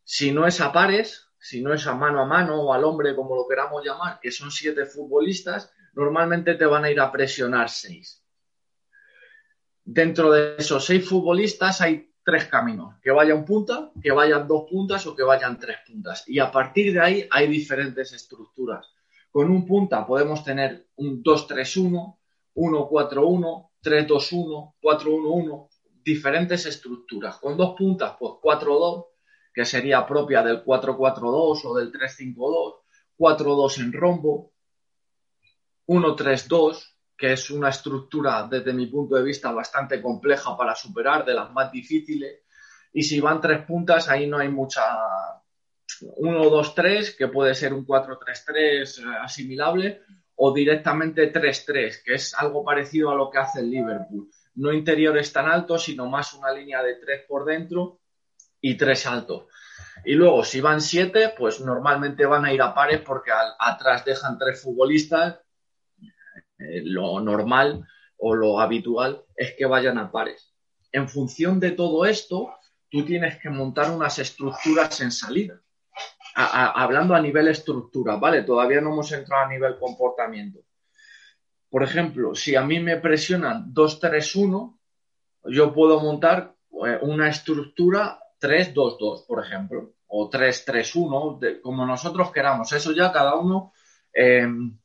si 0.05 0.33
no 0.33 0.47
es 0.47 0.61
a 0.61 0.73
pares, 0.73 1.29
si 1.39 1.61
no 1.61 1.75
es 1.75 1.87
a 1.87 1.95
mano 1.95 2.23
a 2.23 2.27
mano 2.27 2.63
o 2.63 2.73
al 2.73 2.85
hombre, 2.85 3.15
como 3.15 3.37
lo 3.37 3.47
queramos 3.47 3.85
llamar, 3.85 4.19
que 4.21 4.31
son 4.31 4.51
siete 4.51 4.87
futbolistas, 4.87 5.73
normalmente 5.93 6.55
te 6.55 6.65
van 6.65 6.85
a 6.85 6.91
ir 6.91 7.01
a 7.01 7.13
presionar 7.13 7.69
seis. 7.69 8.25
Dentro 9.85 10.31
de 10.33 10.57
esos 10.57 10.85
seis 10.85 11.07
futbolistas 11.07 11.81
hay 11.81 12.11
tres 12.29 12.45
caminos, 12.45 12.97
que 13.01 13.11
vayan 13.11 13.43
punta, 13.43 13.91
que 14.03 14.13
vayan 14.13 14.47
dos 14.47 14.69
puntas 14.69 15.07
o 15.07 15.17
que 15.17 15.23
vayan 15.23 15.59
tres 15.59 15.79
puntas. 15.87 16.25
Y 16.29 16.39
a 16.41 16.53
partir 16.53 16.93
de 16.93 17.01
ahí 17.01 17.29
hay 17.31 17.49
diferentes 17.49 18.13
estructuras. 18.13 18.87
Con 19.31 19.51
un 19.51 19.65
punta 19.65 20.07
podemos 20.07 20.45
tener 20.45 20.89
un 20.97 21.23
2-3-1, 21.23 22.19
1-4-1, 22.55 23.71
3-2-1, 23.83 24.75
4-1-1, 24.83 25.69
diferentes 26.05 26.67
estructuras. 26.67 27.39
Con 27.39 27.57
dos 27.57 27.75
puntas, 27.75 28.13
pues 28.19 28.33
4-2, 28.43 29.07
que 29.55 29.65
sería 29.65 30.07
propia 30.07 30.43
del 30.43 30.63
4-4-2 30.63 31.65
o 31.65 31.75
del 31.79 31.91
3-5-2, 31.91 32.75
4-2 33.19 33.79
en 33.81 33.93
rombo, 33.95 34.53
1-3-2, 35.87 36.98
que 37.19 37.33
es 37.33 37.51
una 37.51 37.71
estructura 37.71 38.47
desde 38.49 38.73
mi 38.73 38.87
punto 38.87 39.17
de 39.17 39.25
vista 39.25 39.51
bastante 39.51 40.01
compleja 40.01 40.57
para 40.57 40.77
superar, 40.77 41.25
de 41.25 41.35
las 41.35 41.53
más 41.53 41.73
difíciles. 41.73 42.43
Y 42.93 43.03
si 43.03 43.21
van 43.21 43.41
tres 43.41 43.67
puntas, 43.67 44.09
ahí 44.09 44.29
no 44.29 44.39
hay 44.39 44.49
mucha 44.49 44.85
1-2-3, 46.01 47.17
que 47.17 47.27
puede 47.27 47.57
ser 47.57 47.75
un 47.75 47.85
4-3-3 47.85 48.55
eh, 48.55 49.17
asimilable, 49.21 50.03
o 50.37 50.53
directamente 50.53 51.33
3-3, 51.33 52.03
que 52.05 52.15
es 52.15 52.35
algo 52.35 52.65
parecido 52.65 53.11
a 53.11 53.17
lo 53.17 53.29
que 53.29 53.39
hace 53.39 53.61
el 53.61 53.71
Liverpool. 53.71 54.31
No 54.55 54.73
interiores 54.73 55.33
tan 55.33 55.47
altos, 55.47 55.85
sino 55.85 56.07
más 56.07 56.33
una 56.35 56.53
línea 56.53 56.85
de 56.85 56.95
3 56.95 57.25
por 57.27 57.45
dentro 57.45 57.99
y 58.61 58.77
3 58.77 59.07
altos. 59.07 59.47
Y 60.05 60.15
luego, 60.15 60.45
si 60.45 60.61
van 60.61 60.81
7, 60.81 61.35
pues 61.37 61.61
normalmente 61.61 62.25
van 62.27 62.45
a 62.45 62.53
ir 62.53 62.63
a 62.63 62.73
pares 62.73 63.01
porque 63.01 63.33
atrás 63.59 64.05
dejan 64.05 64.39
tres 64.39 64.63
futbolistas. 64.63 65.41
Eh, 66.59 66.83
lo 66.85 67.21
normal 67.21 67.87
o 68.17 68.35
lo 68.35 68.61
habitual 68.61 69.25
es 69.37 69.55
que 69.57 69.67
vayan 69.67 69.99
a 69.99 70.11
pares. 70.11 70.55
En 70.93 71.09
función 71.09 71.61
de 71.61 71.73
todo 71.73 72.07
esto, 72.07 72.55
tú 72.91 73.05
tienes 73.05 73.39
que 73.39 73.51
montar 73.51 73.91
unas 73.91 74.19
estructuras 74.19 75.01
en 75.01 75.11
salida 75.11 75.61
hablando 76.39 77.15
a 77.15 77.21
nivel 77.21 77.49
estructura, 77.49 78.17
¿vale? 78.17 78.43
Todavía 78.43 78.81
no 78.81 78.93
hemos 78.93 79.11
entrado 79.13 79.45
a 79.45 79.49
nivel 79.49 79.79
comportamiento. 79.79 80.61
Por 81.69 81.83
ejemplo, 81.83 82.35
si 82.35 82.55
a 82.55 82.63
mí 82.63 82.81
me 82.81 82.97
presionan 82.97 83.73
2-3-1, 83.75 84.79
yo 85.45 85.75
puedo 85.75 86.01
montar 86.01 86.55
eh, 86.87 86.99
una 87.03 87.29
estructura 87.29 88.21
3-2-2, 88.41 89.27
por 89.27 89.45
ejemplo, 89.45 89.95
o 90.07 90.31
3-3-1, 90.31 91.61
como 91.61 91.85
nosotros 91.85 92.31
queramos. 92.33 92.73
Eso 92.73 92.93
ya 92.93 93.13
cada 93.13 93.35
uno, 93.35 93.73
em, 94.13 94.79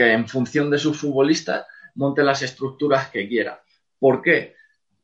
que 0.00 0.14
en 0.14 0.26
función 0.26 0.70
de 0.70 0.78
sus 0.78 0.98
futbolistas, 0.98 1.66
monte 1.96 2.22
las 2.22 2.40
estructuras 2.40 3.10
que 3.10 3.28
quiera. 3.28 3.62
¿Por 3.98 4.22
qué? 4.22 4.54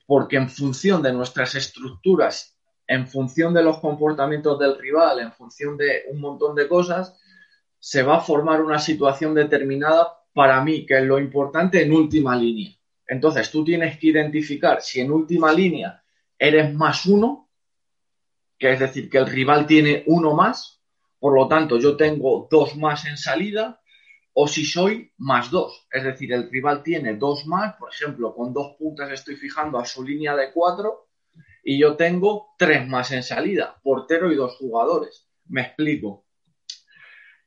Porque 0.06 0.36
en 0.36 0.48
función 0.48 1.02
de 1.02 1.12
nuestras 1.12 1.54
estructuras 1.54 2.56
en 2.86 3.06
función 3.06 3.52
de 3.52 3.62
los 3.62 3.78
comportamientos 3.80 4.58
del 4.58 4.78
rival, 4.78 5.20
en 5.20 5.32
función 5.32 5.76
de 5.76 6.04
un 6.08 6.18
montón 6.18 6.54
de 6.54 6.66
cosas, 6.66 7.14
se 7.78 8.02
va 8.02 8.16
a 8.16 8.20
formar 8.20 8.62
una 8.62 8.78
situación 8.78 9.34
determinada 9.34 10.14
para 10.32 10.64
mí, 10.64 10.86
que 10.86 10.96
es 10.96 11.04
lo 11.04 11.18
importante 11.18 11.82
en 11.82 11.92
última 11.92 12.34
línea. 12.34 12.74
Entonces, 13.06 13.50
tú 13.50 13.64
tienes 13.64 13.98
que 13.98 14.06
identificar 14.06 14.80
si 14.80 15.00
en 15.00 15.10
última 15.10 15.52
línea 15.52 16.02
eres 16.38 16.72
más 16.72 17.04
uno, 17.04 17.50
que 18.58 18.72
es 18.72 18.80
decir, 18.80 19.10
que 19.10 19.18
el 19.18 19.26
rival 19.26 19.66
tiene 19.66 20.04
uno 20.06 20.32
más, 20.32 20.80
por 21.18 21.34
lo 21.34 21.48
tanto 21.48 21.78
yo 21.78 21.98
tengo 21.98 22.48
dos 22.50 22.76
más 22.76 23.04
en 23.04 23.18
salida, 23.18 23.82
o 24.38 24.46
si 24.46 24.66
soy 24.66 25.14
más 25.16 25.50
dos, 25.50 25.86
es 25.90 26.04
decir, 26.04 26.30
el 26.34 26.50
rival 26.50 26.82
tiene 26.82 27.16
dos 27.16 27.46
más, 27.46 27.74
por 27.76 27.90
ejemplo, 27.90 28.34
con 28.34 28.52
dos 28.52 28.76
puntas 28.78 29.10
estoy 29.10 29.36
fijando 29.36 29.78
a 29.78 29.86
su 29.86 30.04
línea 30.04 30.36
de 30.36 30.52
cuatro 30.52 31.08
y 31.64 31.80
yo 31.80 31.96
tengo 31.96 32.48
tres 32.58 32.86
más 32.86 33.12
en 33.12 33.22
salida, 33.22 33.80
portero 33.82 34.30
y 34.30 34.34
dos 34.34 34.56
jugadores. 34.56 35.26
Me 35.46 35.62
explico. 35.62 36.26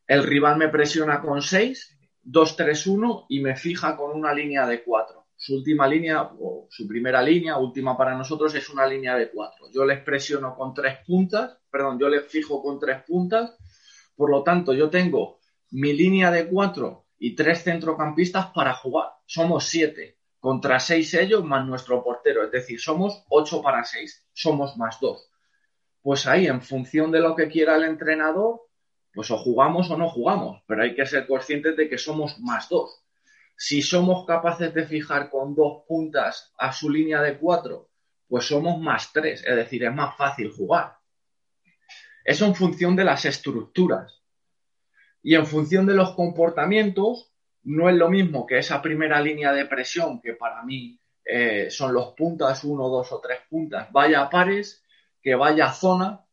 El 0.07 0.23
rival 0.23 0.57
me 0.57 0.69
presiona 0.69 1.21
con 1.21 1.43
seis, 1.43 1.95
dos, 2.23 2.55
tres, 2.55 2.87
uno 2.87 3.27
y 3.29 3.39
me 3.39 3.55
fija 3.55 3.95
con 3.95 4.17
una 4.17 4.33
línea 4.33 4.65
de 4.65 4.83
cuatro. 4.83 5.27
Su 5.35 5.57
última 5.57 5.87
línea, 5.87 6.23
o 6.23 6.65
su 6.71 6.87
primera 6.87 7.21
línea, 7.21 7.59
última 7.59 7.95
para 7.95 8.17
nosotros, 8.17 8.55
es 8.55 8.67
una 8.67 8.87
línea 8.87 9.15
de 9.15 9.29
cuatro. 9.29 9.67
Yo 9.71 9.85
les 9.85 10.01
presiono 10.01 10.55
con 10.55 10.73
tres 10.73 10.97
puntas, 11.05 11.55
perdón, 11.69 11.99
yo 11.99 12.09
les 12.09 12.25
fijo 12.25 12.63
con 12.63 12.79
tres 12.79 13.03
puntas, 13.03 13.55
por 14.15 14.31
lo 14.31 14.41
tanto, 14.41 14.73
yo 14.73 14.89
tengo 14.89 15.38
mi 15.71 15.93
línea 15.93 16.31
de 16.31 16.47
cuatro 16.47 17.05
y 17.17 17.35
tres 17.35 17.63
centrocampistas 17.63 18.47
para 18.47 18.73
jugar. 18.73 19.09
Somos 19.25 19.65
siete 19.65 20.17
contra 20.39 20.79
seis 20.79 21.13
ellos 21.13 21.43
más 21.43 21.65
nuestro 21.65 22.03
portero. 22.03 22.43
Es 22.43 22.51
decir, 22.51 22.79
somos 22.79 23.23
ocho 23.29 23.61
para 23.61 23.83
seis. 23.83 24.25
Somos 24.33 24.77
más 24.77 24.99
dos. 24.99 25.29
Pues 26.01 26.25
ahí, 26.27 26.47
en 26.47 26.61
función 26.61 27.11
de 27.11 27.19
lo 27.19 27.35
que 27.35 27.49
quiera 27.49 27.75
el 27.75 27.83
entrenador, 27.83 28.61
pues 29.13 29.29
o 29.31 29.37
jugamos 29.37 29.89
o 29.91 29.97
no 29.97 30.09
jugamos. 30.09 30.63
Pero 30.65 30.83
hay 30.83 30.95
que 30.95 31.05
ser 31.05 31.27
conscientes 31.27 31.75
de 31.75 31.89
que 31.89 31.97
somos 31.97 32.39
más 32.39 32.69
dos. 32.69 33.03
Si 33.57 33.81
somos 33.81 34.25
capaces 34.25 34.73
de 34.73 34.85
fijar 34.85 35.29
con 35.29 35.53
dos 35.53 35.83
puntas 35.85 36.53
a 36.57 36.71
su 36.71 36.89
línea 36.89 37.21
de 37.21 37.37
cuatro, 37.37 37.89
pues 38.27 38.45
somos 38.45 38.79
más 38.79 39.11
tres. 39.11 39.43
Es 39.45 39.55
decir, 39.55 39.83
es 39.83 39.93
más 39.93 40.15
fácil 40.15 40.49
jugar. 40.51 40.97
Eso 42.23 42.45
en 42.45 42.55
función 42.55 42.95
de 42.95 43.03
las 43.03 43.25
estructuras. 43.25 44.18
Y 45.21 45.35
en 45.35 45.45
función 45.45 45.85
de 45.85 45.93
los 45.93 46.11
comportamientos, 46.11 47.31
no 47.63 47.89
es 47.89 47.95
lo 47.95 48.09
mismo 48.09 48.45
que 48.45 48.57
esa 48.57 48.81
primera 48.81 49.19
línea 49.19 49.51
de 49.51 49.65
presión, 49.65 50.21
que 50.21 50.33
para 50.33 50.63
mí 50.63 50.99
eh, 51.25 51.69
son 51.69 51.93
los 51.93 52.13
puntas, 52.13 52.63
uno, 52.63 52.87
dos 52.89 53.11
o 53.11 53.19
tres 53.19 53.39
puntas, 53.49 53.91
vaya 53.91 54.21
a 54.21 54.29
pares, 54.29 54.83
que 55.21 55.35
vaya 55.35 55.67
a 55.67 55.73
zona, 55.73 56.25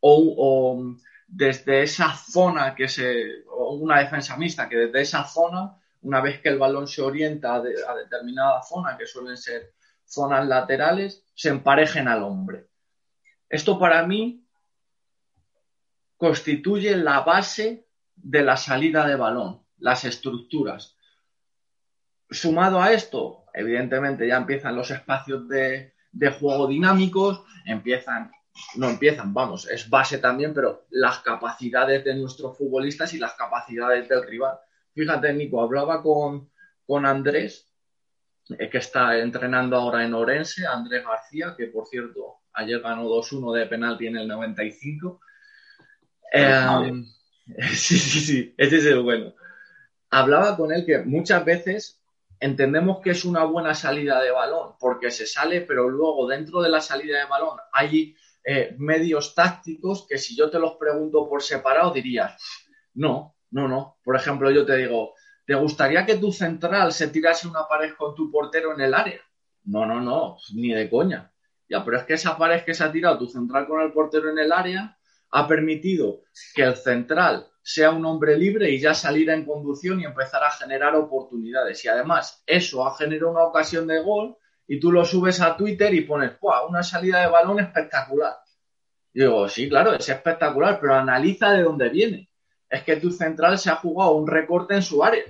o, 0.00 0.94
desde 1.26 1.82
esa 1.82 2.14
zona 2.14 2.74
que 2.74 2.88
se, 2.88 3.44
o 3.48 3.74
una 3.74 4.00
defensa 4.00 4.36
mixta, 4.36 4.68
que 4.68 4.76
desde 4.76 5.00
esa 5.00 5.24
zona, 5.24 5.76
una 6.02 6.20
vez 6.20 6.40
que 6.40 6.48
el 6.48 6.58
balón 6.58 6.86
se 6.86 7.02
orienta 7.02 7.54
a, 7.54 7.58
a 7.58 7.94
determinada 7.96 8.62
zona, 8.62 8.96
que 8.96 9.06
suelen 9.06 9.36
ser 9.36 9.74
zonas 10.04 10.46
laterales, 10.46 11.24
se 11.34 11.48
emparejen 11.48 12.08
al 12.08 12.22
hombre. 12.22 12.66
Esto 13.48 13.78
para 13.78 14.06
mí 14.06 14.44
constituye 16.16 16.96
la 16.96 17.20
base 17.20 17.86
de 18.22 18.42
la 18.42 18.56
salida 18.56 19.06
de 19.06 19.16
balón, 19.16 19.62
las 19.78 20.04
estructuras. 20.04 20.96
Sumado 22.30 22.80
a 22.80 22.92
esto, 22.92 23.44
evidentemente 23.54 24.26
ya 24.26 24.36
empiezan 24.36 24.76
los 24.76 24.90
espacios 24.90 25.48
de, 25.48 25.94
juego 26.38 26.66
dinámicos, 26.66 27.42
empiezan, 27.66 28.30
no 28.76 28.88
empiezan, 28.88 29.34
vamos, 29.34 29.68
es 29.68 29.88
base 29.88 30.18
también, 30.18 30.54
pero 30.54 30.86
las 30.90 31.20
capacidades 31.20 32.04
de 32.04 32.14
nuestros 32.14 32.56
futbolistas 32.56 33.12
y 33.14 33.18
las 33.18 33.34
capacidades 33.34 34.08
del 34.08 34.26
rival. 34.26 34.58
Fíjate, 34.94 35.32
Nico, 35.32 35.62
hablaba 35.62 36.02
con, 36.02 36.50
con 36.86 37.06
Andrés, 37.06 37.70
eh, 38.58 38.68
que 38.68 38.78
está 38.78 39.18
entrenando 39.18 39.76
ahora 39.76 40.04
en 40.04 40.14
Orense, 40.14 40.66
Andrés 40.66 41.04
García, 41.04 41.54
que 41.56 41.66
por 41.66 41.86
cierto 41.86 42.40
ayer 42.52 42.80
ganó 42.80 43.04
2-1 43.08 43.54
de 43.54 43.66
penalti 43.66 44.06
en 44.06 44.16
el 44.16 44.28
95. 44.28 45.20
Sí, 47.74 47.98
sí, 47.98 48.20
sí, 48.20 48.54
ese 48.56 48.78
es 48.78 48.86
el 48.86 49.02
bueno. 49.02 49.34
Hablaba 50.10 50.56
con 50.56 50.72
él 50.72 50.84
que 50.84 50.98
muchas 50.98 51.44
veces 51.44 52.02
entendemos 52.38 53.00
que 53.00 53.10
es 53.10 53.24
una 53.24 53.44
buena 53.44 53.74
salida 53.74 54.20
de 54.22 54.30
balón 54.30 54.74
porque 54.78 55.10
se 55.10 55.26
sale, 55.26 55.60
pero 55.60 55.88
luego 55.88 56.26
dentro 56.26 56.62
de 56.62 56.70
la 56.70 56.80
salida 56.80 57.18
de 57.18 57.26
balón 57.26 57.58
hay 57.72 58.16
eh, 58.44 58.74
medios 58.78 59.34
tácticos 59.34 60.06
que 60.08 60.18
si 60.18 60.36
yo 60.36 60.50
te 60.50 60.58
los 60.58 60.76
pregunto 60.76 61.28
por 61.28 61.42
separado 61.42 61.92
dirías, 61.92 62.42
no, 62.94 63.36
no, 63.50 63.68
no. 63.68 63.98
Por 64.02 64.16
ejemplo, 64.16 64.50
yo 64.50 64.64
te 64.64 64.76
digo, 64.76 65.14
¿te 65.46 65.54
gustaría 65.54 66.06
que 66.06 66.16
tu 66.16 66.32
central 66.32 66.92
se 66.92 67.08
tirase 67.08 67.46
una 67.46 67.68
pared 67.68 67.92
con 67.96 68.14
tu 68.14 68.30
portero 68.30 68.72
en 68.74 68.80
el 68.80 68.94
área? 68.94 69.20
No, 69.64 69.86
no, 69.86 70.00
no, 70.00 70.38
ni 70.54 70.70
de 70.70 70.88
coña. 70.88 71.30
Ya, 71.68 71.84
pero 71.84 71.98
es 71.98 72.04
que 72.04 72.14
esa 72.14 72.36
pared 72.36 72.64
que 72.64 72.74
se 72.74 72.82
ha 72.82 72.90
tirado 72.90 73.18
tu 73.18 73.28
central 73.28 73.68
con 73.68 73.80
el 73.80 73.92
portero 73.92 74.30
en 74.30 74.38
el 74.38 74.50
área 74.50 74.98
ha 75.30 75.46
permitido 75.46 76.22
que 76.54 76.62
el 76.62 76.76
central 76.76 77.46
sea 77.62 77.90
un 77.90 78.04
hombre 78.04 78.36
libre 78.36 78.70
y 78.70 78.80
ya 78.80 78.94
salir 78.94 79.30
en 79.30 79.44
conducción 79.44 80.00
y 80.00 80.04
empezar 80.04 80.42
a 80.42 80.50
generar 80.50 80.94
oportunidades. 80.96 81.84
Y 81.84 81.88
además, 81.88 82.42
eso 82.46 82.86
ha 82.86 82.96
generado 82.96 83.30
una 83.30 83.44
ocasión 83.44 83.86
de 83.86 84.02
gol 84.02 84.36
y 84.66 84.80
tú 84.80 84.90
lo 84.90 85.04
subes 85.04 85.40
a 85.40 85.56
Twitter 85.56 85.92
y 85.94 86.02
pones, 86.02 86.38
¡Wow! 86.40 86.68
Una 86.68 86.82
salida 86.82 87.20
de 87.20 87.28
balón 87.28 87.60
espectacular. 87.60 88.36
Y 89.12 89.20
digo, 89.20 89.48
sí, 89.48 89.68
claro, 89.68 89.94
es 89.94 90.08
espectacular, 90.08 90.78
pero 90.80 90.94
analiza 90.94 91.52
de 91.52 91.62
dónde 91.62 91.88
viene. 91.88 92.30
Es 92.68 92.82
que 92.84 92.96
tu 92.96 93.10
central 93.10 93.58
se 93.58 93.70
ha 93.70 93.76
jugado 93.76 94.12
un 94.12 94.28
recorte 94.28 94.74
en 94.74 94.82
su 94.82 95.02
área. 95.02 95.24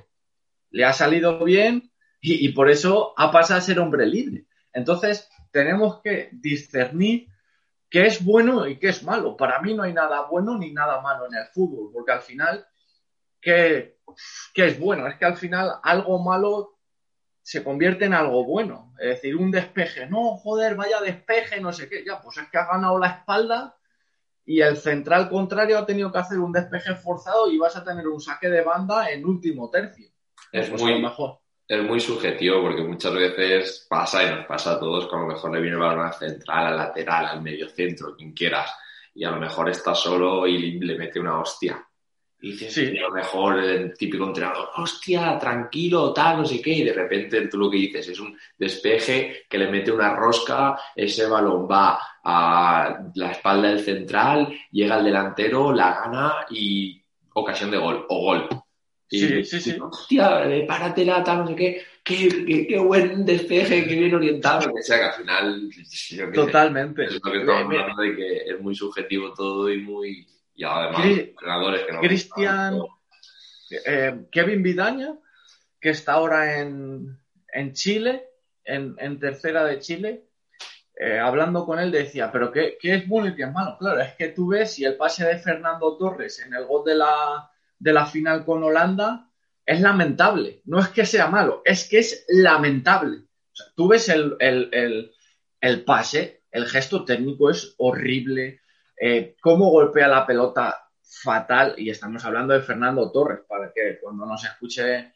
Le 0.70 0.84
ha 0.84 0.92
salido 0.92 1.42
bien 1.44 1.90
y 2.20 2.50
por 2.50 2.68
eso 2.68 3.14
ha 3.16 3.32
pasado 3.32 3.58
a 3.58 3.62
ser 3.62 3.80
hombre 3.80 4.06
libre. 4.06 4.44
Entonces, 4.72 5.28
tenemos 5.50 6.00
que 6.02 6.28
discernir 6.32 7.28
qué 7.90 8.06
es 8.06 8.24
bueno 8.24 8.66
y 8.66 8.78
qué 8.78 8.88
es 8.88 9.02
malo. 9.02 9.36
Para 9.36 9.60
mí 9.60 9.74
no 9.74 9.82
hay 9.82 9.92
nada 9.92 10.22
bueno 10.22 10.56
ni 10.56 10.72
nada 10.72 11.00
malo 11.00 11.26
en 11.26 11.34
el 11.34 11.46
fútbol, 11.48 11.90
porque 11.92 12.12
al 12.12 12.20
final, 12.20 12.66
¿qué, 13.40 13.98
es 14.54 14.78
bueno? 14.78 15.08
Es 15.08 15.16
que 15.16 15.24
al 15.24 15.36
final 15.36 15.72
algo 15.82 16.22
malo 16.22 16.78
se 17.42 17.64
convierte 17.64 18.04
en 18.04 18.14
algo 18.14 18.44
bueno. 18.44 18.94
Es 18.98 19.16
decir, 19.16 19.36
un 19.36 19.50
despeje, 19.50 20.06
no, 20.06 20.36
joder, 20.36 20.76
vaya 20.76 21.00
despeje, 21.00 21.60
no 21.60 21.72
sé 21.72 21.88
qué. 21.88 22.04
Ya, 22.06 22.20
pues 22.22 22.38
es 22.38 22.48
que 22.48 22.58
ha 22.58 22.66
ganado 22.66 22.98
la 22.98 23.08
espalda 23.08 23.76
y 24.44 24.60
el 24.60 24.76
central 24.76 25.28
contrario 25.28 25.78
ha 25.78 25.86
tenido 25.86 26.12
que 26.12 26.18
hacer 26.18 26.38
un 26.38 26.52
despeje 26.52 26.94
forzado 26.94 27.50
y 27.50 27.58
vas 27.58 27.76
a 27.76 27.84
tener 27.84 28.06
un 28.06 28.20
saque 28.20 28.48
de 28.48 28.62
banda 28.62 29.10
en 29.10 29.26
último 29.26 29.68
tercio. 29.68 30.08
Es 30.52 30.70
pues 30.70 30.82
muy 30.82 31.00
mejor 31.00 31.40
es 31.70 31.84
muy 31.84 32.00
subjetivo 32.00 32.62
porque 32.62 32.82
muchas 32.82 33.14
veces 33.14 33.86
pasa 33.88 34.24
y 34.24 34.34
nos 34.34 34.44
pasa 34.44 34.72
a 34.72 34.80
todos, 34.80 35.06
como 35.06 35.28
mejor 35.28 35.52
le 35.52 35.60
viene 35.60 35.76
el 35.76 35.82
balón 35.82 36.04
al 36.04 36.14
central, 36.14 36.66
al 36.66 36.76
lateral, 36.76 37.26
al 37.26 37.42
medio 37.42 37.68
centro, 37.68 38.16
quien 38.16 38.32
quieras, 38.32 38.74
y 39.14 39.22
a 39.22 39.30
lo 39.30 39.36
mejor 39.36 39.70
está 39.70 39.94
solo 39.94 40.48
y 40.48 40.80
le 40.80 40.98
mete 40.98 41.20
una 41.20 41.38
hostia. 41.38 41.80
Y 42.40 42.52
dices, 42.52 42.74
sí. 42.74 42.98
a 42.98 43.02
lo 43.02 43.12
mejor 43.12 43.60
el 43.60 43.94
típico 43.96 44.24
entrenador, 44.24 44.70
hostia, 44.78 45.38
tranquilo, 45.38 46.12
tal, 46.12 46.38
no 46.38 46.44
sé 46.44 46.60
qué, 46.60 46.70
y 46.70 46.82
de 46.82 46.92
repente 46.92 47.46
tú 47.46 47.58
lo 47.58 47.70
que 47.70 47.76
dices 47.76 48.08
es 48.08 48.18
un 48.18 48.36
despeje 48.58 49.44
que 49.48 49.58
le 49.58 49.70
mete 49.70 49.92
una 49.92 50.16
rosca, 50.16 50.76
ese 50.96 51.28
balón 51.28 51.68
va 51.70 52.00
a 52.24 52.98
la 53.14 53.30
espalda 53.30 53.68
del 53.68 53.78
central, 53.78 54.52
llega 54.72 54.96
al 54.96 55.04
delantero, 55.04 55.72
la 55.72 56.00
gana 56.00 56.46
y 56.50 57.00
ocasión 57.32 57.70
de 57.70 57.78
gol, 57.78 58.06
o 58.08 58.20
gol 58.22 58.48
sí, 59.10 59.44
sí, 59.44 59.60
sí. 59.60 59.76
Hostia, 59.80 60.44
páratela, 60.66 61.24
tal, 61.24 61.38
no 61.38 61.46
sé 61.48 61.56
qué. 61.56 61.82
Qué, 62.02 62.66
qué, 62.66 62.78
buen 62.78 63.26
despeje, 63.26 63.86
qué 63.86 63.94
bien 63.94 64.14
orientado. 64.14 64.72
Que 64.72 64.82
sea 64.82 64.98
que 64.98 65.04
al 65.04 65.14
final. 65.14 65.70
Totalmente. 66.32 67.04
es 67.04 67.20
lo 67.22 67.30
que 67.30 67.40
estamos 67.40 67.64
hablando 67.64 68.02
de 68.02 68.16
que 68.16 68.36
es 68.46 68.60
muy 68.60 68.74
subjetivo 68.74 69.34
todo 69.34 69.70
y 69.70 69.82
muy. 69.82 70.26
Y 70.54 70.64
además, 70.64 71.04
entrenadores 71.06 71.82
que 71.84 71.92
no. 71.92 72.00
Cristian. 72.00 72.78
Eh, 73.86 74.26
Kevin 74.32 74.62
Vidaña, 74.62 75.14
que 75.80 75.90
está 75.90 76.14
ahora 76.14 76.58
en, 76.58 77.16
en 77.52 77.72
Chile, 77.72 78.24
en, 78.64 78.96
en, 78.98 79.20
tercera 79.20 79.64
de 79.64 79.78
Chile. 79.78 80.24
Eh, 80.96 81.18
hablando 81.18 81.64
con 81.64 81.78
él 81.78 81.90
decía, 81.90 82.30
pero 82.32 82.50
qué, 82.50 82.76
qué 82.80 82.96
es 82.96 83.08
bueno 83.08 83.28
y 83.28 83.36
qué 83.36 83.44
es 83.44 83.52
malo. 83.52 83.76
Claro, 83.78 84.00
es 84.00 84.14
que 84.14 84.28
tú 84.28 84.48
ves 84.48 84.78
y 84.78 84.84
el 84.84 84.96
pase 84.96 85.24
de 85.24 85.38
Fernando 85.38 85.96
Torres 85.96 86.40
en 86.44 86.52
el 86.52 86.66
gol 86.66 86.84
de 86.84 86.96
la, 86.96 87.50
de 87.80 87.92
la 87.92 88.06
final 88.06 88.44
con 88.44 88.62
Holanda 88.62 89.28
es 89.66 89.80
lamentable. 89.80 90.62
No 90.66 90.78
es 90.78 90.88
que 90.88 91.04
sea 91.04 91.26
malo, 91.26 91.62
es 91.64 91.88
que 91.88 91.98
es 91.98 92.24
lamentable. 92.28 93.24
tú 93.74 93.88
ves 93.88 94.08
el, 94.08 95.12
pase, 95.84 96.42
el 96.52 96.66
gesto 96.66 97.04
técnico 97.04 97.50
es 97.50 97.74
horrible, 97.78 98.60
eh, 99.00 99.34
cómo 99.40 99.70
golpea 99.70 100.08
la 100.08 100.26
pelota 100.26 100.86
fatal, 101.02 101.74
y 101.76 101.90
estamos 101.90 102.24
hablando 102.24 102.54
de 102.54 102.60
Fernando 102.60 103.10
Torres, 103.10 103.40
para 103.48 103.72
que 103.72 103.98
cuando 104.00 104.26
nos 104.26 104.44
escuche 104.44 105.12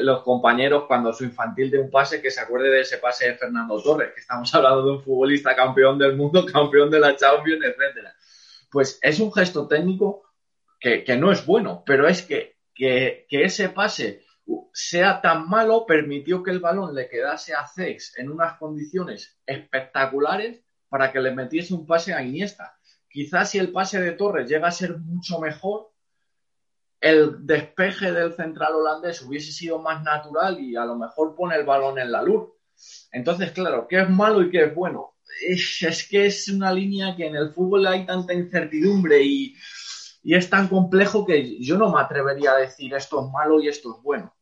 los 0.00 0.22
compañeros 0.22 0.84
cuando 0.86 1.12
su 1.12 1.24
infantil 1.24 1.70
de 1.70 1.80
un 1.80 1.90
pase, 1.90 2.22
que 2.22 2.30
se 2.30 2.40
acuerde 2.40 2.70
de 2.70 2.80
ese 2.80 2.98
pase 2.98 3.26
de 3.26 3.34
Fernando 3.34 3.82
Torres, 3.82 4.12
que 4.14 4.20
estamos 4.20 4.54
hablando 4.54 4.84
de 4.84 4.90
un 4.92 5.02
futbolista 5.02 5.54
campeón 5.54 5.98
del 5.98 6.16
mundo, 6.16 6.46
campeón 6.52 6.90
de 6.90 7.00
la 7.00 7.16
Champions, 7.16 7.64
etcétera. 7.64 8.14
Pues 8.70 8.98
es 9.02 9.20
un 9.20 9.32
gesto 9.32 9.66
técnico 9.66 10.23
que, 10.84 11.16
no 11.16 11.32
es 11.32 11.46
bueno, 11.46 11.82
pero 11.86 12.06
es 12.06 12.22
que, 12.22 12.58
que, 12.74 13.26
ese 13.30 13.70
pase 13.70 14.22
sea 14.72 15.22
tan 15.22 15.48
malo 15.48 15.86
permitió 15.86 16.42
que 16.42 16.50
el 16.50 16.60
balón 16.60 16.94
le 16.94 17.08
quedase 17.08 17.54
a 17.54 17.66
Zex 17.66 18.18
en 18.18 18.30
unas 18.30 18.58
condiciones 18.58 19.38
espectaculares 19.46 20.62
para 20.90 21.10
que 21.10 21.20
le 21.20 21.34
metiese 21.34 21.72
un 21.72 21.86
pase 21.86 22.12
a 22.12 22.22
Iniesta, 22.22 22.76
quizás 23.08 23.50
si 23.50 23.58
el 23.58 23.72
pase 23.72 24.00
de 24.00 24.12
Torres 24.12 24.48
llega 24.48 24.68
a 24.68 24.72
ser 24.72 24.98
mucho 24.98 25.40
mejor, 25.40 25.90
el 27.00 27.46
despeje 27.46 28.12
del 28.12 28.34
central 28.34 28.74
holandés 28.74 29.22
hubiese 29.22 29.52
sido 29.52 29.78
más 29.78 30.02
natural 30.02 30.60
y 30.60 30.76
a 30.76 30.84
lo 30.84 30.96
mejor 30.96 31.34
pone 31.34 31.56
el 31.56 31.64
balón 31.64 31.98
en 31.98 32.12
la 32.12 32.22
luz. 32.22 32.50
Entonces, 33.10 33.52
claro, 33.52 33.86
¿qué 33.88 34.02
es 34.02 34.10
malo 34.10 34.42
y 34.42 34.50
qué 34.50 34.64
es 34.64 34.74
bueno? 34.74 35.14
Es, 35.40 36.06
que 36.08 36.26
es 36.26 36.48
una 36.48 36.72
línea 36.72 37.16
que 37.16 37.26
en 37.26 37.36
el 37.36 37.52
fútbol 37.52 37.86
hay 37.86 38.06
tanta 38.06 38.34
incertidumbre 38.34 39.22
y, 39.22 39.54
es 40.32 40.48
tan 40.48 40.68
complejo 40.68 41.26
que 41.26 41.58
yo 41.62 41.76
no 41.76 41.92
me 41.92 42.00
atrevería 42.00 42.52
a 42.52 42.58
decir 42.58 42.94
esto 42.94 43.22
es 43.22 43.30
malo 43.30 43.60
y 43.60 43.68
esto 43.68 43.94
es 43.94 44.02
bueno. 44.02 44.34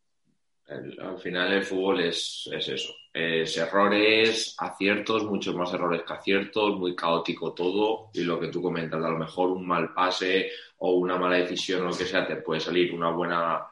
al 0.69 1.19
final 1.19 1.53
el 1.53 1.65
fútbol 1.65 2.01
es, 2.01 2.49
es 2.53 2.69
eso, 2.69 2.93
es 3.13 3.57
errores, 3.59 4.55
aciertos, 4.59 5.25
muchos 5.25 5.57
más 5.57 5.75
errores 5.75 6.03
que 6.07 6.13
aciertos, 6.13 6.79
muy 6.79 6.95
caótico 6.95 7.53
todo 7.53 8.11
y 8.15 8.23
lo 8.23 8.39
que 8.39 8.49
tú 8.49 8.63
comentas, 8.63 9.03
a 9.03 9.11
lo 9.11 9.19
mejor 9.19 9.51
un 9.51 9.67
mal 9.67 9.93
pase 9.93 10.53
o 10.79 10.93
una 10.93 11.19
mala 11.19 11.39
decisión 11.39 11.83
o 11.83 11.91
lo 11.91 11.97
que 11.97 12.05
sea, 12.05 12.25
te 12.25 12.37
puede 12.37 12.61
salir 12.61 12.95
una 12.95 13.11
buena 13.11 13.67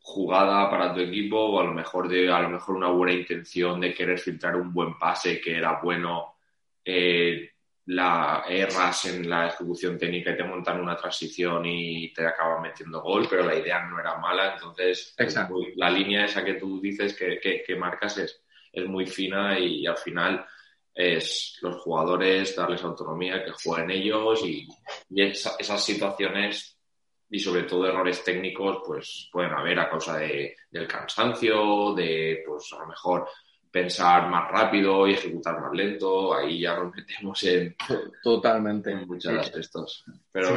jugada 0.00 0.70
para 0.70 0.94
tu 0.94 1.00
equipo 1.00 1.38
o 1.38 1.60
a 1.60 1.64
lo 1.64 1.74
mejor 1.74 2.08
de 2.08 2.32
a 2.32 2.40
lo 2.40 2.48
mejor 2.48 2.76
una 2.76 2.88
buena 2.88 3.12
intención 3.12 3.78
de 3.78 3.92
querer 3.92 4.18
filtrar 4.18 4.56
un 4.56 4.72
buen 4.72 4.98
pase 4.98 5.38
que 5.38 5.54
era 5.54 5.80
bueno 5.82 6.36
eh, 6.82 7.50
la 7.88 8.44
erras 8.46 9.06
en 9.06 9.30
la 9.30 9.48
ejecución 9.48 9.96
técnica 9.96 10.32
y 10.32 10.36
te 10.36 10.44
montan 10.44 10.80
una 10.80 10.94
transición 10.94 11.64
y 11.64 12.12
te 12.12 12.26
acaban 12.26 12.60
metiendo 12.60 13.00
gol, 13.00 13.26
pero 13.30 13.44
la 13.44 13.54
idea 13.54 13.82
no 13.86 13.98
era 13.98 14.18
mala, 14.18 14.54
entonces 14.54 15.14
la 15.76 15.88
línea 15.88 16.26
esa 16.26 16.44
que 16.44 16.54
tú 16.54 16.82
dices 16.82 17.14
que, 17.14 17.40
que, 17.40 17.76
marcas 17.76 18.18
es, 18.18 18.42
es 18.70 18.86
muy 18.86 19.06
fina 19.06 19.58
y, 19.58 19.86
al 19.86 19.96
final 19.96 20.44
es 20.92 21.58
los 21.62 21.76
jugadores 21.76 22.54
darles 22.54 22.84
autonomía, 22.84 23.42
que 23.42 23.52
jueguen 23.52 23.90
ellos 23.90 24.44
y, 24.44 24.68
esas 25.08 25.82
situaciones 25.82 26.78
y 27.30 27.38
sobre 27.38 27.62
todo 27.62 27.86
errores 27.86 28.22
técnicos 28.22 28.82
pues 28.84 29.30
pueden 29.32 29.52
haber 29.52 29.78
a 29.78 29.88
causa 29.88 30.18
de, 30.18 30.56
del 30.70 30.86
cansancio, 30.86 31.94
de 31.94 32.42
pues 32.46 32.70
a 32.74 32.80
lo 32.80 32.88
mejor 32.88 33.28
pensar 33.70 34.28
más 34.28 34.50
rápido 34.50 35.06
y 35.06 35.12
ejecutar 35.12 35.60
más 35.60 35.72
lento, 35.72 36.34
ahí 36.34 36.60
ya 36.60 36.76
nos 36.76 36.94
metemos 36.94 37.42
en 37.44 37.76
totalmente. 38.22 38.90
en 38.90 39.06
muchos 39.06 39.32
aspectos. 39.34 40.04
Pero 40.32 40.54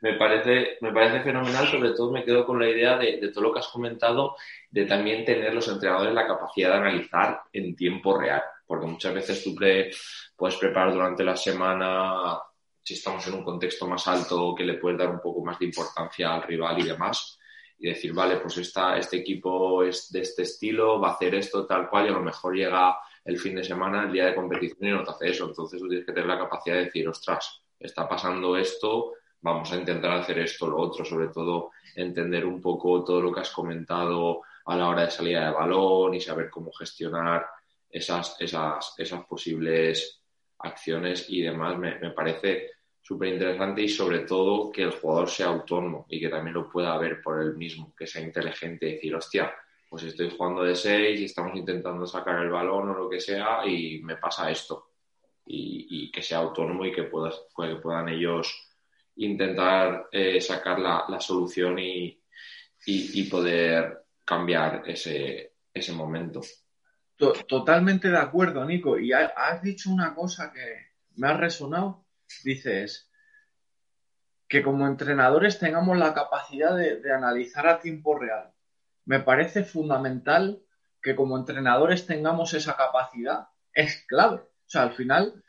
me 0.00 0.14
parece 0.14 0.78
me 0.80 0.92
parece 0.92 1.20
fenomenal, 1.22 1.66
sobre 1.66 1.90
todo 1.90 2.12
me 2.12 2.24
quedo 2.24 2.46
con 2.46 2.58
la 2.58 2.68
idea 2.68 2.96
de, 2.96 3.18
de, 3.18 3.28
todo 3.28 3.44
lo 3.44 3.52
que 3.52 3.60
has 3.60 3.68
comentado, 3.68 4.36
de 4.70 4.86
también 4.86 5.24
tener 5.24 5.54
los 5.54 5.68
entrenadores 5.68 6.14
la 6.14 6.26
capacidad 6.26 6.70
de 6.70 6.76
analizar 6.76 7.42
en 7.52 7.74
tiempo 7.74 8.18
real, 8.18 8.42
porque 8.66 8.86
muchas 8.86 9.14
veces 9.14 9.42
tú 9.42 9.54
puedes 9.54 10.56
preparar 10.56 10.92
durante 10.92 11.24
la 11.24 11.36
semana 11.36 12.38
si 12.84 12.94
estamos 12.94 13.26
en 13.26 13.34
un 13.34 13.44
contexto 13.44 13.86
más 13.86 14.06
alto, 14.06 14.54
que 14.54 14.64
le 14.64 14.74
puedes 14.74 14.98
dar 14.98 15.08
un 15.08 15.20
poco 15.20 15.42
más 15.42 15.58
de 15.58 15.64
importancia 15.64 16.34
al 16.34 16.42
rival 16.42 16.78
y 16.78 16.84
demás, 16.84 17.38
y 17.84 17.88
decir, 17.88 18.14
vale, 18.14 18.38
pues 18.38 18.56
este 18.56 19.16
equipo 19.18 19.82
es 19.82 20.10
de 20.10 20.20
este 20.20 20.40
estilo, 20.44 20.98
va 20.98 21.10
a 21.10 21.12
hacer 21.12 21.34
esto 21.34 21.66
tal 21.66 21.90
cual, 21.90 22.06
y 22.06 22.08
a 22.08 22.12
lo 22.12 22.22
mejor 22.22 22.56
llega 22.56 22.96
el 23.22 23.38
fin 23.38 23.56
de 23.56 23.62
semana, 23.62 24.04
el 24.04 24.12
día 24.12 24.24
de 24.24 24.34
competición, 24.34 24.88
y 24.88 24.92
no 24.92 25.04
te 25.04 25.10
hace 25.10 25.28
eso. 25.28 25.44
Entonces 25.44 25.78
tú 25.78 25.86
tienes 25.86 26.06
que 26.06 26.14
tener 26.14 26.26
la 26.26 26.38
capacidad 26.38 26.76
de 26.76 26.86
decir, 26.86 27.06
ostras, 27.06 27.60
está 27.78 28.08
pasando 28.08 28.56
esto, 28.56 29.12
vamos 29.42 29.70
a 29.70 29.76
intentar 29.76 30.12
hacer 30.12 30.38
esto, 30.38 30.66
lo 30.66 30.78
otro, 30.78 31.04
sobre 31.04 31.28
todo 31.28 31.72
entender 31.94 32.46
un 32.46 32.58
poco 32.58 33.04
todo 33.04 33.20
lo 33.20 33.30
que 33.30 33.40
has 33.40 33.50
comentado 33.50 34.40
a 34.64 34.76
la 34.78 34.88
hora 34.88 35.04
de 35.04 35.10
salida 35.10 35.44
de 35.44 35.52
balón 35.52 36.14
y 36.14 36.22
saber 36.22 36.48
cómo 36.48 36.72
gestionar 36.72 37.44
esas, 37.90 38.34
esas, 38.40 38.94
esas 38.96 39.26
posibles 39.26 40.22
acciones 40.60 41.26
y 41.28 41.42
demás, 41.42 41.76
me 41.78 42.12
parece 42.12 42.70
súper 43.04 43.34
interesante 43.34 43.82
y 43.82 43.88
sobre 43.88 44.20
todo 44.20 44.72
que 44.72 44.82
el 44.82 44.92
jugador 44.92 45.28
sea 45.28 45.48
autónomo 45.48 46.06
y 46.08 46.18
que 46.18 46.30
también 46.30 46.54
lo 46.54 46.70
pueda 46.70 46.96
ver 46.96 47.20
por 47.20 47.42
él 47.42 47.54
mismo, 47.54 47.94
que 47.94 48.06
sea 48.06 48.22
inteligente 48.22 48.88
y 48.88 48.92
decir, 48.94 49.14
hostia, 49.14 49.54
pues 49.90 50.04
estoy 50.04 50.30
jugando 50.30 50.64
de 50.64 50.74
seis 50.74 51.20
y 51.20 51.26
estamos 51.26 51.54
intentando 51.54 52.06
sacar 52.06 52.40
el 52.40 52.48
balón 52.48 52.88
o 52.88 52.94
lo 52.94 53.10
que 53.10 53.20
sea 53.20 53.66
y 53.66 54.00
me 54.02 54.16
pasa 54.16 54.50
esto. 54.50 54.92
Y, 55.46 56.10
que 56.10 56.22
sea 56.22 56.38
autónomo 56.38 56.86
y 56.86 56.92
que, 56.92 57.02
que 57.02 57.76
puedan 57.76 58.08
ellos 58.08 58.54
intentar 59.16 60.08
eh, 60.10 60.40
sacar 60.40 60.78
la, 60.78 61.20
solución 61.20 61.78
y, 61.78 62.18
y, 62.86 63.22
poder 63.24 64.04
cambiar 64.24 64.82
ese, 64.86 65.52
ese 65.74 65.92
momento. 65.92 66.40
Totalmente 67.16 68.08
de 68.08 68.16
acuerdo, 68.16 68.64
Nico. 68.64 68.98
Y 68.98 69.12
has 69.12 69.62
dicho 69.62 69.90
una 69.90 70.14
cosa 70.14 70.50
que 70.50 70.94
me 71.16 71.28
ha 71.28 71.36
resonado. 71.36 72.03
Dices 72.42 73.10
que 74.48 74.62
como 74.62 74.86
entrenadores 74.86 75.58
tengamos 75.58 75.98
la 75.98 76.14
capacidad 76.14 76.76
de, 76.76 77.12
analizar 77.12 77.66
a 77.66 77.80
tiempo 77.80 78.18
real. 78.18 78.52
Me 79.04 79.20
parece 79.20 79.64
fundamental 79.64 80.62
que 81.02 81.14
como 81.14 81.36
entrenadores 81.36 82.06
tengamos 82.06 82.54
esa 82.54 82.76
capacidad. 82.76 83.48
Es 83.72 84.04
clave. 84.06 84.36
O 84.36 84.68
sea, 84.68 84.82
al 84.82 84.92
final, 84.92 85.42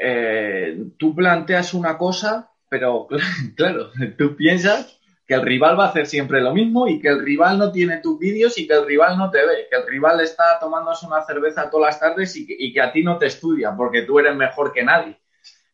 eh, 0.00 0.78
tú 0.98 1.14
planteas 1.14 1.74
una 1.74 1.98
cosa, 1.98 2.50
pero 2.68 3.08
claro, 3.56 3.90
tú 4.18 4.36
piensas 4.36 4.96
que 5.26 5.34
el 5.34 5.42
rival 5.42 5.78
va 5.78 5.86
a 5.86 5.88
hacer 5.88 6.06
siempre 6.06 6.40
lo 6.40 6.54
mismo 6.54 6.86
y 6.86 7.00
que 7.00 7.08
el 7.08 7.20
rival 7.20 7.58
no 7.58 7.72
tiene 7.72 7.98
tus 7.98 8.18
vídeos 8.18 8.56
y 8.58 8.66
que 8.66 8.74
el 8.74 8.86
rival 8.86 9.18
no 9.18 9.30
te 9.30 9.38
ve, 9.38 9.66
que 9.68 9.76
el 9.76 9.86
rival 9.86 10.20
está 10.20 10.58
tomándose 10.60 11.06
una 11.06 11.24
cerveza 11.24 11.68
todas 11.68 11.94
las 11.94 12.00
tardes 12.00 12.36
y 12.36 12.72
que, 12.72 12.80
a 12.80 12.92
ti 12.92 13.02
no 13.02 13.18
te 13.18 13.26
estudia 13.26 13.74
porque 13.76 14.02
tú 14.02 14.20
eres 14.20 14.36
mejor 14.36 14.72
que 14.72 14.84
nadie. 14.84 15.18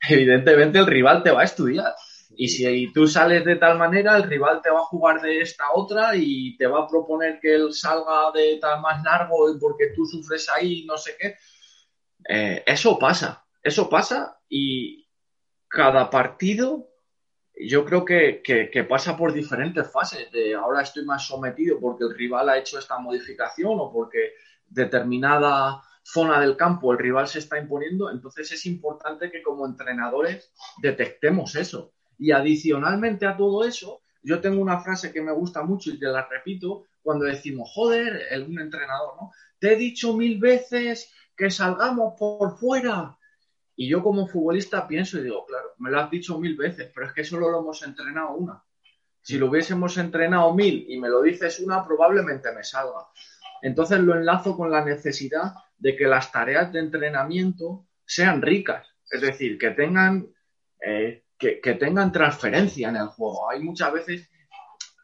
Evidentemente 0.08 0.78
el 0.78 0.86
rival 0.86 1.22
te 1.22 1.30
va 1.30 1.42
a 1.42 1.44
estudiar. 1.44 1.94
Y 2.36 2.48
si 2.48 2.92
tú 2.92 3.06
sales 3.06 3.44
de 3.44 3.56
tal 3.56 3.78
manera, 3.78 4.16
el 4.16 4.24
rival 4.24 4.60
te 4.62 4.70
va 4.70 4.80
a 4.80 4.84
jugar 4.84 5.20
de 5.20 5.40
esta 5.40 5.64
otra 5.74 6.16
y 6.16 6.56
te 6.56 6.66
va 6.66 6.84
a 6.84 6.88
proponer 6.88 7.38
que 7.40 7.54
él 7.54 7.72
salga 7.72 8.30
de 8.32 8.58
tal 8.60 8.80
más 8.80 9.02
largo 9.02 9.36
porque 9.60 9.92
tú 9.94 10.06
sufres 10.06 10.48
ahí, 10.48 10.84
no 10.86 10.96
sé 10.96 11.14
qué. 11.18 11.36
Eh, 12.28 12.62
eso 12.66 12.98
pasa, 12.98 13.44
eso 13.62 13.88
pasa 13.88 14.38
y 14.48 15.06
cada 15.68 16.08
partido 16.08 16.88
yo 17.54 17.84
creo 17.84 18.04
que, 18.04 18.86
pasa 18.88 19.16
por 19.16 19.32
diferentes 19.32 19.90
fases. 19.90 20.30
De 20.32 20.54
ahora 20.54 20.82
estoy 20.82 21.04
más 21.04 21.26
sometido 21.26 21.78
porque 21.80 22.04
el 22.04 22.14
rival 22.14 22.48
ha 22.48 22.58
hecho 22.58 22.78
esta 22.78 22.98
modificación 22.98 23.78
o 23.78 23.92
porque 23.92 24.32
determinada 24.66 25.82
zona 26.02 26.40
del 26.40 26.56
campo 26.56 26.92
el 26.92 26.98
rival 26.98 27.28
se 27.28 27.38
está 27.38 27.58
imponiendo. 27.58 28.10
Entonces 28.10 28.50
es 28.52 28.66
importante 28.66 29.30
que 29.30 29.42
como 29.42 29.66
entrenadores 29.66 30.52
detectemos 30.80 31.54
eso. 31.56 31.92
Y 32.18 32.32
adicionalmente 32.32 33.26
a 33.26 33.36
todo 33.36 33.64
eso, 33.64 34.02
yo 34.22 34.40
tengo 34.40 34.60
una 34.60 34.80
frase 34.80 35.12
que 35.12 35.22
me 35.22 35.32
gusta 35.32 35.62
mucho 35.62 35.90
y 35.90 35.98
te 35.98 36.06
la 36.06 36.26
repito 36.26 36.84
cuando 37.02 37.24
decimos, 37.24 37.70
joder, 37.72 38.28
un 38.46 38.60
entrenador, 38.60 39.14
¿no? 39.20 39.32
Te 39.58 39.72
he 39.72 39.76
dicho 39.76 40.16
mil 40.16 40.38
veces 40.38 41.12
que 41.36 41.50
salgamos 41.50 42.14
por 42.18 42.56
fuera 42.56 43.16
y 43.74 43.88
yo 43.88 44.02
como 44.02 44.28
futbolista 44.28 44.86
pienso 44.86 45.18
y 45.18 45.24
digo, 45.24 45.44
claro, 45.46 45.70
me 45.78 45.90
lo 45.90 46.00
has 46.00 46.10
dicho 46.10 46.38
mil 46.38 46.56
veces, 46.56 46.90
pero 46.94 47.06
es 47.06 47.12
que 47.12 47.24
solo 47.24 47.50
lo 47.50 47.60
hemos 47.60 47.82
entrenado 47.82 48.34
una. 48.34 48.62
Si 49.20 49.38
lo 49.38 49.48
hubiésemos 49.48 49.96
entrenado 49.98 50.52
mil 50.54 50.84
y 50.88 50.98
me 51.00 51.08
lo 51.08 51.22
dices 51.22 51.60
una, 51.60 51.84
probablemente 51.84 52.52
me 52.52 52.62
salga. 52.64 53.08
Entonces 53.62 54.00
lo 54.00 54.14
enlazo 54.14 54.56
con 54.56 54.70
la 54.70 54.84
necesidad 54.84 55.54
de 55.82 55.96
que 55.96 56.06
las 56.06 56.30
tareas 56.30 56.72
de 56.72 56.78
entrenamiento 56.78 57.88
sean 58.06 58.40
ricas, 58.40 58.86
es 59.10 59.20
decir, 59.20 59.58
que 59.58 59.70
tengan, 59.70 60.28
eh, 60.80 61.24
que, 61.36 61.74
tengan 61.74 62.12
transferencia 62.12 62.88
en 62.88 62.96
el 62.96 63.08
juego. 63.08 63.50
Hay 63.50 63.60
muchas 63.60 63.92
veces 63.92 64.30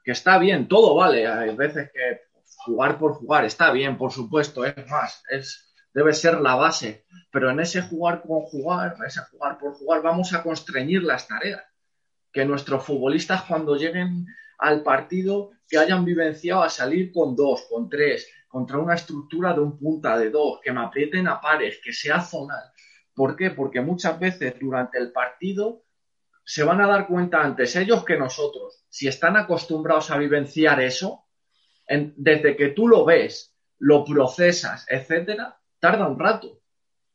que 0.05 0.13
está 0.13 0.39
bien, 0.39 0.69
todo 0.69 0.95
vale, 0.95 1.27
hay 1.27 1.55
veces 1.57 1.91
que 1.93 2.21
jugar 2.65 2.97
por 2.97 3.15
jugar 3.15 3.45
está 3.45 3.73
bien, 3.73 3.99
por 3.99 4.13
supuesto, 4.13 4.65
es 4.65 4.89
más, 4.89 5.25
es 5.31 5.75
debe 5.93 6.13
ser 6.13 6.41
la 6.41 6.55
base. 6.55 7.05
Pero 7.33 7.51
en 7.51 7.59
ese 7.59 7.83
jugar 7.83 8.23
con 8.23 8.43
jugar, 8.43 8.95
en 8.97 9.05
ese 9.05 9.21
jugar 9.33 9.59
por 9.59 9.75
jugar, 9.75 10.01
vamos 10.01 10.33
a 10.33 10.45
constreñir 10.45 11.03
las 11.03 11.27
tareas. 11.27 11.65
Que 12.33 12.45
nuestros 12.45 12.85
futbolistas 12.85 13.43
cuando 13.43 13.75
lleguen 13.75 14.27
al 14.59 14.85
partido 14.85 15.51
que 15.69 15.79
hayan 15.79 16.05
vivenciado 16.05 16.63
a 16.63 16.71
salir 16.71 17.11
con 17.13 17.35
dos, 17.35 17.67
con 17.69 17.89
tres, 17.89 18.29
contra 18.49 18.79
una 18.79 18.95
estructura 18.95 19.53
de 19.53 19.61
un 19.61 19.79
punta 19.79 20.19
de 20.19 20.31
dos, 20.31 20.61
que 20.63 20.73
me 20.73 20.81
aprieten 20.81 21.29
a 21.29 21.41
pares, 21.41 21.81
que 21.85 21.93
sea 21.93 22.21
zonal. 22.21 22.73
¿Por 23.15 23.37
qué? 23.37 23.51
Porque 23.51 23.81
muchas 23.81 24.19
veces 24.19 24.55
durante 24.59 24.99
el 24.99 25.13
partido 25.13 25.85
se 26.45 26.65
van 26.65 26.81
a 26.81 26.87
dar 26.87 27.07
cuenta 27.07 27.43
antes 27.43 27.77
ellos 27.77 28.05
que 28.05 28.17
nosotros. 28.17 28.87
Si 28.89 29.07
están 29.07 29.37
acostumbrados 29.37 30.11
a 30.11 30.17
vivenciar 30.17 30.81
eso, 30.81 31.27
desde 31.87 32.57
que 32.57 32.69
tú 32.69 32.89
lo 32.89 33.05
ves, 33.05 33.55
lo 33.79 34.05
procesas, 34.05 34.87
etcétera, 34.89 35.61
tarda 35.79 36.09
un 36.09 36.19
rato. 36.19 36.61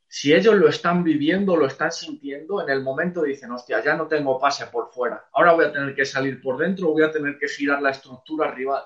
Si 0.08 0.32
ellos 0.32 0.56
lo 0.56 0.70
están 0.70 1.04
viviendo, 1.04 1.56
lo 1.56 1.66
están 1.66 1.92
sintiendo, 1.92 2.62
en 2.62 2.70
el 2.70 2.84
momento 2.84 3.24
dicen, 3.24 3.52
hostia, 3.52 3.84
ya 3.84 3.96
no 3.96 4.08
tengo 4.08 4.40
pase 4.40 4.68
por 4.68 4.92
fuera, 4.94 5.26
ahora 5.34 5.54
voy 5.54 5.66
a 5.66 5.72
tener 5.72 5.96
que 5.96 6.06
salir 6.06 6.40
por 6.40 6.58
dentro, 6.58 6.90
voy 6.90 7.02
a 7.02 7.12
tener 7.12 7.40
que 7.40 7.48
girar 7.48 7.82
la 7.82 7.90
estructura 7.90 8.52
rival. 8.52 8.84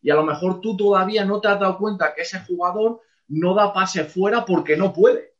Y 0.00 0.10
a 0.10 0.14
lo 0.14 0.24
mejor 0.24 0.60
tú 0.60 0.76
todavía 0.76 1.24
no 1.24 1.40
te 1.40 1.48
has 1.48 1.58
dado 1.58 1.78
cuenta 1.78 2.14
que 2.14 2.22
ese 2.22 2.40
jugador 2.40 3.00
no 3.28 3.54
da 3.54 3.72
pase 3.72 4.04
fuera 4.04 4.44
porque 4.44 4.76
no 4.76 4.92
puede. 4.92 5.34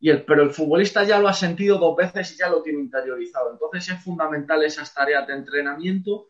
Y 0.00 0.10
el, 0.10 0.24
pero 0.24 0.42
el 0.42 0.50
futbolista 0.50 1.04
ya 1.04 1.18
lo 1.18 1.28
ha 1.28 1.32
sentido 1.32 1.78
dos 1.78 1.96
veces 1.96 2.32
y 2.32 2.38
ya 2.38 2.48
lo 2.48 2.62
tiene 2.62 2.80
interiorizado. 2.80 3.52
Entonces 3.52 3.88
es 3.94 4.02
fundamental 4.02 4.62
esas 4.62 4.92
tareas 4.92 5.26
de 5.26 5.34
entrenamiento 5.34 6.28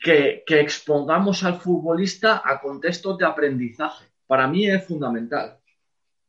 que, 0.00 0.42
que 0.46 0.60
expongamos 0.60 1.44
al 1.44 1.60
futbolista 1.60 2.42
a 2.44 2.60
contextos 2.60 3.18
de 3.18 3.26
aprendizaje. 3.26 4.06
Para 4.26 4.46
mí 4.46 4.68
es 4.68 4.84
fundamental. 4.86 5.58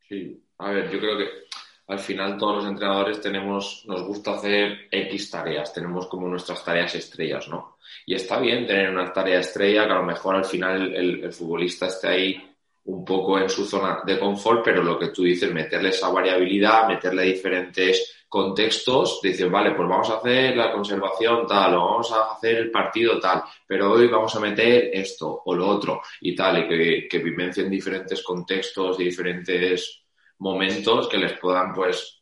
Sí, 0.08 0.44
a 0.58 0.72
ver, 0.72 0.90
yo 0.92 1.00
creo 1.00 1.18
que 1.18 1.49
al 1.90 2.00
final 2.00 2.38
todos 2.38 2.58
los 2.58 2.66
entrenadores 2.68 3.20
tenemos, 3.20 3.84
nos 3.88 4.04
gusta 4.04 4.36
hacer 4.36 4.88
X 4.92 5.32
tareas, 5.32 5.74
tenemos 5.74 6.06
como 6.06 6.28
nuestras 6.28 6.64
tareas 6.64 6.94
estrellas, 6.94 7.48
¿no? 7.48 7.78
Y 8.06 8.14
está 8.14 8.40
bien 8.40 8.68
tener 8.68 8.92
una 8.92 9.12
tarea 9.12 9.40
estrella 9.40 9.88
que 9.88 9.94
a 9.94 9.96
lo 9.96 10.04
mejor 10.04 10.36
al 10.36 10.46
final 10.46 10.96
el, 10.96 11.34
futbolista 11.34 11.88
esté 11.88 12.08
ahí 12.08 12.56
un 12.86 13.04
poco 13.04 13.40
en 13.40 13.50
su 13.50 13.66
zona 13.66 14.02
de 14.06 14.20
confort, 14.20 14.64
pero 14.64 14.84
lo 14.84 15.00
que 15.00 15.08
tú 15.08 15.24
dices, 15.24 15.52
meterle 15.52 15.90
esa 15.90 16.10
variabilidad, 16.10 16.88
meterle 16.88 17.24
diferentes 17.24 18.24
contextos, 18.30 19.20
dices, 19.24 19.50
vale, 19.50 19.72
pues 19.72 19.90
vamos 19.90 20.12
a 20.12 20.18
hacer 20.18 20.56
la 20.56 20.72
conservación 20.72 21.48
tal, 21.48 21.74
o 21.74 21.86
vamos 21.86 22.12
a 22.12 22.34
hacer 22.34 22.58
el 22.58 22.70
partido 22.70 23.20
tal, 23.20 23.42
pero 23.66 23.94
hoy 23.94 24.08
vamos 24.08 24.36
a 24.36 24.40
meter 24.40 24.92
esto 24.94 25.42
o 25.44 25.56
lo 25.56 25.68
otro 25.68 26.02
y 26.22 26.36
tal, 26.36 26.60
y 26.60 26.68
que, 26.68 27.08
que 27.10 27.18
vivencien 27.18 27.68
diferentes 27.68 28.22
contextos 28.22 29.00
diferentes 29.00 30.04
momentos 30.40 31.08
que 31.08 31.18
les 31.18 31.34
puedan, 31.40 31.74
pues, 31.74 32.22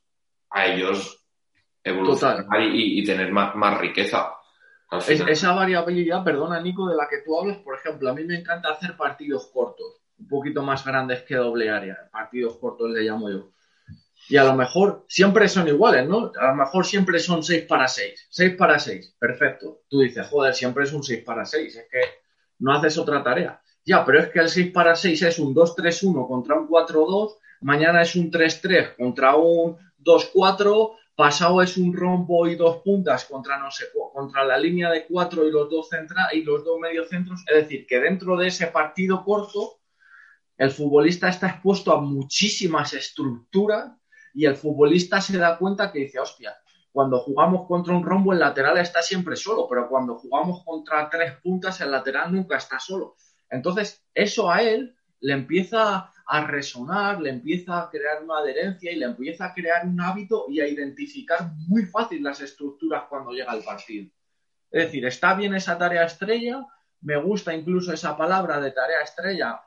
a 0.49 0.65
ellos 0.65 1.23
evolucionar 1.83 2.45
y, 2.61 3.03
tener 3.05 3.31
más, 3.31 3.79
riqueza. 3.79 4.33
esa 5.07 5.53
variabilidad, 5.53 6.23
perdona 6.23 6.59
Nico, 6.59 6.89
de 6.89 6.95
la 6.95 7.07
que 7.07 7.21
tú 7.25 7.39
hablas, 7.39 7.57
por 7.59 7.77
ejemplo, 7.77 8.09
a 8.09 8.13
mí 8.13 8.23
me 8.23 8.39
encanta 8.39 8.69
hacer 8.69 8.97
partidos 8.97 9.47
cortos, 9.47 10.01
un 10.19 10.27
poquito 10.27 10.63
más 10.63 10.83
grandes 10.85 11.23
que 11.23 11.35
doble 11.35 11.69
área, 11.69 12.09
partidos 12.11 12.57
cortos 12.57 12.89
le 12.89 13.03
llamo 13.03 13.29
yo. 13.29 13.51
Y 14.29 14.35
a 14.35 14.43
lo 14.43 14.55
mejor 14.55 15.05
siempre 15.07 15.47
son 15.47 15.69
iguales, 15.69 16.07
¿no? 16.07 16.31
A 16.37 16.47
lo 16.47 16.55
mejor 16.55 16.85
siempre 16.85 17.17
son 17.19 17.43
6 17.43 17.63
para 17.65 17.87
6. 17.87 18.27
6 18.29 18.55
para 18.57 18.77
6, 18.77 19.15
perfecto. 19.17 19.83
Tú 19.87 20.01
dices, 20.01 20.27
joder, 20.27 20.53
siempre 20.53 20.83
es 20.83 20.91
un 20.91 21.01
6 21.01 21.23
para 21.23 21.45
6, 21.45 21.75
es 21.77 21.87
que 21.89 22.01
no 22.59 22.73
haces 22.73 22.97
otra 22.97 23.23
tarea. 23.23 23.61
Ya, 23.85 24.03
pero 24.03 24.19
es 24.19 24.29
que 24.29 24.39
el 24.39 24.49
6 24.49 24.71
para 24.73 24.95
6 24.95 25.21
es 25.21 25.39
un 25.39 25.55
2-3-1 25.55 26.27
contra 26.27 26.59
un 26.59 26.67
4-2 26.67 27.37
mañana 27.61 28.01
es 28.01 28.15
un 28.15 28.31
3-3 28.31 28.95
contra 28.95 29.35
un 29.35 29.77
2-4, 29.99 30.95
pasado 31.17 31.63
es 31.63 31.77
un 31.77 31.93
rombo 31.95 32.47
y 32.47 32.55
dos 32.55 32.83
puntas 32.83 33.25
contra 33.25 33.57
no 33.57 33.71
sé 33.71 33.85
contra 34.13 34.45
la 34.45 34.57
línea 34.57 34.91
de 34.91 35.07
cuatro 35.07 35.47
y 35.47 35.51
los 35.51 35.67
dos 35.67 35.89
centra 35.89 36.29
y 36.31 36.43
los 36.43 36.63
dos 36.63 36.79
mediocentros, 36.79 37.43
es 37.47 37.55
decir, 37.55 37.87
que 37.87 37.99
dentro 37.99 38.37
de 38.37 38.47
ese 38.47 38.67
partido 38.67 39.23
corto 39.25 39.79
el 40.57 40.69
futbolista 40.69 41.27
está 41.27 41.47
expuesto 41.47 41.91
a 41.91 42.01
muchísimas 42.01 42.93
estructuras 42.93 43.93
y 44.33 44.45
el 44.45 44.55
futbolista 44.55 45.19
se 45.19 45.39
da 45.39 45.57
cuenta 45.57 45.91
que 45.91 45.99
dice, 45.99 46.19
hostia, 46.19 46.55
cuando 46.91 47.19
jugamos 47.19 47.67
contra 47.67 47.95
un 47.95 48.03
rombo 48.03 48.33
el 48.33 48.39
lateral 48.39 48.77
está 48.77 49.01
siempre 49.01 49.35
solo, 49.35 49.67
pero 49.67 49.89
cuando 49.89 50.19
jugamos 50.19 50.63
contra 50.63 51.09
tres 51.09 51.33
puntas 51.41 51.81
el 51.81 51.91
lateral 51.91 52.31
nunca 52.31 52.57
está 52.57 52.79
solo. 52.79 53.15
Entonces, 53.49 54.03
eso 54.13 54.51
a 54.51 54.61
él 54.61 54.95
le 55.19 55.33
empieza 55.33 56.11
a 56.27 56.45
resonar, 56.45 57.21
le 57.21 57.29
empieza 57.29 57.81
a 57.81 57.89
crear 57.89 58.21
una 58.21 58.39
adherencia 58.39 58.91
y 58.91 58.97
le 58.97 59.05
empieza 59.05 59.45
a 59.45 59.53
crear 59.53 59.85
un 59.87 59.99
hábito 60.01 60.45
y 60.49 60.59
a 60.59 60.67
identificar 60.67 61.39
muy 61.67 61.85
fácil 61.85 62.21
las 62.21 62.41
estructuras 62.41 63.05
cuando 63.09 63.31
llega 63.31 63.55
el 63.55 63.63
partido. 63.63 64.09
Es 64.69 64.85
decir, 64.85 65.05
está 65.05 65.33
bien 65.35 65.55
esa 65.55 65.77
tarea 65.77 66.03
estrella, 66.03 66.65
me 67.01 67.15
gusta 67.15 67.55
incluso 67.55 67.93
esa 67.93 68.17
palabra 68.17 68.59
de 68.59 68.71
tarea 68.71 69.01
estrella, 69.01 69.61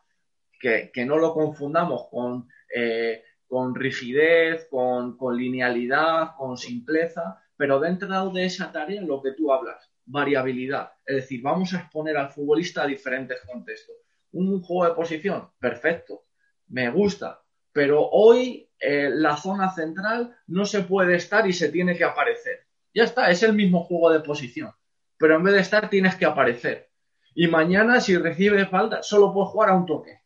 que, 0.61 0.93
no 1.07 1.17
lo 1.17 1.33
confundamos 1.33 2.09
con, 2.11 2.47
eh, 2.75 3.25
con 3.47 3.75
rigidez, 3.75 4.69
con, 4.69 5.17
con 5.17 5.39
linealidad, 5.39 6.37
con 6.37 6.59
simpleza, 6.59 7.43
pero 7.57 7.81
dentro 7.81 8.31
de 8.31 8.45
esa 8.45 8.71
tarea 8.71 9.01
lo 9.01 9.23
que 9.23 9.33
tú 9.33 9.51
hablas, 9.51 9.91
variabilidad. 10.05 10.93
Es 11.07 11.17
decir, 11.17 11.41
vamos 11.41 11.73
a 11.73 11.79
exponer 11.79 12.19
al 12.19 12.29
futbolista 12.29 12.83
a 12.83 12.87
diferentes 12.87 13.41
contextos. 13.47 13.97
Un 14.33 14.61
juego 14.61 14.91
de 14.91 14.95
posición, 14.95 15.51
perfecto 15.59 16.25
me 16.71 16.91
gusta, 16.91 17.43
pero 17.73 18.09
hoy 18.11 18.69
eh, 18.79 19.11
la 19.13 19.37
zona 19.37 19.73
central 19.73 20.37
no 20.47 20.65
se 20.65 20.83
puede 20.83 21.17
estar 21.17 21.47
y 21.47 21.53
se 21.53 21.69
tiene 21.69 21.97
que 21.97 22.05
aparecer. 22.05 22.67
Ya 22.95 23.05
está, 23.05 23.31
es 23.31 23.43
el 23.43 23.53
mismo 23.53 23.85
juego 23.85 24.11
de 24.11 24.21
posición, 24.21 24.73
pero 25.19 25.37
en 25.37 25.45
vez 25.45 25.55
de 25.55 25.61
estar 25.61 25.91
tienes 25.91 26.17
que 26.17 26.25
aparecer. 26.25 26.91
Y 27.35 27.47
mañana 27.47 28.01
si 28.01 28.17
recibe 28.17 28.67
falta 28.67 29.03
solo 29.03 29.33
puedes 29.33 29.51
jugar 29.51 29.71
a 29.71 29.75
un 29.75 29.87
toque. 29.87 30.23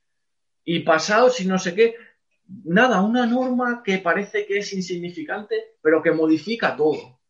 Y 0.65 0.81
pasado 0.81 1.29
si 1.29 1.47
no 1.47 1.59
sé 1.59 1.75
qué, 1.75 1.97
nada, 2.47 3.03
una 3.03 3.27
norma 3.27 3.83
que 3.85 3.99
parece 3.99 4.47
que 4.47 4.59
es 4.59 4.73
insignificante, 4.73 5.77
pero 5.83 6.03
que 6.03 6.13
modifica 6.13 6.77
todo. 6.77 7.21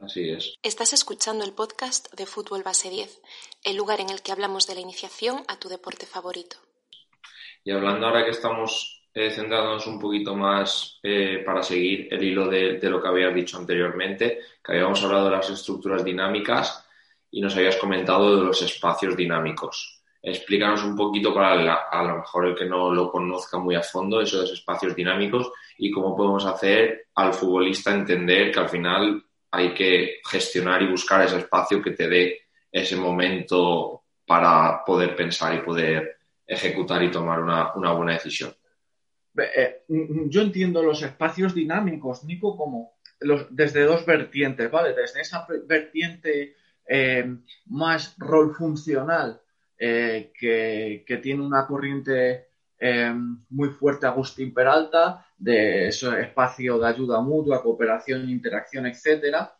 Así 0.00 0.30
es. 0.30 0.54
Estás 0.62 0.92
escuchando 0.92 1.44
el 1.44 1.52
podcast 1.52 2.12
de 2.14 2.24
Fútbol 2.24 2.62
Base 2.62 2.88
10, 2.88 3.20
el 3.64 3.76
lugar 3.76 4.00
en 4.00 4.10
el 4.10 4.22
que 4.22 4.32
hablamos 4.32 4.66
de 4.66 4.76
la 4.76 4.80
iniciación 4.80 5.42
a 5.48 5.58
tu 5.58 5.68
deporte 5.68 6.06
favorito. 6.06 6.67
Y 7.64 7.70
hablando 7.70 8.06
ahora 8.06 8.24
que 8.24 8.30
estamos 8.30 8.98
eh, 9.14 9.30
centrándonos 9.30 9.86
un 9.86 9.98
poquito 9.98 10.36
más 10.36 11.00
eh, 11.02 11.42
para 11.44 11.62
seguir 11.62 12.06
el 12.10 12.22
hilo 12.22 12.46
de, 12.46 12.78
lo 12.82 13.02
que 13.02 13.08
habías 13.08 13.34
dicho 13.34 13.58
anteriormente, 13.58 14.38
que 14.62 14.72
habíamos 14.72 15.02
hablado 15.02 15.24
de 15.24 15.30
las 15.32 15.50
estructuras 15.50 16.04
dinámicas 16.04 16.86
y 17.30 17.40
nos 17.40 17.56
habías 17.56 17.76
comentado 17.76 18.36
de 18.36 18.44
los 18.44 18.62
espacios 18.62 19.16
dinámicos. 19.16 20.02
Explícanos 20.22 20.84
un 20.84 20.94
poquito 20.94 21.34
para 21.34 21.74
a 21.74 22.02
lo 22.04 22.18
mejor 22.18 22.46
el 22.46 22.54
que 22.54 22.66
no 22.66 22.94
lo 22.94 23.10
conozca 23.10 23.58
muy 23.58 23.74
a 23.74 23.82
fondo 23.82 24.20
esos 24.20 24.52
espacios 24.52 24.94
dinámicos 24.94 25.50
y 25.78 25.90
cómo 25.90 26.16
podemos 26.16 26.44
hacer 26.44 27.08
al 27.14 27.32
futbolista 27.32 27.92
entender 27.92 28.52
que 28.52 28.60
al 28.60 28.68
final 28.68 29.24
hay 29.50 29.74
que 29.74 30.20
gestionar 30.24 30.82
y 30.82 30.90
buscar 30.90 31.22
ese 31.22 31.38
espacio 31.38 31.82
que 31.82 31.92
te 31.92 32.08
dé 32.08 32.42
ese 32.70 32.96
momento 32.96 34.02
para 34.26 34.84
poder 34.84 35.16
pensar 35.16 35.54
y 35.54 35.62
poder 35.62 36.17
ejecutar 36.48 37.02
y 37.02 37.10
tomar 37.10 37.42
una, 37.42 37.92
buena 37.92 38.14
decisión. 38.14 38.52
Eh, 39.36 39.84
yo 39.86 40.40
entiendo 40.40 40.82
los 40.82 41.02
espacios 41.02 41.54
dinámicos, 41.54 42.24
Nico, 42.24 42.56
como 42.56 42.94
desde 43.50 43.82
dos 43.84 44.06
vertientes, 44.06 44.70
¿vale? 44.70 44.94
Desde 44.94 45.20
esa 45.20 45.46
vertiente 45.66 46.56
eh, 46.86 47.36
más 47.66 48.14
rol 48.16 48.54
funcional 48.54 49.40
eh, 49.78 50.32
que, 50.34 51.20
tiene 51.22 51.42
una 51.44 51.66
corriente 51.66 52.46
muy 53.50 53.70
fuerte 53.70 54.06
Agustín 54.06 54.54
Peralta, 54.54 55.26
de 55.36 55.88
ese 55.88 56.20
espacio 56.20 56.78
de 56.78 56.86
ayuda 56.86 57.20
mutua, 57.20 57.60
cooperación, 57.60 58.30
interacción, 58.30 58.86
etcétera, 58.86 59.52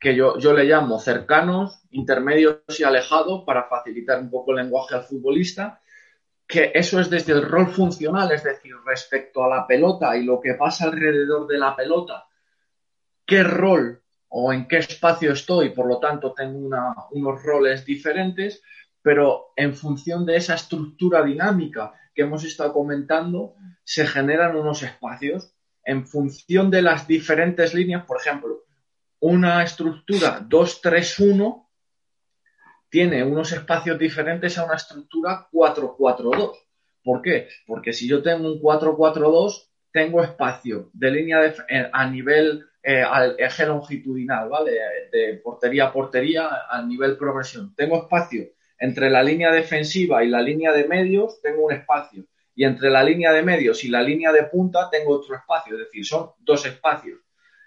que 0.00 0.16
yo, 0.16 0.38
yo 0.38 0.54
le 0.54 0.64
llamo 0.64 0.98
cercanos, 0.98 1.82
intermedios 1.90 2.58
y 2.78 2.84
alejados 2.84 3.44
para 3.44 3.64
facilitar 3.68 4.18
un 4.18 4.30
poco 4.30 4.52
el 4.52 4.64
lenguaje 4.64 4.94
al 4.94 5.04
futbolista, 5.04 5.80
que 6.48 6.72
eso 6.74 6.98
es 6.98 7.10
desde 7.10 7.34
el 7.34 7.42
rol 7.42 7.68
funcional, 7.68 8.32
es 8.32 8.42
decir, 8.42 8.74
respecto 8.84 9.44
a 9.44 9.48
la 9.48 9.66
pelota 9.66 10.16
y 10.16 10.24
lo 10.24 10.40
que 10.40 10.54
pasa 10.54 10.86
alrededor 10.86 11.46
de 11.46 11.58
la 11.58 11.76
pelota, 11.76 12.24
qué 13.26 13.42
rol 13.44 14.02
o 14.28 14.52
en 14.52 14.66
qué 14.66 14.78
espacio 14.78 15.32
estoy, 15.32 15.68
por 15.70 15.86
lo 15.86 15.98
tanto 15.98 16.32
tengo 16.32 16.58
unos 17.10 17.42
roles 17.42 17.84
diferentes, 17.84 18.62
pero 19.02 19.52
en 19.54 19.74
función 19.74 20.24
de 20.24 20.36
esa 20.36 20.54
estructura 20.54 21.22
dinámica 21.22 21.92
que 22.14 22.22
hemos 22.22 22.42
estado 22.44 22.72
comentando, 22.72 23.54
se 23.84 24.06
generan 24.06 24.56
unos 24.56 24.82
espacios 24.82 25.54
en 25.84 26.06
función 26.06 26.70
de 26.70 26.82
las 26.82 27.06
diferentes 27.06 27.74
líneas, 27.74 28.04
por 28.04 28.18
ejemplo, 28.18 28.64
una 29.20 29.62
estructura 29.62 30.40
2-3-1 30.40 31.66
tiene 32.88 33.22
unos 33.22 33.52
espacios 33.52 33.98
diferentes 33.98 34.58
a 34.58 34.64
una 34.64 34.74
estructura 34.74 35.48
4-4-2. 35.52 36.52
¿Por 37.04 37.22
qué? 37.22 37.48
Porque 37.66 37.92
si 37.92 38.08
yo 38.08 38.22
tengo 38.22 38.52
un 38.52 38.60
4-4-2, 38.60 39.68
tengo 39.92 40.22
espacio 40.22 40.90
de 40.92 41.10
línea 41.10 41.54
eh, 41.68 41.90
a 41.92 42.08
nivel 42.08 42.66
eh, 42.82 43.02
al 43.02 43.36
eje 43.38 43.66
longitudinal, 43.66 44.48
¿vale? 44.48 44.72
De 45.12 45.40
portería 45.42 45.86
a 45.86 45.92
portería 45.92 46.48
a 46.68 46.82
nivel 46.82 47.16
progresión. 47.16 47.74
Tengo 47.74 47.98
espacio 47.98 48.48
entre 48.78 49.10
la 49.10 49.22
línea 49.22 49.52
defensiva 49.52 50.24
y 50.24 50.28
la 50.28 50.40
línea 50.40 50.72
de 50.72 50.88
medios, 50.88 51.40
tengo 51.42 51.66
un 51.66 51.72
espacio. 51.72 52.24
Y 52.54 52.64
entre 52.64 52.90
la 52.90 53.04
línea 53.04 53.32
de 53.32 53.42
medios 53.42 53.84
y 53.84 53.88
la 53.88 54.02
línea 54.02 54.32
de 54.32 54.44
punta 54.44 54.88
tengo 54.90 55.12
otro 55.12 55.36
espacio. 55.36 55.74
Es 55.74 55.86
decir, 55.86 56.04
son 56.04 56.30
dos 56.38 56.64
espacios. 56.66 57.20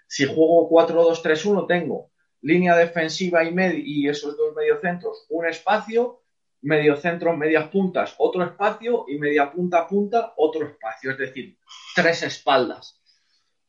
Si 0.06 0.26
juego 0.26 0.68
4-2-3-1, 0.70 1.66
tengo 1.66 2.10
línea 2.44 2.76
defensiva 2.76 3.42
y, 3.42 3.54
y 3.84 4.08
esos 4.08 4.36
dos 4.36 4.54
mediocentros, 4.54 5.26
un 5.30 5.46
espacio, 5.46 6.20
mediocentros, 6.60 7.36
medias 7.36 7.68
puntas, 7.68 8.14
otro 8.18 8.44
espacio 8.44 9.06
y 9.08 9.18
media 9.18 9.50
punta 9.50 9.86
punta, 9.86 10.34
otro 10.36 10.66
espacio, 10.66 11.10
es 11.10 11.18
decir, 11.18 11.58
tres 11.94 12.22
espaldas. 12.22 13.00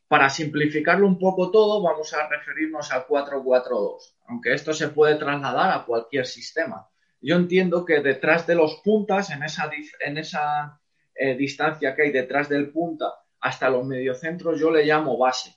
Para 0.07 0.29
simplificarlo 0.29 1.07
un 1.07 1.17
poco 1.17 1.51
todo, 1.51 1.81
vamos 1.81 2.13
a 2.13 2.27
referirnos 2.27 2.91
al 2.91 3.07
4-4-2, 3.07 4.15
aunque 4.27 4.53
esto 4.53 4.73
se 4.73 4.89
puede 4.89 5.15
trasladar 5.15 5.71
a 5.71 5.85
cualquier 5.85 6.25
sistema. 6.25 6.89
Yo 7.21 7.37
entiendo 7.37 7.85
que 7.85 8.01
detrás 8.01 8.45
de 8.45 8.55
los 8.55 8.81
puntas, 8.83 9.31
en 9.31 9.41
esa, 9.43 9.71
en 10.01 10.17
esa 10.17 10.79
eh, 11.15 11.35
distancia 11.35 11.95
que 11.95 12.03
hay 12.03 12.11
detrás 12.11 12.49
del 12.49 12.71
punta 12.71 13.05
hasta 13.39 13.69
los 13.69 13.85
mediocentros, 13.85 14.59
yo 14.59 14.69
le 14.69 14.85
llamo 14.85 15.17
base. 15.17 15.55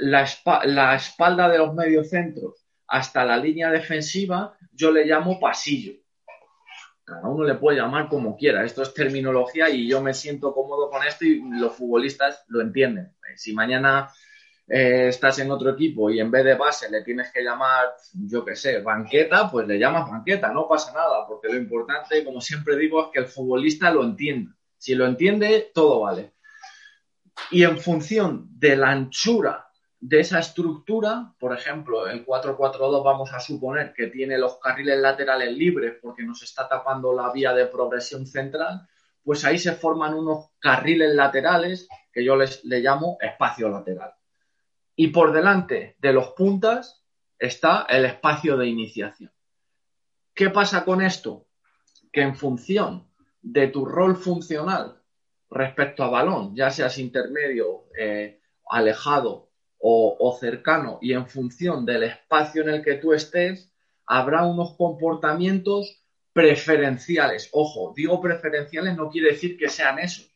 La, 0.00 0.22
espalda 0.22 1.48
de 1.50 1.58
los 1.58 1.74
mediocentros 1.74 2.64
hasta 2.88 3.26
la 3.26 3.36
línea 3.36 3.70
defensiva, 3.70 4.56
yo 4.72 4.90
le 4.90 5.04
llamo 5.04 5.38
pasillo. 5.38 5.92
Cada 7.04 7.28
uno 7.28 7.44
le 7.44 7.56
puede 7.56 7.78
llamar 7.78 8.08
como 8.08 8.36
quiera. 8.36 8.64
Esto 8.64 8.82
es 8.82 8.94
terminología 8.94 9.68
y 9.68 9.86
yo 9.86 10.00
me 10.00 10.14
siento 10.14 10.54
cómodo 10.54 10.88
con 10.88 11.06
esto 11.06 11.26
y 11.26 11.42
los 11.58 11.74
futbolistas 11.74 12.44
lo 12.48 12.62
entienden. 12.62 13.14
Si 13.36 13.52
mañana 13.52 14.10
eh, 14.66 15.08
estás 15.08 15.38
en 15.40 15.50
otro 15.50 15.70
equipo 15.70 16.08
y 16.08 16.20
en 16.20 16.30
vez 16.30 16.44
de 16.44 16.54
base 16.54 16.90
le 16.90 17.02
tienes 17.02 17.30
que 17.30 17.42
llamar, 17.42 17.88
yo 18.14 18.44
qué 18.46 18.56
sé, 18.56 18.80
banqueta, 18.80 19.50
pues 19.50 19.66
le 19.68 19.78
llamas 19.78 20.10
banqueta, 20.10 20.52
no 20.52 20.66
pasa 20.66 20.94
nada, 20.94 21.26
porque 21.26 21.48
lo 21.48 21.58
importante, 21.58 22.24
como 22.24 22.40
siempre 22.40 22.76
digo, 22.76 23.04
es 23.04 23.08
que 23.12 23.18
el 23.18 23.26
futbolista 23.26 23.90
lo 23.90 24.04
entienda. 24.04 24.56
Si 24.78 24.94
lo 24.94 25.04
entiende, 25.04 25.70
todo 25.74 26.00
vale. 26.00 26.32
Y 27.50 27.64
en 27.64 27.78
función 27.78 28.48
de 28.58 28.76
la 28.76 28.90
anchura 28.90 29.71
de 30.02 30.18
esa 30.18 30.40
estructura, 30.40 31.32
por 31.38 31.56
ejemplo, 31.56 32.08
el 32.08 32.26
4-4-2 32.26 33.04
vamos 33.04 33.32
a 33.32 33.38
suponer 33.38 33.92
que 33.92 34.08
tiene 34.08 34.36
los 34.36 34.58
carriles 34.58 34.98
laterales 34.98 35.56
libres 35.56 35.94
porque 36.02 36.24
nos 36.24 36.42
está 36.42 36.68
tapando 36.68 37.14
la 37.14 37.30
vía 37.30 37.52
de 37.52 37.66
progresión 37.66 38.26
central, 38.26 38.88
pues 39.22 39.44
ahí 39.44 39.58
se 39.58 39.70
forman 39.70 40.14
unos 40.14 40.50
carriles 40.58 41.14
laterales 41.14 41.88
que 42.12 42.24
yo 42.24 42.34
les 42.34 42.64
le 42.64 42.80
llamo 42.80 43.16
espacio 43.20 43.68
lateral 43.68 44.12
y 44.96 45.08
por 45.08 45.32
delante 45.32 45.94
de 46.00 46.12
los 46.12 46.30
puntas 46.30 47.04
está 47.38 47.86
el 47.88 48.04
espacio 48.04 48.56
de 48.56 48.66
iniciación. 48.66 49.30
¿Qué 50.34 50.50
pasa 50.50 50.84
con 50.84 51.00
esto? 51.00 51.46
Que 52.12 52.22
en 52.22 52.34
función 52.34 53.06
de 53.40 53.68
tu 53.68 53.84
rol 53.84 54.16
funcional 54.16 55.00
respecto 55.48 56.02
a 56.02 56.10
balón, 56.10 56.56
ya 56.56 56.70
seas 56.70 56.98
intermedio, 56.98 57.84
eh, 57.96 58.40
alejado 58.68 59.51
o, 59.84 60.38
cercano, 60.38 60.98
y 61.02 61.12
en 61.12 61.26
función 61.26 61.84
del 61.84 62.04
espacio 62.04 62.62
en 62.62 62.68
el 62.68 62.84
que 62.84 62.94
tú 62.94 63.12
estés, 63.12 63.68
habrá 64.06 64.46
unos 64.46 64.76
comportamientos 64.76 66.02
preferenciales. 66.32 67.48
Ojo, 67.52 67.92
digo 67.96 68.20
preferenciales 68.20 68.96
no 68.96 69.10
quiere 69.10 69.32
decir 69.32 69.58
que 69.58 69.68
sean 69.68 69.98
esos. 69.98 70.30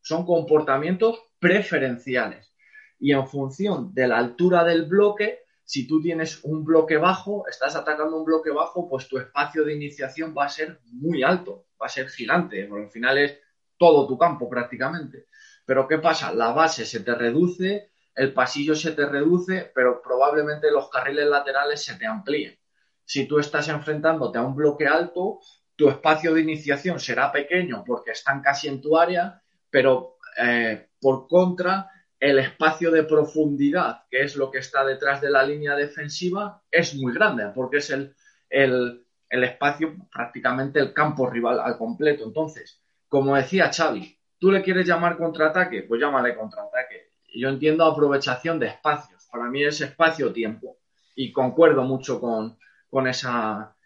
Son 0.00 0.24
comportamientos 0.24 1.20
preferenciales 1.40 2.54
y 2.98 3.12
en 3.12 3.26
función 3.26 3.92
de 3.92 4.08
la 4.08 4.18
altura 4.18 4.64
del 4.64 4.84
bloque, 4.84 5.40
si 5.64 5.86
tú 5.86 6.00
tienes 6.00 6.42
un 6.44 6.64
bloque 6.64 6.96
bajo, 6.96 7.46
estás 7.48 7.74
atacando 7.76 8.16
un 8.16 8.24
bloque 8.24 8.50
bajo, 8.50 8.88
pues 8.88 9.08
tu 9.08 9.18
espacio 9.18 9.64
de 9.64 9.74
iniciación 9.74 10.34
va 10.36 10.46
a 10.46 10.48
ser 10.48 10.80
muy 10.92 11.22
alto, 11.22 11.66
va 11.80 11.86
a 11.86 11.90
ser 11.90 12.08
gigante, 12.08 12.64
porque 12.64 12.84
al 12.84 12.90
final 12.90 13.18
es 13.18 13.38
todo 13.76 14.06
tu 14.06 14.16
campo 14.16 14.48
prácticamente. 14.48 15.26
Pero 15.66 15.88
¿qué 15.88 15.98
pasa? 15.98 16.32
La 16.32 16.52
base 16.52 16.86
se 16.86 17.00
te 17.00 17.14
reduce, 17.14 17.90
el 18.14 18.32
pasillo 18.32 18.74
se 18.74 18.92
te 18.92 19.06
reduce, 19.06 19.72
pero 19.74 20.00
probablemente 20.02 20.70
los 20.70 20.88
carriles 20.88 21.26
laterales 21.26 21.82
se 21.82 21.96
te 21.96 22.06
amplíen. 22.06 22.58
Si 23.04 23.26
tú 23.26 23.38
estás 23.38 23.68
enfrentándote 23.68 24.38
a 24.38 24.42
un 24.42 24.54
bloque 24.54 24.86
alto, 24.86 25.40
tu 25.76 25.88
espacio 25.88 26.32
de 26.32 26.40
iniciación 26.40 27.00
será 27.00 27.32
pequeño 27.32 27.82
porque 27.84 28.12
están 28.12 28.40
casi 28.40 28.68
en 28.68 28.80
tu 28.80 28.96
área, 28.96 29.42
pero 29.68 30.16
eh, 30.38 30.88
por 31.00 31.26
contra, 31.28 31.90
el 32.20 32.38
espacio 32.38 32.90
de 32.90 33.04
profundidad, 33.04 34.04
que 34.10 34.22
es 34.22 34.36
lo 34.36 34.50
que 34.50 34.58
está 34.58 34.84
detrás 34.84 35.20
de 35.20 35.30
la 35.30 35.42
línea 35.42 35.74
defensiva, 35.74 36.62
es 36.70 36.94
muy 36.94 37.12
grande, 37.12 37.50
porque 37.54 37.78
es 37.78 37.90
el, 37.90 38.14
el, 38.48 39.04
espacio, 39.28 39.94
prácticamente 40.10 40.78
el 40.78 40.94
campo 40.94 41.28
rival 41.28 41.60
al 41.60 41.76
completo. 41.76 42.24
Entonces, 42.24 42.80
como 43.08 43.36
decía 43.36 43.70
Xavi, 43.70 44.18
¿tú 44.38 44.50
le 44.50 44.62
quieres 44.62 44.86
llamar 44.86 45.18
contraataque? 45.18 45.82
Pues 45.82 46.00
llámale 46.00 46.34
contraataque. 46.34 47.13
Yo 47.34 47.48
entiendo 47.48 47.84
aprovechación 47.84 48.58
de 48.58 48.68
espacios. 48.68 49.26
Para 49.30 49.44
mí 49.50 49.64
es 49.64 49.80
espacio-tiempo. 49.80 50.78
Y 51.16 51.32
concuerdo 51.32 51.82
mucho 51.82 52.20
con, 52.20 52.58
con, 52.88 53.06
esa, 53.06 53.76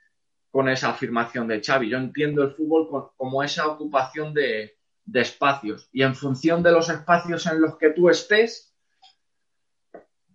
con 0.50 0.68
esa 0.68 0.90
afirmación 0.90 1.46
de 1.48 1.62
Xavi. 1.62 1.90
Yo 1.90 1.98
entiendo 1.98 2.42
el 2.42 2.52
fútbol 2.52 3.12
como 3.16 3.42
esa 3.42 3.66
ocupación 3.66 4.32
de, 4.32 4.78
de 5.08 5.20
espacios 5.22 5.88
y 5.90 6.02
en 6.02 6.14
función 6.14 6.62
de 6.62 6.70
los 6.70 6.90
espacios 6.90 7.46
en 7.46 7.62
los 7.62 7.78
que 7.78 7.90
tú 7.90 8.10
estés, 8.10 8.74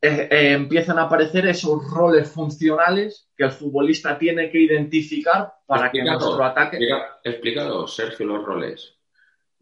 eh, 0.02 0.28
eh, 0.30 0.52
empiezan 0.54 0.98
a 0.98 1.04
aparecer 1.04 1.48
esos 1.48 1.90
roles 1.90 2.30
funcionales 2.30 3.30
que 3.38 3.46
el 3.46 3.52
futbolista 3.52 4.18
tiene 4.18 4.50
que 4.50 4.60
identificar 4.60 5.54
para 5.66 5.92
que 5.92 6.04
nuestro 6.04 6.44
ataque. 6.44 6.80
Explícalo, 7.24 7.88
Sergio, 7.88 8.26
los 8.26 8.44
roles. 8.44 8.96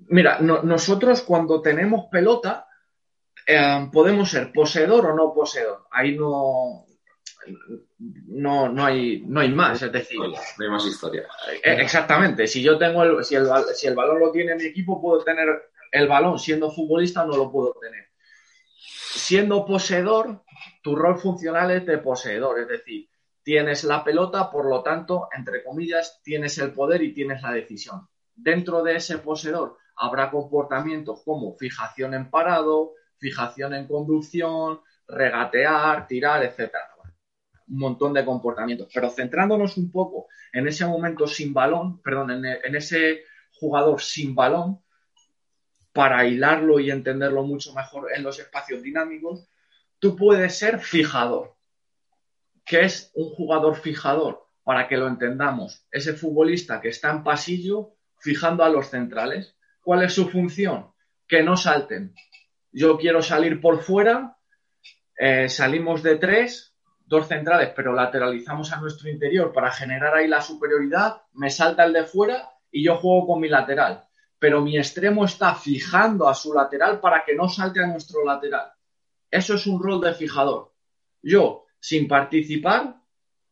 Mira, 0.08 0.40
nosotros 0.40 1.22
cuando 1.22 1.62
tenemos 1.62 2.06
pelota 2.10 2.68
eh, 3.48 3.90
podemos 3.92 4.30
ser 4.30 4.52
poseedor 4.52 5.08
o 5.08 5.16
no 5.16 5.34
poseedor. 5.34 5.88
Ahí 5.92 6.16
no, 6.18 6.86
no, 8.28 8.70
no, 8.70 8.86
hay, 8.86 9.24
no 9.26 9.40
hay 9.40 9.50
más, 9.50 9.82
es 9.82 9.92
decir. 9.92 10.20
No 10.20 10.36
hay 10.60 10.70
más 10.70 10.86
historia. 10.86 11.28
Eh, 11.64 11.78
exactamente. 11.80 12.48
Si 12.48 12.62
yo 12.62 12.78
tengo 12.78 13.04
el, 13.04 13.24
si 13.24 13.36
el, 13.36 13.48
si 13.74 13.88
el 13.88 13.96
balón 13.96 14.20
lo 14.20 14.32
tiene 14.32 14.56
mi 14.56 14.66
equipo, 14.66 15.02
puedo 15.02 15.24
tener 15.24 15.48
el 15.92 16.08
balón. 16.08 16.40
Siendo 16.40 16.72
futbolista, 16.72 17.26
no 17.26 17.36
lo 17.36 17.52
puedo 17.52 17.74
tener. 17.80 18.10
Siendo 18.78 19.66
poseedor, 19.66 20.44
tu 20.82 20.96
rol 20.96 21.20
funcional 21.20 21.72
es 21.72 21.86
de 21.86 21.98
poseedor, 21.98 22.60
es 22.60 22.68
decir, 22.68 23.10
tienes 23.44 23.84
la 23.84 24.04
pelota, 24.04 24.50
por 24.50 24.70
lo 24.70 24.82
tanto, 24.82 25.28
entre 25.36 25.64
comillas, 25.64 26.22
tienes 26.24 26.58
el 26.60 26.72
poder 26.72 27.02
y 27.02 27.14
tienes 27.14 27.42
la 27.42 27.52
decisión. 27.52 28.08
Dentro 28.34 28.82
de 28.84 28.96
ese 28.96 29.18
poseedor 29.18 29.78
habrá 29.98 30.32
comportamientos 30.32 31.22
como 31.24 31.56
fijación 31.58 32.14
en 32.14 32.30
parado, 32.30 32.94
fijación 33.22 33.74
en 33.74 33.88
conducción, 33.88 34.82
regatear, 35.08 36.08
tirar, 36.08 36.44
etcétera 36.44 36.92
un 37.72 37.80
montón 37.80 38.14
de 38.14 38.26
comportamientos. 38.26 38.90
Pero 38.94 39.10
centrándonos 39.10 39.78
un 39.78 39.92
poco 39.92 40.28
en 40.52 40.68
ese 40.68 40.86
momento 40.86 41.26
sin 41.26 41.54
balón, 41.54 42.02
perdón, 42.02 42.46
en, 42.46 42.76
ese 42.76 43.24
jugador 43.54 44.02
sin 44.02 44.36
balón, 44.36 44.82
para 45.94 46.26
hilarlo 46.26 46.80
y 46.80 46.92
entenderlo 46.92 47.44
mucho 47.44 47.74
mejor 47.74 48.10
en 48.16 48.24
los 48.24 48.40
espacios 48.40 48.82
dinámicos, 48.82 49.48
tú 50.00 50.16
puedes 50.16 50.58
ser 50.58 50.80
fijador. 50.80 51.56
¿Qué 52.66 52.82
es 52.82 53.12
un 53.16 53.30
jugador 53.30 53.76
fijador? 53.78 54.46
Para 54.64 54.88
que 54.88 54.98
lo 54.98 55.08
entendamos, 55.08 55.86
ese 55.92 56.14
futbolista 56.14 56.80
que 56.80 56.90
está 56.90 57.10
en 57.10 57.24
pasillo 57.24 57.96
fijando 58.20 58.64
a 58.64 58.70
los 58.70 58.90
centrales. 58.90 59.56
¿Cuál 59.82 60.04
es 60.04 60.14
su 60.14 60.30
función? 60.30 60.92
Que 61.28 61.42
no 61.42 61.58
salten. 61.58 62.14
Yo 62.72 62.98
quiero 62.98 63.22
salir 63.22 63.60
por 63.60 63.82
fuera, 63.82 64.38
eh, 65.18 65.50
salimos 65.50 66.02
de 66.04 66.18
tres, 66.18 66.74
dos 67.06 67.28
centrales, 67.28 67.74
pero 67.76 67.94
lateralizamos 67.94 68.72
a 68.72 68.80
nuestro 68.80 69.10
interior 69.10 69.52
para 69.52 69.72
generar 69.72 70.16
ahí 70.16 70.28
la 70.28 70.42
superioridad, 70.42 71.24
me 71.34 71.50
salta 71.50 71.84
el 71.84 71.92
de 71.92 72.06
fuera 72.06 72.50
y 72.72 72.86
yo 72.86 72.96
juego 72.96 73.28
con 73.28 73.42
mi 73.42 73.50
lateral. 73.50 74.06
Pero 74.40 74.62
mi 74.62 74.78
extremo 74.78 75.26
está 75.26 75.54
fijando 75.54 76.28
a 76.30 76.34
su 76.34 76.54
lateral 76.54 77.00
para 77.02 77.24
que 77.26 77.36
no 77.36 77.50
salte 77.50 77.84
a 77.84 77.88
nuestro 77.88 78.24
lateral. 78.24 78.72
Eso 79.30 79.56
es 79.56 79.68
un 79.68 79.84
rol 79.84 80.00
de 80.02 80.14
fijador. 80.14 80.74
Yo, 81.22 81.66
sin 81.80 82.08
participar, 82.08 82.96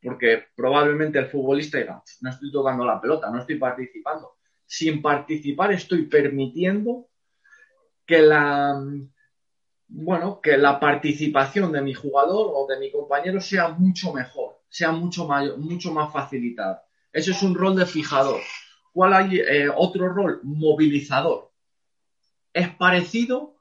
porque 0.02 0.46
probablemente 0.56 1.20
el 1.20 1.28
futbolista 1.28 1.78
dirá, 1.78 2.02
no 2.22 2.30
estoy 2.30 2.52
tocando 2.52 2.86
la 2.86 3.02
pelota, 3.02 3.30
no 3.30 3.40
estoy 3.40 3.58
participando. 3.58 4.38
Sin 4.66 5.02
participar 5.02 5.74
estoy 5.74 6.04
permitiendo 6.04 7.09
que 8.10 8.24
la, 8.24 8.84
bueno, 9.88 10.42
que 10.42 10.58
la 10.58 10.80
participación 10.80 11.72
de 11.72 11.84
mi 11.84 11.94
jugador 11.94 12.52
o 12.56 12.66
de 12.66 12.80
mi 12.80 12.92
compañero 12.92 13.40
sea 13.40 13.68
mucho 13.68 14.12
mejor, 14.12 14.64
sea 14.68 14.92
mucho, 14.92 15.28
mayor, 15.28 15.60
mucho 15.60 15.94
más 15.94 16.12
facilitada. 16.12 16.84
Ese 17.14 17.30
es 17.30 17.44
un 17.44 17.54
rol 17.54 17.76
de 17.76 17.86
fijador. 17.86 18.42
¿Cuál 18.94 19.14
hay 19.14 19.38
eh, 19.38 19.70
otro 19.70 20.10
rol? 20.10 20.40
Movilizador. 20.42 21.52
Es 22.52 22.70
parecido, 22.70 23.58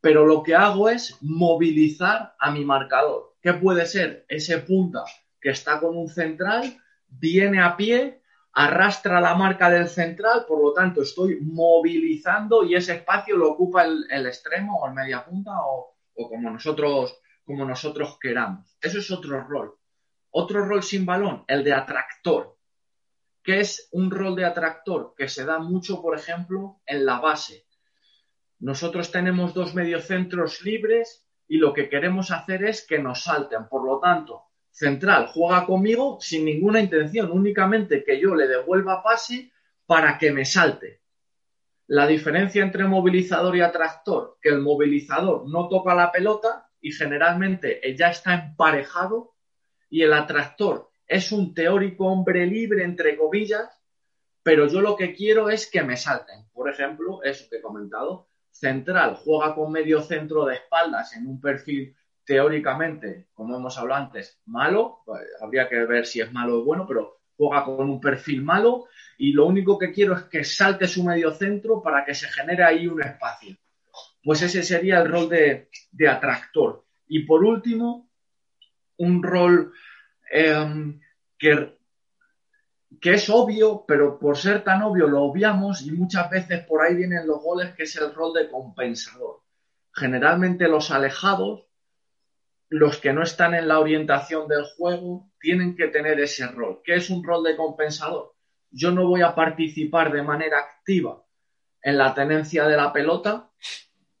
pero 0.00 0.24
lo 0.24 0.42
que 0.42 0.54
hago 0.54 0.88
es 0.88 1.18
movilizar 1.20 2.34
a 2.38 2.50
mi 2.50 2.64
marcador. 2.64 3.34
¿Qué 3.42 3.52
puede 3.52 3.84
ser? 3.84 4.24
Ese 4.26 4.56
punta 4.60 5.04
que 5.38 5.50
está 5.50 5.78
con 5.80 5.98
un 5.98 6.08
central, 6.08 6.78
viene 7.08 7.60
a 7.60 7.76
pie 7.76 8.21
arrastra 8.54 9.20
la 9.20 9.34
marca 9.34 9.70
del 9.70 9.88
central, 9.88 10.44
por 10.46 10.62
lo 10.62 10.72
tanto 10.72 11.02
estoy 11.02 11.40
movilizando 11.40 12.64
y 12.64 12.74
ese 12.74 12.96
espacio 12.96 13.36
lo 13.36 13.50
ocupa 13.50 13.84
el, 13.84 14.26
extremo 14.26 14.78
o 14.78 14.88
el 14.88 14.94
media 14.94 15.24
punta 15.24 15.52
o, 15.64 15.96
como, 16.14 16.50
nosotros, 16.50 17.18
como 17.44 17.64
nosotros 17.64 18.18
queramos. 18.20 18.76
Eso 18.80 18.98
es 18.98 19.10
otro 19.10 19.42
rol. 19.44 19.74
Otro 20.30 20.64
rol 20.64 20.82
sin 20.82 21.06
balón, 21.06 21.44
el 21.46 21.64
de 21.64 21.72
atractor. 21.72 22.56
¿Qué 23.42 23.60
es 23.60 23.88
un 23.92 24.10
rol 24.10 24.36
de 24.36 24.44
atractor? 24.44 25.14
Que 25.16 25.28
se 25.28 25.44
da 25.44 25.58
mucho, 25.58 26.00
por 26.00 26.16
ejemplo, 26.16 26.80
en 26.86 27.04
la 27.04 27.18
base. 27.20 27.66
Nosotros 28.60 29.10
tenemos 29.10 29.52
dos 29.52 29.74
mediocentros 29.74 30.62
libres 30.62 31.26
y 31.48 31.56
lo 31.56 31.72
que 31.72 31.88
queremos 31.88 32.30
hacer 32.30 32.64
es 32.64 32.86
que 32.86 32.98
nos 32.98 33.24
salten. 33.24 33.68
Por 33.68 33.84
lo 33.84 33.98
tanto, 33.98 34.51
central 34.72 35.28
juega 35.28 35.66
conmigo 35.66 36.18
sin 36.20 36.44
ninguna 36.44 36.80
intención, 36.80 37.30
únicamente 37.30 38.02
que 38.02 38.18
yo 38.20 38.34
le 38.34 38.48
devuelva 38.48 39.02
pase 39.02 39.52
para 39.86 40.18
que 40.18 40.32
me 40.32 40.44
salte. 40.44 41.00
la 41.88 42.06
diferencia 42.06 42.62
entre 42.62 42.84
movilizador 42.84 43.54
y 43.54 43.60
atractor, 43.60 44.38
que 44.40 44.48
el 44.48 44.60
movilizador 44.60 45.46
no 45.46 45.68
toca 45.68 45.94
la 45.94 46.10
pelota 46.10 46.70
y 46.80 46.90
generalmente 46.92 47.80
ya 47.94 48.08
está 48.08 48.32
emparejado 48.34 49.34
y 49.90 50.00
el 50.00 50.14
atractor 50.14 50.88
es 51.06 51.32
un 51.32 51.52
teórico 51.52 52.06
hombre 52.06 52.46
libre, 52.46 52.84
entre 52.84 53.18
comillas, 53.18 53.68
pero 54.42 54.68
yo 54.68 54.80
lo 54.80 54.96
que 54.96 55.14
quiero 55.14 55.50
es 55.50 55.70
que 55.70 55.82
me 55.82 55.98
salten. 55.98 56.48
Por 56.54 56.70
ejemplo, 56.70 57.22
eso 57.22 57.44
que 57.50 57.56
he 57.56 57.60
comentado, 57.60 58.28
central 58.50 59.16
juega 59.16 59.54
con 59.54 59.70
medio 59.70 60.00
centro 60.00 60.46
de 60.46 60.54
espaldas 60.54 61.14
en 61.14 61.26
un 61.26 61.40
perfil 61.42 61.94
teóricamente, 62.24 63.28
como 63.34 63.56
hemos 63.56 63.76
hablado 63.78 64.04
antes, 64.04 64.40
malo, 64.46 65.00
pues, 65.04 65.22
habría 65.40 65.68
que 65.68 65.84
ver 65.84 66.06
si 66.06 66.20
es 66.20 66.32
malo 66.32 66.60
o 66.60 66.64
bueno, 66.64 66.86
pero 66.86 67.20
juega 67.36 67.64
con 67.64 67.88
un 67.88 68.00
perfil 68.00 68.42
malo 68.42 68.86
y 69.18 69.32
lo 69.32 69.46
único 69.46 69.78
que 69.78 69.92
quiero 69.92 70.16
es 70.16 70.24
que 70.24 70.44
salte 70.44 70.86
su 70.86 71.02
medio 71.04 71.32
centro 71.32 71.82
para 71.82 72.04
que 72.04 72.14
se 72.14 72.28
genere 72.28 72.64
ahí 72.64 72.86
un 72.86 73.02
espacio. 73.02 73.56
Pues 74.22 74.42
ese 74.42 74.62
sería 74.62 75.00
el 75.00 75.10
rol 75.10 75.28
de, 75.28 75.68
atractor. 76.08 76.84
Y 77.08 77.24
por 77.26 77.44
último, 77.44 78.08
un 78.98 79.22
rol 79.22 79.72
em, 80.30 81.00
que, 81.36 81.76
que 83.00 83.14
es 83.14 83.28
obvio, 83.28 83.84
pero 83.86 84.18
por 84.18 84.36
ser 84.36 84.62
tan 84.62 84.82
obvio 84.82 85.08
lo 85.08 85.22
obviamos 85.22 85.82
y 85.82 85.90
muchas 85.90 86.30
veces 86.30 86.64
por 86.64 86.82
ahí 86.82 86.94
vienen 86.94 87.26
los 87.26 87.42
goles, 87.42 87.74
que 87.74 87.82
es 87.82 87.96
el 87.96 88.14
rol 88.14 88.32
de 88.32 88.48
compensador. 88.48 89.40
Generalmente 89.92 90.68
los 90.68 90.90
alejados 90.90 91.66
los 92.72 92.96
que 92.96 93.12
no 93.12 93.22
están 93.22 93.54
en 93.54 93.68
la 93.68 93.80
orientación 93.80 94.48
del 94.48 94.64
juego 94.64 95.30
tienen 95.38 95.76
que 95.76 95.88
tener 95.88 96.18
ese 96.18 96.46
rol. 96.46 96.80
¿Qué 96.82 96.94
es 96.94 97.10
un 97.10 97.22
rol 97.22 97.44
de 97.44 97.54
compensador? 97.54 98.32
Yo 98.70 98.90
no 98.90 99.06
voy 99.06 99.20
a 99.20 99.34
participar 99.34 100.10
de 100.10 100.22
manera 100.22 100.58
activa 100.58 101.22
en 101.82 101.98
la 101.98 102.14
tenencia 102.14 102.66
de 102.66 102.78
la 102.78 102.90
pelota 102.90 103.50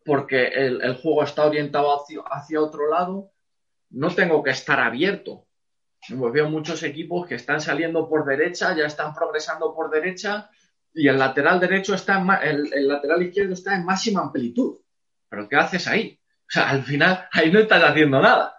porque 0.04 0.48
el, 0.48 0.96
juego 0.96 1.24
está 1.24 1.46
orientado 1.46 1.98
hacia, 2.30 2.60
otro 2.60 2.90
lado. 2.90 3.32
No 3.88 4.14
tengo 4.14 4.42
que 4.42 4.50
estar 4.50 4.80
abierto. 4.80 5.46
Veo 6.10 6.50
muchos 6.50 6.82
equipos 6.82 7.26
que 7.26 7.36
están 7.36 7.62
saliendo 7.62 8.06
por 8.06 8.26
derecha, 8.26 8.76
ya 8.76 8.84
están 8.84 9.14
progresando 9.14 9.74
por 9.74 9.90
derecha 9.90 10.50
y 10.92 11.08
el 11.08 11.18
lateral 11.18 11.58
derecho 11.58 11.94
está 11.94 12.18
en, 12.42 12.66
el 12.70 12.86
lateral 12.86 13.22
izquierdo 13.22 13.54
está 13.54 13.74
en 13.76 13.86
máxima 13.86 14.20
amplitud. 14.20 14.76
¿Pero 15.30 15.48
qué 15.48 15.56
haces 15.56 15.88
ahí? 15.88 16.20
O 16.52 16.54
sea, 16.54 16.68
al 16.68 16.82
final 16.82 17.28
ahí 17.32 17.50
no 17.50 17.60
estás 17.60 17.82
haciendo 17.82 18.20
nada, 18.20 18.54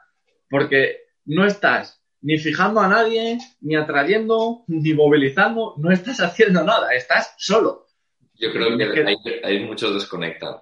porque 0.50 0.98
no 1.26 1.46
estás 1.46 2.04
ni 2.22 2.40
fijando 2.40 2.80
a 2.80 2.88
nadie, 2.88 3.38
ni 3.62 3.76
atrayendo, 3.76 4.64
ni 4.66 4.96
movilizando, 4.96 5.76
no 5.78 5.92
estás 5.92 6.20
haciendo 6.20 6.64
nada, 6.64 6.92
estás 6.96 7.36
solo. 7.38 7.86
Yo 8.34 8.52
creo 8.52 8.76
que, 8.76 9.42
hay, 9.44 9.60
muchos 9.60 9.94
desconectan. 9.94 10.56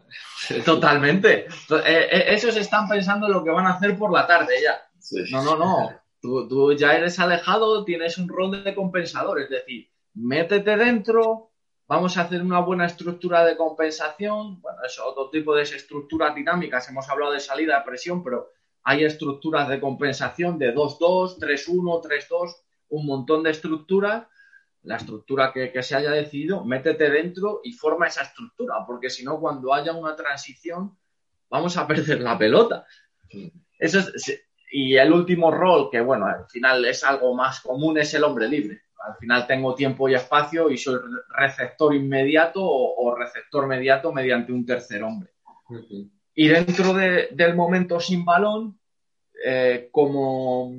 Totalmente. 0.66 1.46
Eh, 1.46 2.08
eh, 2.12 2.26
esos 2.28 2.58
están 2.58 2.90
pensando 2.90 3.28
en 3.28 3.32
lo 3.32 3.46
que 3.46 3.52
van 3.52 3.66
a 3.66 3.76
hacer 3.76 3.98
por 3.98 4.12
la 4.12 4.28
tarde 4.28 4.56
ya. 4.62 4.82
No, 5.32 5.42
no, 5.42 5.56
no. 5.56 5.90
Tú, 6.20 6.50
tú, 6.50 6.74
ya 6.74 6.98
eres 6.98 7.18
alejado, 7.18 7.86
tienes 7.86 8.18
un 8.18 8.28
rol 8.28 8.62
de 8.62 8.76
compensador, 8.76 9.40
es 9.40 9.50
decir, 9.50 9.88
métete 10.16 10.76
dentro, 10.76 11.51
Vamos 11.92 12.18
a 12.18 12.22
hacer 12.22 12.42
una 12.42 12.62
buena 12.62 12.86
estructura 12.86 13.44
de 13.44 13.58
compensación. 13.58 14.62
Bueno, 14.62 14.78
eso, 14.86 15.06
otro 15.06 15.30
tipo 15.30 15.54
de 15.54 15.64
estructuras 15.64 16.34
dinámicas. 16.34 16.88
Hemos 16.88 17.10
hablado 17.10 17.34
de 17.34 17.42
salida 17.42 17.80
de 17.80 17.84
presión, 17.84 18.24
pero 18.24 18.48
hay 18.84 19.04
estructuras 19.04 19.68
de 19.68 19.82
compensación 19.82 20.58
de 20.58 20.74
2-2, 20.74 21.38
3-1, 21.38 22.02
3-2, 22.02 22.56
un 22.92 23.06
montón 23.06 23.44
de 23.44 23.50
estructuras. 23.50 24.26
La 24.84 24.96
estructura 24.96 25.52
que, 25.52 25.84
se 25.84 25.98
haya 25.98 26.12
decidido, 26.12 26.64
métete 26.64 27.10
dentro 27.10 27.60
y 27.62 27.74
forma 27.74 28.08
esa 28.08 28.22
estructura, 28.22 28.76
porque 28.88 29.10
si 29.10 29.26
no, 29.26 29.42
cuando 29.42 29.74
haya 29.74 29.92
una 29.92 30.16
transición, 30.16 30.98
vamos 31.50 31.76
a 31.76 31.86
perder 31.86 32.22
la 32.22 32.38
pelota. 32.38 32.86
Eso 33.78 34.00
y 34.72 34.96
el 34.96 35.12
último 35.12 35.52
rol, 35.52 35.90
que 35.92 36.00
bueno, 36.00 36.26
al 36.26 36.46
final 36.48 36.86
es 36.86 37.04
algo 37.04 37.36
más 37.36 37.60
común, 37.60 37.98
es 37.98 38.14
el 38.14 38.24
hombre 38.24 38.48
libre 38.48 38.84
al 39.06 39.16
final 39.18 39.48
tengo 39.48 39.76
tiempo 39.76 40.08
y 40.08 40.16
espacio 40.16 40.70
y 40.70 40.78
soy 40.78 41.00
receptor 41.30 41.94
inmediato 41.96 42.62
o, 42.64 43.16
receptor 43.16 43.68
mediato 43.68 44.12
mediante 44.12 44.52
un 44.52 44.66
tercer 44.66 45.04
hombre. 45.04 45.32
Y 46.34 46.48
dentro 46.48 46.94
del 46.94 47.56
momento 47.56 48.00
sin 48.00 48.24
balón, 48.24 48.80
eh, 49.44 49.90
como 49.92 50.76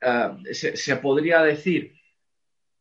eh, 0.00 0.54
se, 0.54 0.96
podría 0.96 1.42
decir, 1.42 1.94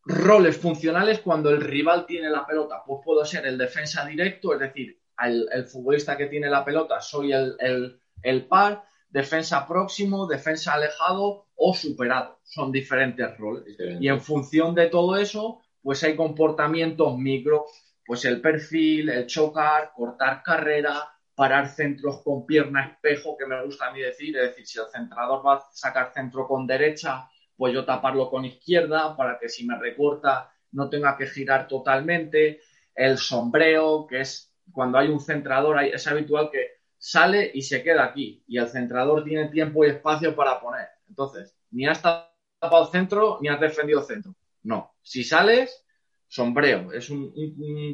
roles 0.04 0.58
funcionales 0.58 1.20
cuando 1.20 1.50
el 1.50 1.62
rival 1.62 2.06
tiene 2.06 2.30
la 2.30 2.46
pelota, 2.46 2.84
pues 2.86 3.02
puedo 3.04 3.26
ser 3.26 3.46
el 3.46 3.58
defensa 3.58 4.06
directo, 4.06 4.54
es 4.54 4.60
decir, 4.60 5.00
el, 5.20 5.66
futbolista 5.66 6.16
que 6.16 6.28
tiene 6.28 6.50
la 6.50 6.64
pelota 6.64 7.02
soy 7.02 7.34
el, 7.34 8.00
el 8.22 8.46
par, 8.46 8.84
defensa 9.18 9.66
próximo, 9.66 10.28
defensa 10.28 10.76
alejado 10.76 11.48
o 11.56 11.74
superado. 11.74 12.40
Son 12.44 12.72
diferentes 12.72 13.36
roles. 13.38 13.76
Y 14.00 14.08
en 14.08 14.22
función 14.22 14.76
de 14.76 14.88
todo 14.88 15.18
eso, 15.18 15.64
pues 15.82 16.04
hay 16.04 16.16
comportamientos 16.16 17.18
micro, 17.18 17.66
pues 18.06 18.26
el 18.26 18.40
perfil, 18.42 19.10
el 19.10 19.26
chocar, 19.26 19.92
cortar 19.96 20.44
carrera, 20.44 21.10
parar 21.34 21.68
centros 21.68 22.22
con 22.24 22.46
pierna 22.46 22.86
espejo, 22.86 23.36
que 23.36 23.48
me 23.48 23.64
gusta 23.66 23.88
a 23.88 23.92
mí 23.92 24.02
decir, 24.02 24.38
es 24.38 24.50
decir, 24.50 24.68
si 24.68 24.80
el 24.80 24.86
centrador 24.92 25.44
va 25.44 25.56
a 25.56 25.68
sacar 25.72 26.14
centro 26.14 26.48
con 26.48 26.68
derecha, 26.68 27.28
pues 27.56 27.74
yo 27.74 27.86
taparlo 27.86 28.30
con 28.30 28.46
izquierda 28.46 29.18
para 29.18 29.40
que 29.40 29.50
si 29.50 29.66
me 29.66 29.80
recorta 29.80 30.52
no 30.74 30.90
tenga 30.90 31.18
que 31.18 31.26
girar 31.26 31.68
totalmente. 31.68 32.62
El 32.94 33.18
sombreo, 33.18 34.06
que 34.06 34.22
es 34.22 34.54
cuando 34.72 35.00
hay 35.00 35.08
un 35.10 35.20
centrador, 35.20 35.82
es 35.84 36.06
habitual 36.06 36.52
que 36.52 36.77
sale 37.08 37.52
y 37.54 37.62
se 37.62 37.82
queda 37.84 38.04
aquí. 38.04 38.44
Y 38.48 38.58
el 38.58 38.68
centrador 38.68 39.24
tiene 39.24 39.48
tiempo 39.48 39.86
y 39.86 39.90
espacio 39.90 40.36
para 40.36 40.60
poner. 40.60 40.88
Entonces, 41.08 41.56
ni 41.72 41.88
has 41.88 42.02
tapado 42.02 42.86
centro 42.88 43.38
ni 43.42 43.48
has 43.48 43.62
defendido 43.62 44.02
centro. 44.02 44.36
No. 44.64 44.94
Si 45.02 45.24
sales, 45.24 45.86
sombreo. 46.28 46.92
Es 46.92 47.10
un, 47.10 47.34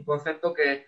concepto 0.04 0.52
que, 0.52 0.86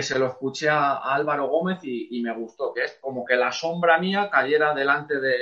se 0.00 0.18
lo 0.20 0.28
escuché 0.28 0.68
a, 0.68 0.98
Álvaro 0.98 1.48
Gómez 1.48 1.80
y, 1.82 2.22
me 2.22 2.32
gustó, 2.32 2.72
que 2.72 2.84
es 2.84 2.96
como 3.00 3.24
que 3.24 3.34
la 3.34 3.50
sombra 3.50 3.98
mía 3.98 4.30
cayera 4.30 4.72
delante, 4.72 5.18
de, 5.18 5.34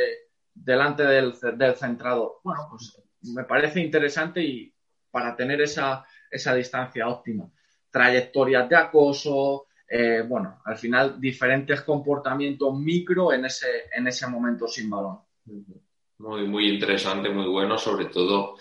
delante 0.55 1.03
del, 1.03 1.35
del 1.57 1.77
centrador. 1.77 2.41
Bueno, 2.43 2.67
pues 2.71 2.99
me 3.35 3.45
parece 3.45 3.81
interesante 3.81 4.41
y 4.41 4.75
para 5.11 5.37
tener 5.37 5.61
esa, 5.61 6.07
esa 6.31 6.55
distancia 6.55 7.09
óptima. 7.09 7.51
Trayectorias 7.91 8.71
de 8.71 8.77
acoso, 8.77 9.67
eh, 9.95 10.23
bueno, 10.27 10.63
al 10.65 10.79
final 10.79 11.21
diferentes 11.21 11.83
comportamientos 11.83 12.75
micro 12.79 13.31
en 13.31 13.45
ese, 13.45 13.91
en 13.95 14.07
ese 14.07 14.27
momento 14.27 14.67
sin 14.67 14.89
balón. 14.89 15.19
Muy, 16.17 16.49
muy 16.49 16.71
interesante, 16.71 17.29
muy 17.29 17.47
bueno, 17.47 17.77
sobre 17.77 18.07
todo 18.07 18.57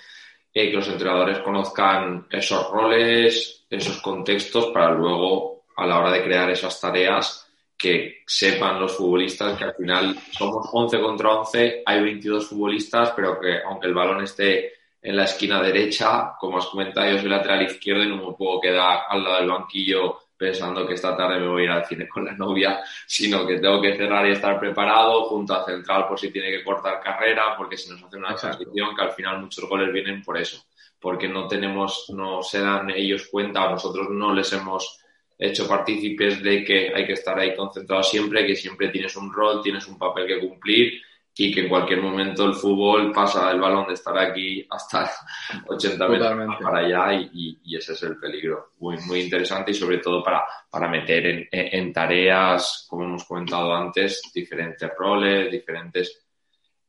eh, 0.54 0.70
que 0.70 0.76
los 0.76 0.90
entrenadores 0.90 1.40
conozcan 1.40 2.28
esos 2.30 2.70
roles, 2.70 3.66
esos 3.70 4.02
contextos, 4.02 4.72
para 4.74 4.92
luego, 4.92 5.64
a 5.78 5.88
la 5.88 6.00
hora 6.00 6.12
de 6.12 6.22
crear 6.22 6.50
esas 6.50 6.82
tareas, 6.82 7.48
que 7.78 8.24
sepan 8.28 8.82
los 8.82 8.98
futbolistas 8.98 9.58
que 9.58 9.64
al 9.64 9.76
final 9.76 10.20
somos 10.32 10.68
11 10.70 11.00
contra 11.00 11.30
11, 11.38 11.84
hay 11.86 12.04
22 12.04 12.46
futbolistas, 12.46 13.14
pero 13.16 13.40
que 13.40 13.62
aunque 13.66 13.88
el 13.88 13.94
balón 13.94 14.22
esté 14.22 14.74
en 15.02 15.16
la 15.16 15.24
esquina 15.24 15.64
derecha, 15.64 16.34
como 16.38 16.58
has 16.58 16.68
comentado, 16.68 17.10
yo 17.10 17.20
soy 17.20 17.30
lateral 17.30 17.62
izquierdo 17.64 18.04
y 18.04 18.10
no 18.10 18.18
me 18.18 18.36
puedo 18.36 18.60
quedar 18.60 19.04
al 19.08 19.24
lado 19.24 19.38
del 19.38 19.50
banquillo 19.50 20.20
pensando 20.42 20.88
que 20.88 20.96
esta 20.96 21.16
tarde 21.16 21.40
me 21.40 21.48
voy 21.48 21.62
a 21.62 21.66
ir 21.66 21.70
al 21.70 21.86
cine 21.86 22.10
con 22.10 22.26
la 22.26 22.32
novia, 22.32 22.82
sino 23.06 23.46
que 23.46 23.60
tengo 23.60 23.80
que 23.80 23.96
cerrar 23.96 24.26
y 24.26 24.32
estar 24.32 24.60
preparado 24.60 25.26
junto 25.26 25.54
a 25.54 25.64
central 25.64 26.08
por 26.08 26.20
si 26.20 26.32
tiene 26.32 26.50
que 26.50 26.64
cortar 26.64 27.00
carrera, 27.00 27.56
porque 27.56 27.78
si 27.78 27.92
nos 27.92 28.02
hace 28.02 28.18
una 28.18 28.34
transición, 28.34 28.96
que 28.96 29.02
al 29.04 29.12
final 29.12 29.40
muchos 29.40 29.70
goles 29.70 29.94
vienen 29.94 30.24
por 30.24 30.40
eso, 30.40 30.66
porque 31.00 31.28
no 31.28 31.48
tenemos, 31.48 32.06
no 32.10 32.42
se 32.42 32.60
dan 32.60 32.90
ellos 32.90 33.28
cuenta, 33.30 33.70
nosotros 33.70 34.08
no 34.10 34.34
les 34.34 34.52
hemos 34.52 35.00
hecho 35.38 35.68
partícipes 35.68 36.42
de 36.42 36.64
que 36.64 36.92
hay 36.92 37.06
que 37.06 37.14
estar 37.14 37.38
ahí 37.38 37.56
concentrado 37.56 38.02
siempre, 38.02 38.48
que 38.48 38.56
siempre 38.56 38.90
tienes 38.90 39.16
un 39.16 39.32
rol, 39.32 39.62
tienes 39.62 39.88
un 39.88 40.00
papel 40.00 40.26
que 40.26 40.40
cumplir 40.40 41.04
y 41.36 41.54
que 41.54 41.62
en 41.62 41.70
cualquier 41.70 42.02
momento 42.02 42.46
el 42.46 42.54
fútbol 42.54 43.12
pasa 43.12 43.52
el 43.52 43.60
balón 43.60 43.88
de 43.88 43.94
estar 43.94 44.18
aquí 44.18 44.66
hasta 44.70 45.10
80 45.68 46.08
metros 46.08 46.56
para 46.62 46.80
allá 46.80 47.14
y, 47.34 47.58
ese 47.76 47.94
es 47.94 48.04
el 48.04 48.18
peligro. 48.18 48.72
Muy, 48.80 48.98
muy 49.08 49.22
interesante 49.22 49.72
y 49.72 49.74
sobre 49.74 50.00
todo 50.00 50.24
para, 50.24 50.46
para 50.70 50.88
meter 50.90 51.26
en, 51.26 51.48
en, 51.52 51.94
tareas, 51.94 52.86
como 52.90 53.06
hemos 53.06 53.24
comentado 53.24 53.74
antes, 53.74 54.22
diferentes 54.34 54.90
roles, 54.98 55.52
diferentes 55.52 56.22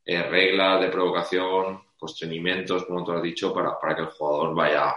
eh, 0.05 0.21
reglas 0.23 0.81
de 0.81 0.89
provocación, 0.89 1.81
constreñimientos, 1.97 2.85
como 2.85 3.03
tú 3.03 3.13
has 3.13 3.23
dicho, 3.23 3.53
para, 3.53 3.79
para 3.79 3.95
que 3.95 4.01
el 4.01 4.09
jugador 4.09 4.53
vaya 4.53 4.93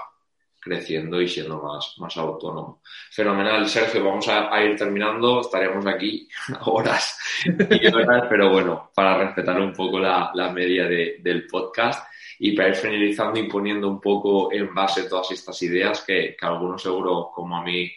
creciendo 0.66 1.22
y 1.22 1.28
siendo 1.28 1.62
más, 1.62 1.94
más 1.98 2.16
autónomo. 2.16 2.82
Fenomenal, 3.10 3.68
Sergio, 3.68 4.04
vamos 4.04 4.26
a, 4.28 4.62
ir 4.64 4.76
terminando, 4.76 5.40
estaremos 5.40 5.86
aquí 5.86 6.28
horas 6.66 7.16
y 7.46 7.86
horas, 7.86 8.24
pero 8.28 8.50
bueno, 8.50 8.90
para 8.92 9.16
respetar 9.18 9.60
un 9.60 9.72
poco 9.72 10.00
la, 10.00 10.32
la 10.34 10.50
media 10.50 10.88
de, 10.88 11.18
del 11.20 11.46
podcast 11.46 12.08
y 12.40 12.56
para 12.56 12.70
ir 12.70 12.74
finalizando 12.74 13.38
y 13.38 13.48
poniendo 13.48 13.88
un 13.88 14.00
poco 14.00 14.52
en 14.52 14.74
base 14.74 15.08
todas 15.08 15.30
estas 15.30 15.62
ideas 15.62 16.02
que, 16.02 16.36
que 16.38 16.46
algunos 16.46 16.82
seguro, 16.82 17.30
como 17.32 17.56
a 17.56 17.62
mí, 17.62 17.88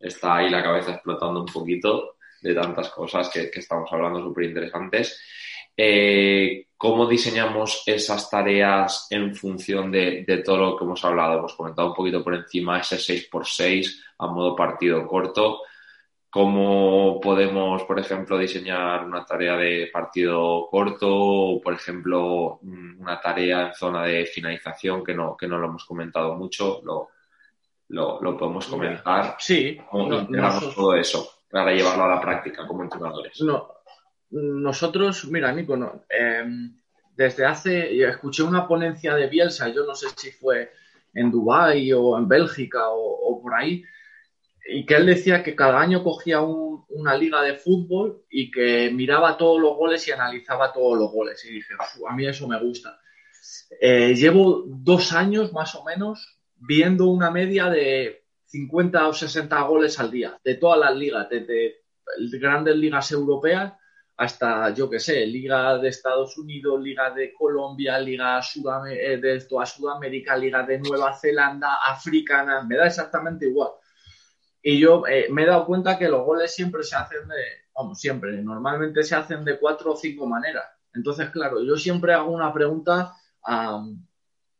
está 0.00 0.36
ahí 0.36 0.48
la 0.48 0.62
cabeza 0.62 0.92
explotando 0.92 1.40
un 1.40 1.46
poquito 1.46 2.16
de 2.40 2.54
tantas 2.54 2.90
cosas 2.90 3.30
que, 3.30 3.50
estamos 3.54 3.90
hablando 3.92 4.22
súper 4.22 4.44
interesantes. 4.44 5.20
Eh, 5.76 6.66
¿Cómo 6.76 7.06
diseñamos 7.06 7.82
esas 7.86 8.28
tareas 8.28 9.06
en 9.08 9.34
función 9.34 9.90
de, 9.90 10.42
todo 10.44 10.58
lo 10.58 10.76
que 10.76 10.84
hemos 10.84 11.02
hablado? 11.04 11.38
Hemos 11.38 11.54
comentado 11.54 11.88
un 11.88 11.94
poquito 11.94 12.22
por 12.22 12.34
encima 12.34 12.78
ese 12.78 12.96
6x6 12.96 14.02
a 14.18 14.26
modo 14.26 14.54
partido 14.54 15.06
corto. 15.06 15.62
¿Cómo 16.28 17.20
podemos, 17.20 17.84
por 17.84 17.98
ejemplo, 17.98 18.36
diseñar 18.36 19.04
una 19.04 19.24
tarea 19.24 19.56
de 19.56 19.88
partido 19.90 20.68
corto 20.70 21.08
o, 21.08 21.60
por 21.60 21.72
ejemplo, 21.72 22.58
una 22.60 23.18
tarea 23.20 23.68
en 23.68 23.74
zona 23.74 24.02
de 24.02 24.26
finalización 24.26 25.02
que 25.02 25.14
no, 25.14 25.36
que 25.36 25.46
no 25.46 25.56
lo 25.56 25.68
hemos 25.68 25.84
comentado 25.84 26.34
mucho? 26.34 26.82
Lo, 26.84 27.08
lo, 27.88 28.36
podemos 28.36 28.66
comentar. 28.66 29.36
Sí. 29.38 29.78
¿Cómo 29.90 30.26
todo 30.74 30.94
eso 30.96 31.44
para 31.50 31.72
llevarlo 31.72 32.04
a 32.04 32.16
la 32.16 32.20
práctica 32.20 32.66
como 32.66 32.82
entrenadores? 32.82 33.40
No, 33.40 33.73
nosotros, 34.34 35.26
mira, 35.30 35.52
Nico, 35.52 35.74
em, 36.08 36.76
desde 37.16 37.46
hace, 37.46 38.02
escuché 38.04 38.42
una 38.42 38.66
ponencia 38.66 39.14
de 39.14 39.28
Bielsa, 39.28 39.68
yo 39.68 39.86
no 39.86 39.94
sé 39.94 40.08
si 40.16 40.32
fue 40.32 40.72
en 41.14 41.30
Dubái 41.30 41.92
o 41.92 42.18
en 42.18 42.26
Bélgica 42.26 42.88
o, 42.88 43.40
por 43.40 43.54
ahí, 43.54 43.84
y 44.68 44.84
que 44.84 44.96
él 44.96 45.06
decía 45.06 45.42
que 45.42 45.54
cada 45.54 45.80
año 45.80 46.02
cogía 46.02 46.40
una 46.40 47.14
liga 47.16 47.42
de 47.42 47.54
fútbol 47.54 48.24
y 48.28 48.50
que 48.50 48.90
miraba 48.90 49.36
todos 49.36 49.60
los 49.60 49.76
goles 49.76 50.06
y 50.08 50.12
analizaba 50.12 50.72
todos 50.72 50.98
los 50.98 51.12
goles. 51.12 51.44
Y 51.44 51.52
dije, 51.52 51.74
a 52.08 52.16
mí 52.16 52.26
eso 52.26 52.48
me 52.48 52.58
gusta. 52.58 52.98
Eh, 53.80 54.14
llevo 54.14 54.64
dos 54.66 55.12
años 55.12 55.52
más 55.52 55.74
o 55.74 55.84
menos 55.84 56.40
viendo 56.56 57.06
una 57.06 57.30
media 57.30 57.68
de 57.68 58.24
50 58.46 59.06
o 59.06 59.12
60 59.12 59.60
goles 59.62 60.00
al 60.00 60.10
día, 60.10 60.40
de 60.42 60.54
todas 60.54 60.80
las 60.80 60.96
ligas, 60.96 61.28
desde 61.28 61.82
grandes 62.40 62.76
ligas 62.76 63.12
europeas 63.12 63.74
hasta, 64.16 64.70
yo 64.70 64.88
qué 64.88 65.00
sé, 65.00 65.26
Liga 65.26 65.76
de 65.78 65.88
Estados 65.88 66.38
Unidos, 66.38 66.80
Liga 66.80 67.10
de 67.10 67.32
Colombia, 67.32 67.98
Liga 67.98 68.40
eh, 68.88 69.16
de 69.16 69.40
toda 69.40 69.66
Sudamérica, 69.66 70.36
Liga 70.36 70.62
de 70.62 70.78
Nueva 70.78 71.16
Zelanda, 71.16 71.78
africana, 71.84 72.62
me 72.62 72.76
da 72.76 72.86
exactamente 72.86 73.46
igual. 73.46 73.70
Y 74.62 74.78
yo 74.78 75.06
eh, 75.06 75.26
me 75.30 75.42
he 75.42 75.46
dado 75.46 75.66
cuenta 75.66 75.98
que 75.98 76.08
los 76.08 76.24
goles 76.24 76.54
siempre 76.54 76.82
se 76.84 76.96
hacen 76.96 77.26
de, 77.28 77.42
vamos, 77.74 78.00
siempre, 78.00 78.40
normalmente 78.40 79.02
se 79.02 79.16
hacen 79.16 79.44
de 79.44 79.58
cuatro 79.58 79.92
o 79.92 79.96
cinco 79.96 80.26
maneras. 80.26 80.64
Entonces, 80.94 81.30
claro, 81.30 81.62
yo 81.62 81.76
siempre 81.76 82.14
hago 82.14 82.30
una 82.30 82.52
pregunta 82.52 83.12
a, 83.44 83.84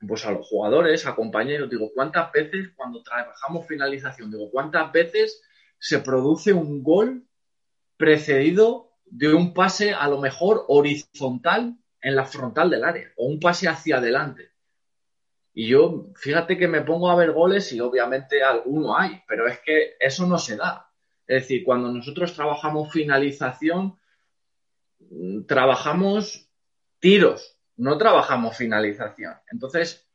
pues 0.06 0.26
a 0.26 0.32
los 0.32 0.48
jugadores, 0.48 1.06
a 1.06 1.14
compañeros, 1.14 1.70
digo, 1.70 1.90
¿cuántas 1.94 2.32
veces 2.32 2.70
cuando 2.74 3.02
trabajamos 3.02 3.66
finalización, 3.66 4.32
digo, 4.32 4.50
cuántas 4.50 4.90
veces 4.90 5.42
se 5.78 6.00
produce 6.00 6.52
un 6.52 6.82
gol 6.82 7.24
precedido 7.96 8.93
de 9.14 9.32
un 9.32 9.54
pase 9.54 9.94
a 9.94 10.08
lo 10.08 10.20
mejor 10.20 10.64
horizontal 10.66 11.76
en 12.00 12.16
la 12.16 12.24
frontal 12.24 12.68
del 12.68 12.82
área 12.82 13.12
o 13.16 13.26
un 13.26 13.38
pase 13.38 13.68
hacia 13.68 13.98
adelante. 13.98 14.50
Y 15.52 15.68
yo, 15.68 16.08
fíjate 16.16 16.58
que 16.58 16.66
me 16.66 16.80
pongo 16.80 17.08
a 17.08 17.14
ver 17.14 17.30
goles 17.30 17.72
y 17.72 17.78
obviamente 17.78 18.42
alguno 18.42 18.98
hay, 18.98 19.22
pero 19.28 19.46
es 19.46 19.60
que 19.60 19.94
eso 20.00 20.26
no 20.26 20.36
se 20.36 20.56
da. 20.56 20.90
Es 21.28 21.42
decir, 21.42 21.62
cuando 21.62 21.92
nosotros 21.92 22.34
trabajamos 22.34 22.92
finalización, 22.92 23.96
mm, 24.98 25.44
trabajamos 25.44 26.50
tiros, 26.98 27.56
no 27.76 27.96
trabajamos 27.96 28.56
finalización. 28.56 29.34
Entonces, 29.52 30.08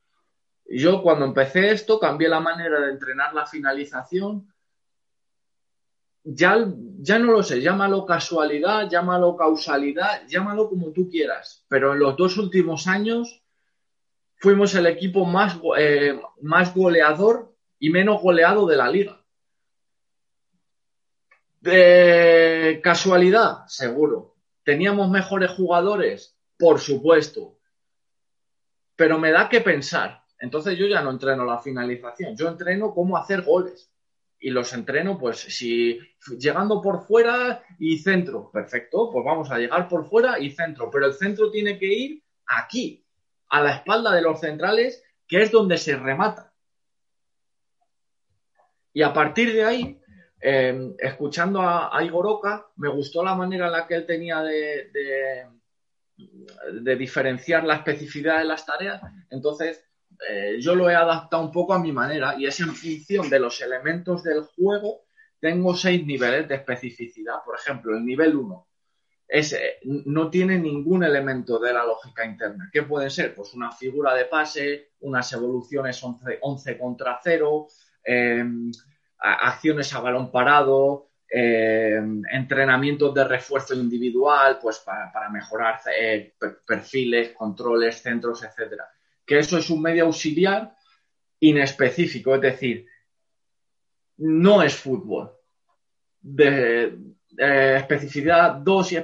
yo 0.66 1.02
cuando 1.02 1.24
empecé 1.24 1.72
esto 1.72 2.02
cambié 2.02 2.28
la 2.28 2.41
manera 2.41 2.82
de 2.82 2.91
entrenar 2.91 3.34
la 3.34 3.45
finalización 3.45 4.54
ya, 6.36 6.71
ya 6.99 7.19
no 7.19 7.32
lo 7.32 7.43
sé, 7.43 7.61
llámalo 7.61 8.05
casualidad, 8.05 8.89
llámalo 8.89 9.36
causalidad, 9.36 10.27
llámalo 10.27 10.69
como 10.69 10.91
tú 10.91 11.09
quieras, 11.09 11.65
pero 11.67 11.93
en 11.93 11.99
los 11.99 12.15
dos 12.17 12.38
últimos 12.38 12.88
años 12.88 13.43
fuimos 14.38 14.75
el 14.75 14.86
equipo 14.86 15.25
más, 15.25 15.59
eh, 15.77 16.19
más 16.41 16.73
goleador 16.73 17.55
y 17.80 17.89
menos 17.89 18.21
goleado 18.21 18.67
de 18.67 18.77
la 18.77 18.89
liga. 18.89 19.23
De 21.61 22.80
casualidad, 22.84 23.65
seguro. 23.67 24.36
¿Teníamos 24.63 25.09
mejores 25.09 25.51
jugadores? 25.51 26.38
Por 26.57 26.80
supuesto. 26.80 27.57
Pero 28.95 29.17
me 29.17 29.32
da 29.32 29.49
que 29.49 29.61
pensar. 29.61 30.23
Entonces 30.38 30.77
yo 30.77 30.86
ya 30.88 31.01
no 31.01 31.11
entreno 31.11 31.43
la 31.43 31.59
finalización, 31.59 32.38
yo 32.38 32.47
entreno 32.47 32.93
cómo 32.93 33.17
hacer 33.17 33.41
goles 33.41 33.88
y 34.39 34.49
los 34.51 34.71
entreno, 34.73 35.17
pues 35.17 35.39
si 35.39 35.99
llegando 36.37 36.81
por 36.81 37.05
fuera 37.05 37.61
y 37.77 37.97
centro, 37.97 38.49
perfecto, 38.51 39.09
pues 39.11 39.25
vamos 39.25 39.51
a 39.51 39.57
llegar 39.57 39.87
por 39.87 40.07
fuera 40.07 40.39
y 40.39 40.51
centro, 40.51 40.89
pero 40.89 41.07
el 41.07 41.13
centro 41.13 41.51
tiene 41.51 41.77
que 41.77 41.87
ir 41.87 42.23
aquí, 42.45 43.05
a 43.49 43.61
la 43.61 43.75
espalda 43.75 44.13
de 44.13 44.21
los 44.21 44.39
centrales, 44.39 45.03
que 45.27 45.41
es 45.41 45.51
donde 45.51 45.77
se 45.77 45.95
remata. 45.95 46.53
Y 48.93 49.01
a 49.01 49.13
partir 49.13 49.53
de 49.53 49.63
ahí, 49.63 50.01
em, 50.39 50.95
escuchando 50.97 51.61
a, 51.61 52.01
Igoroka, 52.03 52.67
me 52.77 52.89
gustó 52.89 53.23
la 53.23 53.35
manera 53.35 53.65
en 53.65 53.71
la 53.71 53.87
que 53.87 53.95
él 53.95 54.05
tenía 54.05 54.41
de, 54.41 54.89
de 56.81 56.95
diferenciar 56.95 57.63
la 57.65 57.75
especificidad 57.75 58.39
de 58.39 58.45
las 58.45 58.65
tareas. 58.65 59.01
Entonces, 59.29 59.88
eh, 60.28 60.57
yo 60.59 60.76
lo 60.76 60.89
he 60.89 60.95
adaptado 60.95 61.43
un 61.43 61.51
poco 61.51 61.74
a 61.74 61.80
mi 61.80 61.91
manera 61.91 62.36
y 62.38 62.45
es 62.45 62.59
en 62.59 62.76
función 62.76 63.30
de 63.30 63.39
los 63.39 63.61
elementos 63.61 64.24
del 64.24 64.43
juego. 64.43 65.05
Tengo 65.39 65.76
seis 65.76 66.05
niveles 66.05 66.47
de 66.47 66.55
especificidad. 66.55 67.36
Por 67.45 67.55
ejemplo, 67.55 67.95
el 67.95 68.05
nivel 68.05 68.36
1 68.36 68.65
no 70.05 70.30
tiene 70.32 70.57
ningún 70.57 71.03
elemento 71.03 71.59
de 71.59 71.72
la 71.72 71.86
lógica 71.86 72.26
interna. 72.26 72.67
¿Qué 72.74 72.82
puede 72.82 73.11
ser? 73.11 73.36
Pues 73.36 73.53
una 73.53 73.72
figura 73.72 74.15
de 74.15 74.26
pase, 74.26 74.89
unas 75.01 75.32
evoluciones 75.32 76.03
11, 76.41 76.78
contra 76.80 77.20
0, 77.24 77.67
em, 78.03 78.72
acciones 79.20 79.93
a 79.93 79.99
balón 79.99 80.32
parado, 80.32 81.11
entrenamientos 81.32 83.13
de 83.13 83.24
refuerzo 83.24 83.76
individual, 83.76 84.57
pues 84.59 84.80
para, 84.80 85.30
mejorar 85.30 85.80
eh, 85.95 86.34
perfiles, 86.65 87.34
controles, 87.34 88.01
centros, 88.01 88.43
etcétera 88.43 88.89
que 89.30 89.38
eso 89.38 89.59
es 89.59 89.69
un 89.69 89.80
medio 89.80 90.05
auxiliar 90.05 90.75
inespecífico, 91.39 92.34
es 92.34 92.41
decir, 92.41 92.88
no 94.17 94.63
es 94.63 94.73
fútbol. 94.73 95.32
De, 96.19 96.97
especificidad 97.38 98.55
2 98.55 98.91
y 98.91 98.95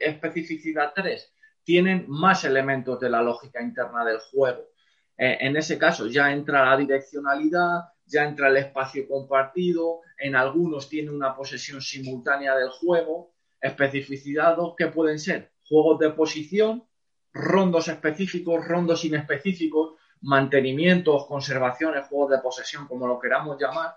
especificidad 0.00 0.92
3 0.92 1.34
tienen 1.62 2.06
más 2.08 2.42
elementos 2.42 2.98
de 2.98 3.08
la 3.08 3.22
lógica 3.22 3.62
interna 3.62 4.04
del 4.04 4.18
juego. 4.18 4.66
Eh, 5.16 5.38
en 5.40 5.56
ese 5.56 5.78
caso 5.78 6.08
ya 6.08 6.32
entra 6.32 6.68
la 6.68 6.76
direccionalidad, 6.76 7.82
ya 8.04 8.24
entra 8.24 8.48
el 8.48 8.56
espacio 8.56 9.06
compartido, 9.06 10.00
en 10.18 10.34
algunos 10.34 10.88
tiene 10.88 11.10
una 11.10 11.36
posesión 11.36 11.80
simultánea 11.80 12.56
del 12.56 12.70
juego, 12.70 13.32
especificidad 13.60 14.56
2 14.56 14.74
que 14.76 14.88
pueden 14.88 15.20
ser 15.20 15.52
juegos 15.68 16.00
de 16.00 16.10
posición, 16.10 16.84
rondos 17.32 17.88
específicos, 17.88 18.66
rondos 18.66 19.04
inespecíficos, 19.04 19.94
mantenimientos, 20.22 21.26
conservaciones, 21.26 22.06
juegos 22.06 22.30
de 22.30 22.38
posesión, 22.38 22.86
como 22.86 23.06
lo 23.06 23.18
queramos 23.18 23.60
llamar, 23.60 23.96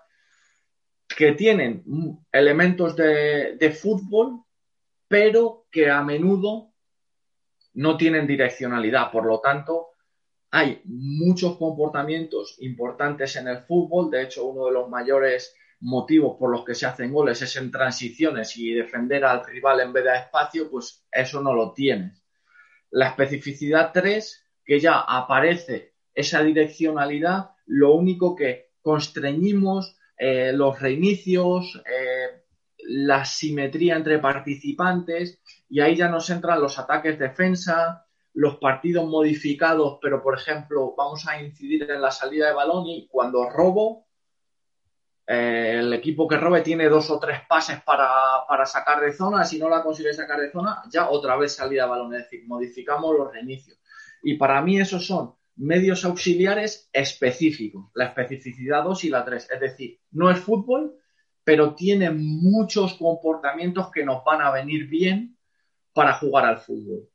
que 1.16 1.32
tienen 1.32 1.84
elementos 2.32 2.96
de, 2.96 3.78
fútbol, 3.80 4.42
pero 5.08 5.66
que 5.70 5.88
a 5.88 6.02
menudo 6.02 6.72
no 7.74 7.96
tienen 7.96 8.26
direccionalidad. 8.26 9.10
Por 9.12 9.26
lo 9.26 9.40
tanto, 9.40 9.88
hay 10.50 10.80
muchos 10.84 11.56
comportamientos 11.58 12.56
importantes 12.60 13.36
en 13.36 13.48
el 13.48 13.58
fútbol. 13.58 14.10
De 14.10 14.22
hecho, 14.22 14.46
uno 14.46 14.66
de 14.66 14.72
los 14.72 14.88
mayores 14.88 15.54
motivos 15.80 16.36
por 16.38 16.50
los 16.50 16.64
que 16.64 16.74
se 16.74 16.86
hacen 16.86 17.12
goles 17.12 17.40
es 17.42 17.54
en 17.56 17.70
transiciones 17.70 18.56
y 18.56 18.72
defender 18.72 19.24
al 19.24 19.44
rival 19.46 19.80
en 19.80 19.92
vez 19.92 20.04
de 20.04 20.10
a 20.10 20.16
espacio, 20.16 20.70
pues 20.70 21.06
eso 21.12 21.40
no 21.40 21.54
lo 21.54 21.72
tienes. 21.72 22.25
La 22.90 23.08
especificidad 23.08 23.90
3, 23.92 24.44
que 24.64 24.80
ya 24.80 25.00
aparece 25.00 25.94
esa 26.14 26.42
direccionalidad, 26.42 27.50
lo 27.66 27.94
único 27.94 28.34
que 28.34 28.70
constreñimos 28.80 29.96
eh, 30.18 30.52
los 30.52 30.80
reinicios, 30.80 31.82
eh, 31.84 32.42
la 32.78 33.24
simetría 33.24 33.96
entre 33.96 34.18
participantes, 34.18 35.42
y 35.68 35.80
ahí 35.80 35.96
ya 35.96 36.08
nos 36.08 36.30
entran 36.30 36.60
los 36.60 36.78
ataques 36.78 37.18
defensa, 37.18 38.06
los 38.32 38.56
partidos 38.56 39.08
modificados, 39.08 39.98
pero 40.00 40.22
por 40.22 40.38
ejemplo, 40.38 40.94
vamos 40.96 41.26
a 41.26 41.42
incidir 41.42 41.90
en 41.90 42.00
la 42.00 42.10
salida 42.10 42.48
de 42.48 42.54
balón 42.54 42.86
y 42.86 43.08
cuando 43.08 43.48
robo, 43.48 44.05
eh, 45.26 45.78
el 45.80 45.92
equipo 45.92 46.28
que 46.28 46.36
robe 46.36 46.60
tiene 46.60 46.88
dos 46.88 47.10
o 47.10 47.18
tres 47.18 47.40
pases 47.48 47.80
para, 47.82 48.64
sacar 48.64 49.00
de 49.00 49.12
zona. 49.12 49.44
Si 49.44 49.58
no 49.58 49.68
la 49.68 49.82
consigue 49.82 50.14
sacar 50.14 50.40
de 50.40 50.52
zona, 50.52 50.82
ya 50.90 51.10
otra 51.10 51.36
vez 51.36 51.54
salida 51.54 51.86
balón. 51.86 52.14
Es 52.14 52.24
decir, 52.24 52.44
modificamos 52.46 53.16
los 53.16 53.32
reinicios. 53.32 53.78
Y 54.22 54.34
para 54.34 54.62
mí 54.62 54.78
esos 54.78 55.06
son 55.06 55.34
medios 55.56 56.04
auxiliares 56.04 56.88
específicos, 56.92 57.90
la 57.94 58.06
especificidad 58.06 58.84
2 58.84 59.04
y 59.04 59.08
la 59.08 59.24
3. 59.24 59.50
Es 59.50 59.60
decir, 59.60 60.00
no 60.12 60.30
es 60.30 60.38
fútbol, 60.38 60.96
pero 61.42 61.74
tiene 61.74 62.10
muchos 62.10 62.94
comportamientos 62.94 63.90
que 63.90 64.04
nos 64.04 64.22
van 64.24 64.42
a 64.42 64.50
venir 64.50 64.86
bien 64.86 65.36
para 65.92 66.14
jugar 66.14 66.44
al 66.44 66.58
fútbol. 66.58 67.08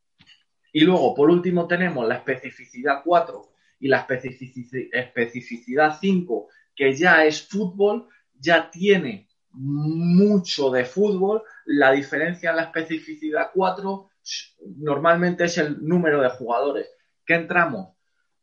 Y 0.74 0.82
luego, 0.82 1.14
por 1.14 1.30
último, 1.30 1.68
tenemos 1.68 2.08
la 2.08 2.16
especificidad 2.16 3.02
4 3.04 3.42
y 3.80 3.88
la 3.88 4.08
especificidad 4.08 5.98
5, 6.00 6.48
que 6.82 6.96
ya 6.96 7.26
es 7.26 7.48
fútbol, 7.48 8.08
ya 8.40 8.72
tiene 8.72 9.28
mucho 9.52 10.72
de 10.72 10.84
fútbol. 10.84 11.44
La 11.66 11.92
diferencia 11.92 12.50
en 12.50 12.56
la 12.56 12.64
especificidad 12.64 13.52
4 13.54 14.10
normalmente 14.78 15.44
es 15.44 15.60
el 15.60 15.78
número 15.88 16.20
de 16.24 16.30
jugadores. 16.30 16.88
que 17.24 17.36
entramos? 17.36 17.96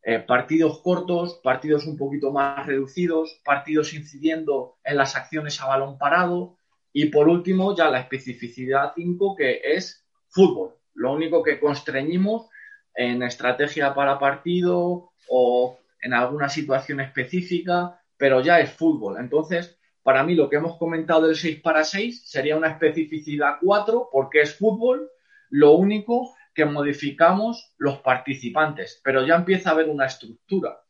Eh, 0.05 0.20
partidos 0.20 0.78
cortos, 0.82 1.41
partidos 1.43 1.84
un 1.89 1.97
poquito 1.97 2.30
más 2.30 2.64
reducidos, 2.64 3.41
partidos 3.45 3.93
incidiendo 3.93 4.76
en 4.84 4.99
las 4.99 5.16
acciones 5.16 5.61
a 5.61 5.66
balón 5.66 5.99
parado 5.99 6.59
y 6.93 7.07
por 7.07 7.26
último 7.26 7.76
ya 7.76 7.91
la 7.91 7.99
especificidad 7.99 8.93
5 8.95 9.34
que 9.34 9.62
es 9.64 10.07
fútbol. 10.28 10.76
Lo 10.95 11.12
único 11.12 11.43
que 11.43 11.59
constreñimos 11.59 12.47
en 12.95 13.20
estrategia 13.24 13.97
para 13.97 14.20
partido 14.20 15.11
o 15.28 15.78
en 16.01 16.14
alguna 16.14 16.49
situación 16.49 17.01
específica, 17.01 17.99
pero 18.18 18.42
ya 18.42 18.60
es 18.60 18.72
fútbol. 18.72 19.16
Entonces, 19.18 19.78
para 20.02 20.22
mí 20.24 20.34
lo 20.34 20.50
que 20.50 20.56
hemos 20.56 20.76
comentado 20.76 21.26
del 21.26 21.36
6 21.36 21.60
para 21.62 21.84
6 21.84 22.28
sería 22.28 22.56
una 22.56 22.68
especificidad 22.68 23.58
4 23.62 24.08
porque 24.12 24.42
es 24.42 24.54
fútbol. 24.56 25.10
Lo 25.48 25.72
único 25.72 26.34
que 26.54 26.66
modificamos 26.66 27.74
los 27.78 28.00
participantes, 28.00 29.00
pero 29.02 29.24
ya 29.24 29.36
empieza 29.36 29.70
a 29.70 29.72
haber 29.72 29.88
una 29.88 30.06
estructura. 30.06 30.80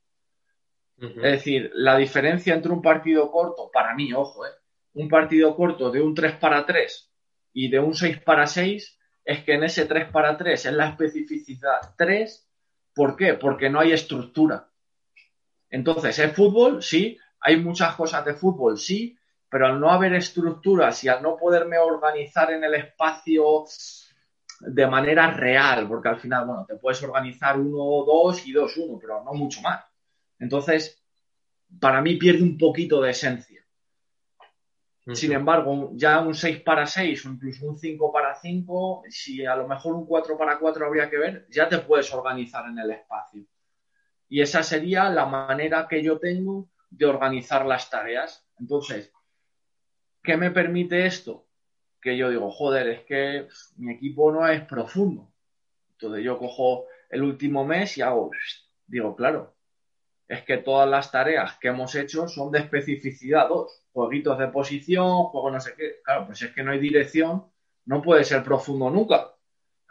Es 1.00 1.22
decir, 1.22 1.70
la 1.74 1.96
diferencia 1.96 2.54
entre 2.54 2.72
un 2.72 2.82
partido 2.82 3.30
corto, 3.30 3.70
para 3.72 3.94
mí, 3.94 4.12
ojo, 4.12 4.44
¿eh? 4.44 4.50
un 4.94 5.08
partido 5.08 5.54
corto 5.54 5.90
de 5.92 6.00
un 6.00 6.14
3 6.14 6.36
para 6.36 6.66
3 6.66 7.12
y 7.52 7.68
de 7.68 7.78
un 7.78 7.94
6 7.94 8.20
para 8.22 8.46
6 8.46 8.98
es 9.24 9.44
que 9.44 9.54
en 9.54 9.64
ese 9.64 9.84
3 9.84 10.10
para 10.10 10.36
3 10.36 10.66
es 10.66 10.72
la 10.72 10.88
especificidad 10.88 11.94
3. 11.96 12.50
¿Por 12.94 13.14
qué? 13.14 13.34
Porque 13.34 13.68
no 13.68 13.78
hay 13.78 13.92
estructura. 13.92 14.67
Entonces, 15.70 16.18
¿es 16.18 16.32
fútbol? 16.34 16.82
Sí. 16.82 17.18
Hay 17.40 17.60
muchas 17.60 17.94
cosas 17.94 18.24
de 18.24 18.34
fútbol, 18.34 18.78
sí. 18.78 19.16
Pero 19.48 19.66
al 19.66 19.80
no 19.80 19.90
haber 19.90 20.14
estructuras 20.14 21.02
y 21.04 21.08
al 21.08 21.22
no 21.22 21.36
poderme 21.36 21.78
organizar 21.78 22.50
en 22.52 22.64
el 22.64 22.74
espacio 22.74 23.64
de 24.60 24.86
manera 24.86 25.30
real, 25.30 25.86
porque 25.86 26.08
al 26.08 26.18
final, 26.20 26.46
bueno, 26.46 26.66
te 26.66 26.76
puedes 26.76 27.02
organizar 27.02 27.58
uno, 27.58 28.04
dos 28.04 28.46
y 28.46 28.52
dos, 28.52 28.76
uno, 28.76 28.98
pero 29.00 29.22
no 29.24 29.32
mucho 29.32 29.60
más. 29.62 29.84
Entonces, 30.38 31.02
para 31.80 32.00
mí 32.00 32.16
pierde 32.16 32.42
un 32.42 32.58
poquito 32.58 33.00
de 33.00 33.10
esencia. 33.10 33.58
Sin 35.14 35.32
embargo, 35.32 35.92
ya 35.94 36.20
un 36.20 36.34
6 36.34 36.60
para 36.60 36.86
6 36.86 37.24
o 37.24 37.30
incluso 37.30 37.66
un 37.66 37.78
5 37.78 38.12
para 38.12 38.34
5, 38.34 39.04
si 39.08 39.44
a 39.46 39.56
lo 39.56 39.66
mejor 39.66 39.94
un 39.94 40.04
4 40.04 40.36
para 40.36 40.58
4 40.58 40.84
habría 40.84 41.08
que 41.08 41.16
ver, 41.16 41.46
ya 41.50 41.66
te 41.66 41.78
puedes 41.78 42.12
organizar 42.12 42.66
en 42.68 42.78
el 42.78 42.90
espacio. 42.90 43.42
Y 44.28 44.42
esa 44.42 44.62
sería 44.62 45.08
la 45.08 45.26
manera 45.26 45.86
que 45.88 46.02
yo 46.02 46.18
tengo 46.18 46.68
de 46.90 47.06
organizar 47.06 47.66
las 47.66 47.88
tareas. 47.90 48.46
Entonces, 48.58 49.12
¿qué 50.22 50.36
me 50.36 50.50
permite 50.50 51.06
esto? 51.06 51.48
que 52.00 52.16
yo 52.16 52.30
digo, 52.30 52.50
joder, 52.50 52.88
es 52.88 53.00
que 53.02 53.48
mi 53.76 53.92
equipo 53.92 54.30
no 54.32 54.46
es 54.48 54.62
profundo. 54.62 55.32
Entonces 55.92 56.24
yo 56.24 56.38
cojo 56.38 56.86
el 57.10 57.22
último 57.22 57.64
mes 57.64 57.98
y 57.98 58.02
hago, 58.02 58.30
digo, 58.86 59.16
claro, 59.16 59.54
es 60.28 60.42
que 60.42 60.58
todas 60.58 60.88
las 60.88 61.10
tareas 61.10 61.58
que 61.58 61.68
hemos 61.68 61.94
hecho 61.94 62.28
son 62.28 62.52
de 62.52 62.60
especificidad 62.60 63.48
2, 63.48 63.84
jueguitos 63.92 64.38
de 64.38 64.48
posición, 64.48 65.24
juego 65.24 65.50
no 65.50 65.60
sé 65.60 65.74
qué. 65.76 66.00
Claro, 66.04 66.26
pues 66.26 66.42
es 66.42 66.52
que 66.52 66.62
no 66.62 66.72
hay 66.72 66.78
dirección, 66.78 67.46
no 67.86 68.02
puede 68.02 68.24
ser 68.24 68.44
profundo 68.44 68.90
nunca, 68.90 69.34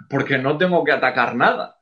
porque 0.09 0.37
no 0.37 0.57
tengo 0.57 0.83
que 0.83 0.91
atacar 0.91 1.35
nada. 1.35 1.79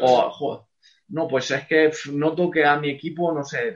o, 0.00 0.66
no, 1.14 1.28
pues 1.28 1.48
es 1.52 1.64
que 1.68 1.92
noto 2.12 2.50
que 2.50 2.64
a 2.64 2.76
mi 2.76 2.90
equipo, 2.90 3.32
no 3.32 3.44
sé, 3.44 3.72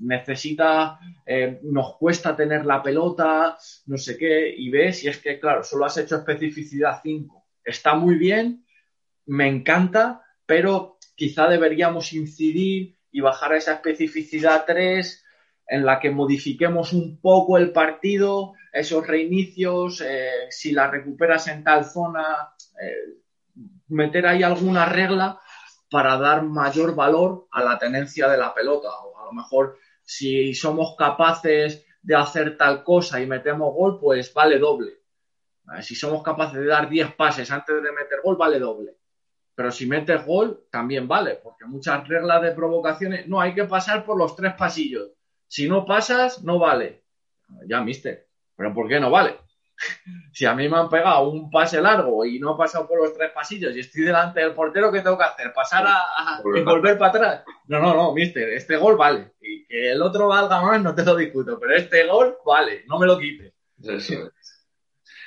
necesita, 0.00 1.00
eh, 1.24 1.58
nos 1.62 1.96
cuesta 1.96 2.36
tener 2.36 2.66
la 2.66 2.82
pelota, 2.82 3.56
no 3.86 3.96
sé 3.96 4.18
qué, 4.18 4.54
y 4.54 4.68
ves, 4.68 5.02
y 5.02 5.08
es 5.08 5.16
que, 5.16 5.40
claro, 5.40 5.64
solo 5.64 5.86
has 5.86 5.96
hecho 5.96 6.16
especificidad 6.16 7.00
5. 7.02 7.46
Está 7.64 7.94
muy 7.94 8.16
bien, 8.16 8.66
me 9.24 9.48
encanta, 9.48 10.20
pero 10.44 10.98
quizá 11.16 11.48
deberíamos 11.48 12.12
incidir 12.12 12.98
y 13.10 13.22
bajar 13.22 13.54
a 13.54 13.56
esa 13.56 13.72
especificidad 13.72 14.64
3 14.66 15.24
en 15.68 15.86
la 15.86 15.98
que 15.98 16.10
modifiquemos 16.10 16.92
un 16.92 17.22
poco 17.22 17.56
el 17.56 17.72
partido, 17.72 18.52
esos 18.70 19.06
reinicios, 19.06 20.02
eh, 20.02 20.28
si 20.50 20.72
la 20.72 20.90
recuperas 20.90 21.48
en 21.48 21.64
tal 21.64 21.86
zona, 21.86 22.52
eh, 22.82 23.14
meter 23.88 24.26
ahí 24.26 24.42
alguna 24.42 24.84
regla 24.84 25.40
para 25.92 26.16
dar 26.16 26.42
mayor 26.42 26.94
valor 26.94 27.48
a 27.50 27.62
la 27.62 27.78
tenencia 27.78 28.26
de 28.26 28.38
la 28.38 28.54
pelota. 28.54 28.88
O 28.88 29.18
a 29.18 29.26
lo 29.26 29.32
mejor 29.32 29.76
si 30.02 30.54
somos 30.54 30.96
capaces 30.96 31.84
de 32.00 32.16
hacer 32.16 32.56
tal 32.56 32.82
cosa 32.82 33.20
y 33.20 33.26
metemos 33.26 33.74
gol, 33.74 34.00
pues 34.00 34.32
vale 34.32 34.58
doble. 34.58 35.02
Si 35.82 35.94
somos 35.94 36.22
capaces 36.22 36.58
de 36.58 36.66
dar 36.66 36.88
10 36.88 37.14
pases 37.14 37.50
antes 37.50 37.76
de 37.76 37.92
meter 37.92 38.20
gol, 38.24 38.36
vale 38.36 38.58
doble. 38.58 38.96
Pero 39.54 39.70
si 39.70 39.84
metes 39.84 40.24
gol, 40.24 40.64
también 40.70 41.06
vale, 41.06 41.38
porque 41.42 41.66
muchas 41.66 42.08
reglas 42.08 42.40
de 42.40 42.52
provocaciones, 42.52 43.28
no, 43.28 43.38
hay 43.38 43.54
que 43.54 43.64
pasar 43.64 44.06
por 44.06 44.16
los 44.16 44.34
tres 44.34 44.54
pasillos. 44.54 45.10
Si 45.46 45.68
no 45.68 45.84
pasas, 45.84 46.42
no 46.42 46.58
vale. 46.58 47.04
Ya, 47.66 47.82
mister. 47.82 48.28
¿Pero 48.56 48.72
por 48.72 48.88
qué 48.88 48.98
no 48.98 49.10
vale? 49.10 49.36
Si 50.32 50.46
a 50.46 50.54
mí 50.54 50.68
me 50.68 50.78
han 50.78 50.88
pegado 50.88 51.28
un 51.28 51.50
pase 51.50 51.80
largo 51.80 52.24
y 52.24 52.38
no 52.38 52.54
he 52.54 52.58
pasado 52.58 52.86
por 52.86 52.98
los 52.98 53.14
tres 53.14 53.30
pasillos 53.32 53.74
y 53.74 53.80
estoy 53.80 54.02
delante 54.02 54.40
del 54.40 54.54
portero, 54.54 54.90
¿qué 54.90 55.00
tengo 55.00 55.18
que 55.18 55.24
hacer? 55.24 55.52
¿Pasar 55.52 55.84
a, 55.86 56.40
volver 56.42 56.98
para 56.98 57.10
atrás? 57.10 57.44
No, 57.66 57.80
no, 57.80 57.94
no, 57.94 58.12
mister, 58.12 58.48
este 58.50 58.76
gol 58.76 58.96
vale. 58.96 59.32
Y 59.40 59.66
que 59.66 59.92
el 59.92 60.02
otro 60.02 60.28
valga 60.28 60.60
más, 60.62 60.82
no 60.82 60.94
te 60.94 61.04
lo 61.04 61.16
discuto, 61.16 61.58
pero 61.58 61.74
este 61.74 62.06
gol 62.06 62.38
vale, 62.44 62.84
no 62.86 62.98
me 62.98 63.06
lo 63.06 63.18
quites. 63.18 63.52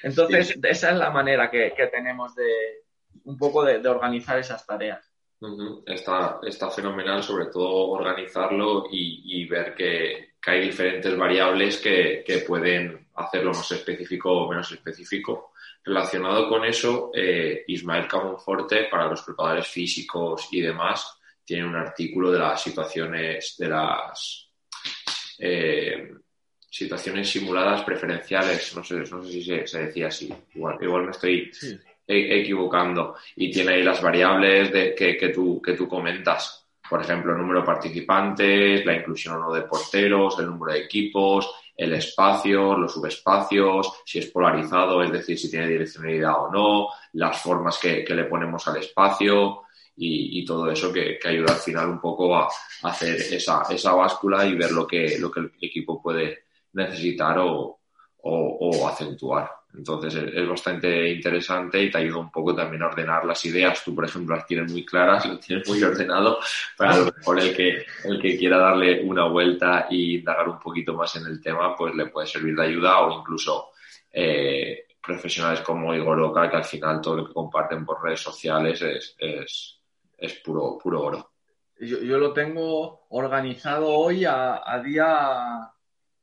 Entonces, 0.04 0.58
esa 0.64 0.92
es 0.92 0.98
la 0.98 1.10
manera 1.10 1.50
que, 1.50 1.74
tenemos 1.92 2.36
de 2.36 2.84
un 3.26 3.38
poco 3.38 3.64
de, 3.64 3.88
organizar 3.88 4.38
esas 4.40 4.66
tareas. 4.66 5.12
está, 5.86 6.40
está, 6.44 6.70
fenomenal, 6.70 7.24
sobre 7.24 7.48
todo 7.48 7.90
organizarlo 7.90 8.86
y, 8.92 9.46
ver 9.48 9.76
que, 9.76 10.36
hay 10.48 10.62
diferentes 10.62 11.18
variables 11.18 11.78
que, 11.78 12.24
que 12.26 12.38
pueden 12.40 13.05
hacerlo 13.16 13.54
más 13.54 13.72
específico 13.72 14.32
o 14.32 14.50
menos 14.50 14.72
específico. 14.72 15.54
Relacionado 15.84 16.50
con 16.50 16.66
eso, 16.66 17.12
eh, 17.14 17.64
Ismael 17.68 18.08
Camonforte, 18.08 18.88
para 18.90 19.08
los 19.08 19.22
preparadores 19.22 19.68
físicos 19.68 20.48
y 20.52 20.62
demás, 20.62 21.18
tiene 21.44 21.66
un 21.66 21.76
artículo 21.76 22.32
de 22.32 22.40
las 22.40 22.62
situaciones, 22.62 23.56
de 23.58 23.68
las 23.68 24.50
eh, 25.40 26.12
situaciones 26.70 27.30
simuladas 27.30 27.84
preferenciales, 27.84 28.76
no 28.76 28.84
sé, 28.84 28.96
no 28.96 29.24
sé 29.24 29.32
si 29.32 29.44
se, 29.44 29.86
decía 29.86 30.08
así, 30.08 30.34
igual, 30.56 30.78
igual 30.82 31.04
me 31.06 31.12
estoy 31.12 31.52
e, 32.08 32.42
equivocando, 32.42 33.16
y 33.36 33.52
tiene 33.52 33.76
ahí 33.76 33.84
las 33.84 34.02
variables 34.02 34.74
de, 34.74 34.96
que, 34.96 35.16
que, 35.16 35.30
tú, 35.30 35.62
que 35.62 35.74
tú 35.74 35.88
comentas. 35.88 36.68
Por 36.90 37.02
ejemplo, 37.02 37.32
el 37.32 37.40
número 37.40 37.62
de 37.62 37.66
participantes, 37.66 38.86
la 38.86 38.96
inclusión 38.96 39.36
o 39.36 39.40
no 39.40 39.54
de 39.54 39.62
porteros, 39.62 40.38
el 40.40 40.48
número 40.48 40.74
de 40.74 40.80
equipos, 40.80 41.50
el 41.76 41.94
espacio, 41.94 42.78
los 42.78 42.94
subespacios, 42.94 44.02
si 44.06 44.20
es 44.20 44.28
polarizado, 44.28 45.04
es 45.04 45.12
decir, 45.12 45.38
si 45.38 45.50
tiene 45.50 45.68
direccionalidad 45.68 46.46
o 46.46 46.52
no, 46.52 46.90
las 47.14 47.42
formas 47.42 47.78
que, 47.78 48.06
le 48.08 48.24
ponemos 48.26 48.68
al 48.68 48.78
espacio 48.78 49.64
y, 49.98 50.46
todo 50.46 50.70
eso 50.70 50.92
que, 50.92 51.20
ayuda 51.26 51.54
al 51.54 51.60
final 51.60 51.90
un 51.90 52.00
poco 52.00 52.36
a, 52.36 52.50
hacer 52.84 53.16
esa, 53.16 53.64
esa 53.70 53.94
báscula 53.94 54.46
y 54.46 54.56
ver 54.56 54.72
lo 54.72 54.88
que, 54.88 55.18
lo 55.20 55.30
que 55.30 55.42
el 55.42 55.52
equipo 55.62 56.02
puede 56.02 56.46
necesitar 56.74 57.40
o, 57.40 57.80
o 58.22 58.88
acentuar. 58.88 59.50
Entonces 59.78 60.16
es, 60.16 60.48
bastante 60.48 61.10
interesante 61.10 61.82
y 61.82 61.92
te 61.92 61.98
ayuda 61.98 62.20
un 62.20 62.32
poco 62.32 62.56
también 62.56 62.84
a 62.84 62.88
ordenar 62.88 63.26
las 63.26 63.44
ideas. 63.46 63.84
Tú, 63.84 63.94
por 63.94 64.06
ejemplo, 64.06 64.36
las 64.36 64.46
tienes 64.46 64.72
muy 64.72 64.86
claras, 64.86 65.26
lo 65.26 65.40
tienes 65.40 65.68
muy 65.68 65.82
ordenado, 65.84 66.40
para 66.78 66.98
lo 66.98 67.06
mejor 67.06 67.40
el 67.40 67.56
que, 67.56 67.86
el 68.06 68.22
que 68.22 68.38
quiera 68.38 68.58
darle 68.58 69.04
una 69.04 69.28
vuelta 69.28 69.88
y 69.90 70.20
indagar 70.20 70.50
un 70.50 70.60
poquito 70.60 70.94
más 70.94 71.16
en 71.16 71.26
el 71.26 71.42
tema, 71.42 71.76
pues 71.76 71.94
le 71.96 72.08
puede 72.08 72.28
servir 72.28 72.56
de 72.56 72.66
ayuda 72.66 73.00
o 73.00 73.20
incluso 73.20 73.72
eh, 74.12 74.86
profesionales 75.06 75.62
como 75.62 75.94
Igor 75.94 76.20
Oca, 76.22 76.50
que 76.50 76.58
al 76.58 76.66
final 76.66 77.02
todo 77.02 77.18
lo 77.18 77.28
que 77.28 77.34
comparten 77.34 77.86
por 77.86 78.04
redes 78.04 78.22
sociales 78.22 78.82
es, 78.82 79.16
es, 79.20 79.80
es 80.18 80.34
puro, 80.36 80.78
puro 80.82 81.02
oro. 81.02 81.32
Yo, 81.80 82.00
yo, 82.00 82.18
lo 82.18 82.32
tengo 82.32 83.06
organizado 83.10 83.90
hoy 83.90 84.24
a, 84.24 84.62
a, 84.66 84.80
día, 84.82 85.72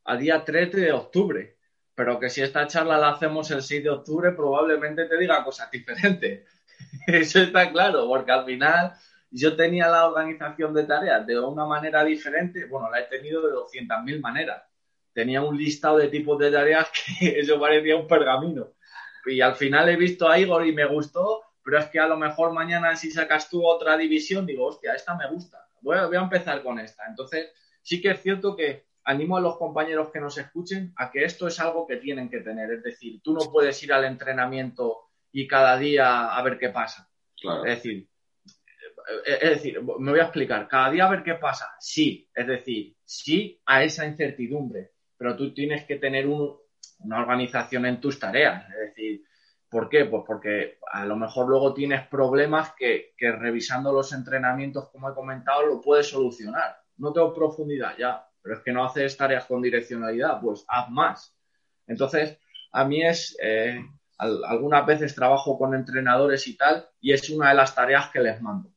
a 0.05 0.17
día 0.17 0.43
3 0.43 0.73
de 0.73 0.93
octubre 0.93 1.52
pero 1.95 2.19
que 2.19 2.31
si 2.31 2.43
esta 2.43 2.67
charla 2.67 2.99
la 2.99 3.11
hacemos 3.11 3.51
el 3.51 3.63
6 3.63 3.85
de 3.85 3.91
octubre, 3.91 4.33
probablemente 4.33 5.05
te 5.07 5.19
diga 5.19 5.45
cosas 5.45 5.71
diferentes. 5.71 6.47
Eso 7.07 7.41
está 7.41 7.71
claro, 7.71 8.07
porque 8.09 8.33
al 8.33 8.45
final 8.45 8.93
yo 9.31 9.57
tenía 9.57 9.89
la 9.89 10.07
organización 10.07 10.75
de 10.75 10.85
tareas 10.85 11.27
de 11.27 11.39
una 11.39 11.65
manera 11.65 12.05
diferente, 12.05 12.67
bueno, 12.67 12.91
la 12.91 13.01
he 13.01 13.05
tenido 13.05 13.47
de 13.47 13.55
200.000 13.55 14.21
maneras, 14.21 14.63
tenía 15.13 15.43
un 15.43 15.57
listado 15.57 15.99
de 15.99 16.09
tipos 16.09 16.39
de 16.39 16.51
tareas 16.51 16.89
que 17.21 17.41
eso 17.41 17.61
parecía 17.61 17.97
un 17.97 18.07
pergamino. 18.07 18.73
Y 19.27 19.41
al 19.41 19.55
final 19.55 19.89
he 19.89 19.97
visto 19.97 20.29
a 20.29 20.39
Igor 20.39 20.67
y 20.67 20.73
me 20.73 20.85
gustó, 20.85 21.43
pero 21.63 21.79
es 21.79 21.87
que 21.87 22.01
a 22.01 22.09
lo 22.09 22.17
mejor 22.17 22.53
mañana 22.53 22.97
si 22.97 23.11
sacas 23.11 23.49
tú 23.49 23.65
otra 23.65 23.97
división, 23.97 24.47
digo, 24.47 24.67
hostia, 24.67 24.95
esta 24.95 25.15
me 25.15 25.29
gusta. 25.29 25.69
Voy 25.81 25.97
a, 25.97 26.07
voy 26.07 26.17
a 26.17 26.23
empezar 26.23 26.63
con 26.63 26.79
esta. 26.81 27.05
Entonces, 27.07 27.53
sí 27.83 28.01
que 28.01 28.11
es 28.11 28.23
cierto 28.23 28.57
que 28.57 28.87
animo 29.05 29.37
a 29.37 29.41
los 29.41 29.57
compañeros 29.57 30.11
que 30.11 30.21
nos 30.21 30.39
escuchen 30.39 30.93
a 30.97 31.11
que 31.11 31.25
esto 31.25 31.47
es 31.47 31.59
algo 31.61 31.87
que 31.87 31.97
tienen 31.97 32.29
que 32.31 32.41
tener. 32.41 32.71
Es 32.73 32.83
decir, 32.83 33.21
tú 33.23 33.33
no 33.33 33.51
puedes 33.51 33.83
ir 33.83 33.93
al 33.93 34.05
entrenamiento 34.05 35.11
y 35.33 35.47
cada 35.47 35.77
día 35.79 36.35
a 36.35 36.43
ver 36.43 36.59
qué 36.59 36.69
pasa. 36.69 37.09
Es 37.65 37.77
decir, 37.77 38.09
es 39.25 39.51
decir, 39.51 39.83
me 39.83 40.11
voy 40.11 40.21
a 40.21 40.25
explicar, 40.25 40.69
cada 40.69 40.91
día 40.91 41.07
a 41.07 41.11
ver 41.11 41.23
qué 41.23 41.35
pasa. 41.35 41.75
Sí, 41.81 42.29
es 42.35 42.47
decir, 42.47 42.97
sí 43.05 43.61
a 43.67 43.83
esa 43.83 44.07
incertidumbre, 44.07 44.93
pero 45.17 45.37
tú 45.37 45.53
tienes 45.53 45.85
que 45.85 45.97
tener 45.97 46.27
una 46.27 47.21
organización 47.21 47.87
en 47.87 48.01
tus 48.01 48.19
tareas. 48.19 48.69
Es 48.71 48.95
decir, 48.95 49.25
¿por 49.69 49.89
qué? 49.89 50.05
Pues 50.05 50.23
porque 50.27 50.79
a 50.93 51.05
lo 51.05 51.17
mejor 51.17 51.49
luego 51.49 51.75
tienes 51.75 52.07
problemas 52.07 52.75
que, 52.77 53.15
que 53.17 53.33
revisando 53.33 53.93
los 53.93 54.13
entrenamientos, 54.13 54.91
como 54.91 55.11
he 55.11 55.15
comentado, 55.15 55.67
lo 55.67 55.81
puedes 55.81 56.09
solucionar. 56.09 56.77
No 56.99 57.13
tengo 57.13 57.35
profundidad 57.35 57.97
ya, 57.99 58.25
pero 58.43 58.57
es 58.57 58.63
que 58.63 58.73
no 58.73 58.85
haces 58.85 59.17
tareas 59.17 59.47
con 59.47 59.63
direccionalidad, 59.63 60.41
pues 60.41 60.65
haz 60.69 60.91
más. 60.91 61.35
Entonces, 61.87 62.39
a 62.73 62.85
mí 62.85 63.03
es, 63.03 63.37
eh, 63.41 63.81
algunas 64.19 64.87
veces 64.87 65.15
trabajo 65.15 65.59
con 65.59 65.75
entrenadores 65.75 66.47
y 66.49 66.57
tal, 66.57 66.89
y 67.01 67.13
es 67.13 67.29
una 67.31 67.51
de 67.51 67.55
las 67.55 67.75
tareas 67.75 68.11
que 68.11 68.21
les 68.21 68.41
mando. 68.41 68.71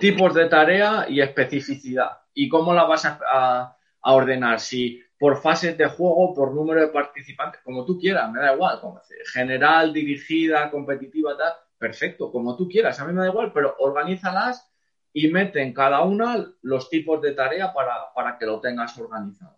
Tipos 0.00 0.34
de 0.34 0.46
tarea 0.46 1.06
y 1.08 1.20
especificidad. 1.20 2.18
¿Y 2.34 2.48
cómo 2.48 2.74
la 2.74 2.84
vas 2.84 3.06
a, 3.06 3.74
ordenar? 4.02 4.60
Si 4.60 5.02
por 5.18 5.40
fases 5.40 5.76
de 5.78 5.86
juego, 5.86 6.34
por 6.34 6.54
número 6.54 6.80
de 6.80 6.88
participantes, 6.88 7.60
como 7.62 7.84
tú 7.84 7.98
quieras, 7.98 8.30
me 8.30 8.40
da 8.40 8.54
igual. 8.54 8.80
Como 8.80 9.00
general, 9.32 9.92
dirigida, 9.92 10.70
competitiva, 10.70 11.36
tal, 11.36 11.54
perfecto, 11.78 12.30
como 12.30 12.56
tú 12.56 12.68
quieras, 12.68 13.00
a 13.00 13.06
mí 13.06 13.12
me 13.12 13.22
da 13.22 13.28
igual, 13.28 13.52
pero 13.52 13.76
organízalas 13.78 14.70
y 15.12 15.28
mete 15.28 15.62
en 15.62 15.72
cada 15.72 16.02
una 16.02 16.46
los 16.62 16.88
tipos 16.88 17.20
de 17.22 17.32
tarea 17.32 17.72
para, 17.72 18.36
que 18.38 18.46
lo 18.46 18.60
tengas 18.60 18.96
organizado. 18.98 19.56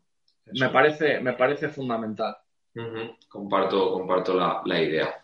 Me 0.53 0.69
parece, 0.69 1.21
me 1.21 1.35
parece 1.35 1.69
fundamental. 1.69 2.37
Comparto, 3.29 3.93
comparto 3.93 4.35
la, 4.65 4.81
idea. 4.81 5.15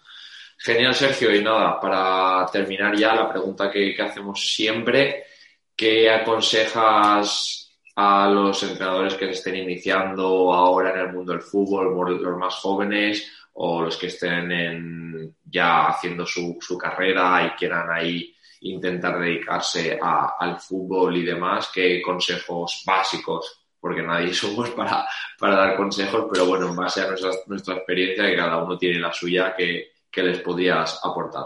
Genial, 0.59 0.95
Sergio. 0.95 1.35
Y 1.35 1.43
nada, 1.43 1.81
para 1.81 2.47
terminar 2.51 2.97
ya 2.97 3.15
la 3.15 3.31
pregunta 3.31 3.71
que, 3.71 3.97
hacemos 4.01 4.55
siempre, 4.55 5.25
¿qué 5.75 6.11
aconsejas 6.11 7.73
a 7.97 8.29
los 8.29 8.63
entrenadores 8.63 9.15
que 9.15 9.27
se 9.27 9.33
estén 9.33 9.57
iniciando 9.57 10.53
ahora 10.53 10.93
en 10.93 11.01
el 11.01 11.13
mundo 11.13 11.33
del 11.33 11.41
fútbol, 11.41 12.21
los 12.23 12.39
más 12.39 12.57
jóvenes 12.57 13.33
o 13.55 13.81
los 13.81 13.97
que 13.97 14.09
estén 14.09 15.35
ya 15.45 15.87
haciendo 15.87 16.27
su, 16.27 16.59
su 16.61 16.77
carrera 16.77 17.47
y 17.47 17.57
quieran 17.57 17.91
ahí 17.91 18.36
intentar 18.61 19.19
dedicarse 19.19 19.99
al 20.01 20.61
fútbol 20.61 21.17
y 21.17 21.25
demás, 21.25 21.71
qué 21.73 22.01
consejos 22.03 22.83
básicos, 22.87 23.67
porque 23.81 24.03
nadie 24.03 24.33
somos 24.35 24.71
para, 24.71 25.07
para 25.39 25.57
dar 25.57 25.77
consejos, 25.77 26.27
pero 26.33 26.47
bueno, 26.47 26.69
en 26.69 26.77
base 26.77 27.03
a 27.03 27.09
nuestra, 27.47 27.77
experiencia, 27.77 28.27
que 28.27 28.37
cada 28.37 28.63
uno 28.63 28.77
tiene 28.79 28.99
la 28.99 29.13
suya, 29.13 29.55
que, 29.55 29.93
les 30.17 30.41
podías 30.41 30.99
aportar. 31.05 31.45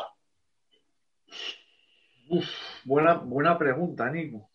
buena, 2.85 3.15
buena 3.15 3.59
pregunta, 3.59 4.09
Nico. 4.09 4.49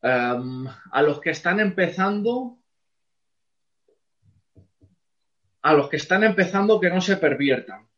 Em, 0.00 0.68
a 0.92 1.02
los 1.02 1.18
que 1.18 1.30
están 1.30 1.58
empezando, 1.58 2.58
a 5.62 5.72
los 5.72 5.88
que 5.88 5.96
están 5.96 6.22
empezando 6.22 6.78
que 6.78 6.90
no 6.90 7.00
se 7.00 7.16
perviertan. 7.16 7.88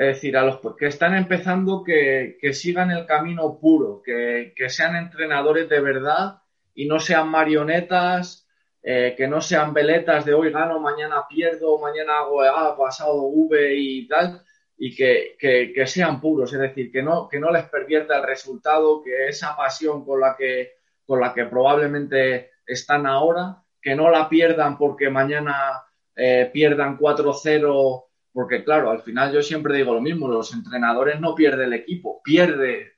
Es 0.00 0.06
decir, 0.06 0.34
a 0.34 0.44
los 0.44 0.60
que 0.78 0.86
están 0.86 1.14
empezando 1.14 1.84
que, 1.84 2.38
sigan 2.54 2.90
el 2.90 3.04
camino 3.04 3.58
puro, 3.60 4.00
que, 4.02 4.54
sean 4.70 4.96
entrenadores 4.96 5.68
de 5.68 5.78
verdad 5.78 6.40
y 6.74 6.86
no 6.86 6.98
sean 6.98 7.28
marionetas, 7.28 8.48
eh, 8.82 9.12
que 9.14 9.28
no 9.28 9.42
sean 9.42 9.74
veletas 9.74 10.24
de 10.24 10.32
hoy 10.32 10.50
gano, 10.50 10.80
mañana 10.80 11.26
pierdo, 11.28 11.78
mañana 11.78 12.20
hago 12.20 12.40
A, 12.40 12.74
pasado 12.78 13.24
V 13.24 13.74
y 13.76 14.08
tal, 14.08 14.40
y 14.78 14.96
que, 14.96 15.84
sean 15.84 16.18
puros, 16.18 16.50
es 16.54 16.60
decir, 16.60 16.90
que 16.90 17.02
no, 17.02 17.28
que 17.28 17.38
no 17.38 17.50
les 17.50 17.64
pervierta 17.64 18.16
el 18.16 18.22
resultado, 18.22 19.02
que 19.02 19.28
esa 19.28 19.54
pasión 19.54 20.06
con 20.06 20.18
la 20.18 20.34
que, 20.34 20.76
con 21.04 21.20
la 21.20 21.34
que 21.34 21.44
probablemente 21.44 22.52
están 22.66 23.06
ahora, 23.06 23.62
que 23.82 23.94
no 23.94 24.08
la 24.10 24.30
pierdan 24.30 24.78
porque 24.78 25.10
mañana 25.10 25.84
eh, 26.16 26.48
pierdan 26.50 26.96
4-0 26.96 28.04
porque 28.32 28.64
claro, 28.64 28.90
al 28.90 29.02
final 29.02 29.32
yo 29.32 29.42
siempre 29.42 29.76
digo 29.76 29.94
lo 29.94 30.00
mismo, 30.00 30.28
los 30.28 30.52
entrenadores 30.52 31.20
no 31.20 31.34
pierden 31.34 31.66
el 31.66 31.72
equipo, 31.72 32.20
pierde, 32.22 32.94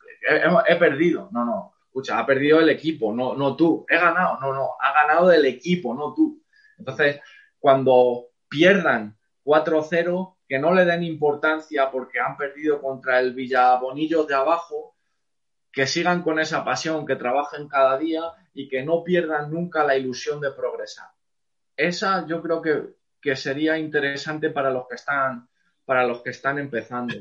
he, 0.69 0.77
perdido, 0.77 1.29
no, 1.33 1.45
no, 1.45 1.75
escucha, 1.87 2.19
ha 2.19 2.27
perdido 2.27 2.61
el 2.61 2.69
equipo, 2.69 3.13
no, 3.13 3.35
no 3.35 3.57
tú, 3.57 3.87
he 3.89 3.97
ganado, 3.97 4.39
no, 4.41 4.53
no, 4.53 4.71
ha 4.81 4.93
ganado 4.93 5.33
el 5.33 5.45
equipo, 5.47 5.95
no 5.95 6.13
tú. 6.15 6.43
Entonces, 6.79 7.21
cuando 7.59 8.27
pierdan 8.49 9.17
4-0, 9.45 10.37
que 10.47 10.59
no 10.59 10.75
le 10.75 10.85
den 10.85 11.03
importancia 11.03 11.91
porque 11.91 12.21
han 12.21 12.37
perdido 12.37 12.81
contra 12.81 13.21
el 13.21 13.33
Villabonillo 13.33 14.25
de 14.25 14.35
abajo, 14.35 14.97
que 15.73 15.87
sigan 15.87 16.23
con 16.23 16.39
esa 16.39 16.63
pasión, 16.63 17.07
que 17.07 17.17
trabajen 17.17 17.69
cada 17.69 17.97
día 17.97 18.21
y 18.53 18.69
que 18.69 18.83
no 18.83 19.03
pierdan 19.03 19.51
nunca 19.51 19.85
la 19.85 19.97
ilusión 19.97 20.41
de 20.41 20.51
progresar. 20.51 21.09
Esa 21.75 22.27
yo 22.27 22.43
creo 22.43 22.61
que 22.61 23.02
que 23.23 23.37
sería 23.37 23.79
interesante 23.79 24.51
para 24.51 24.71
los 24.71 24.89
que 24.89 24.97
están, 24.97 25.49
para 25.85 26.05
los 26.05 26.23
que 26.23 26.31
están 26.31 26.59
empezando. 26.59 27.15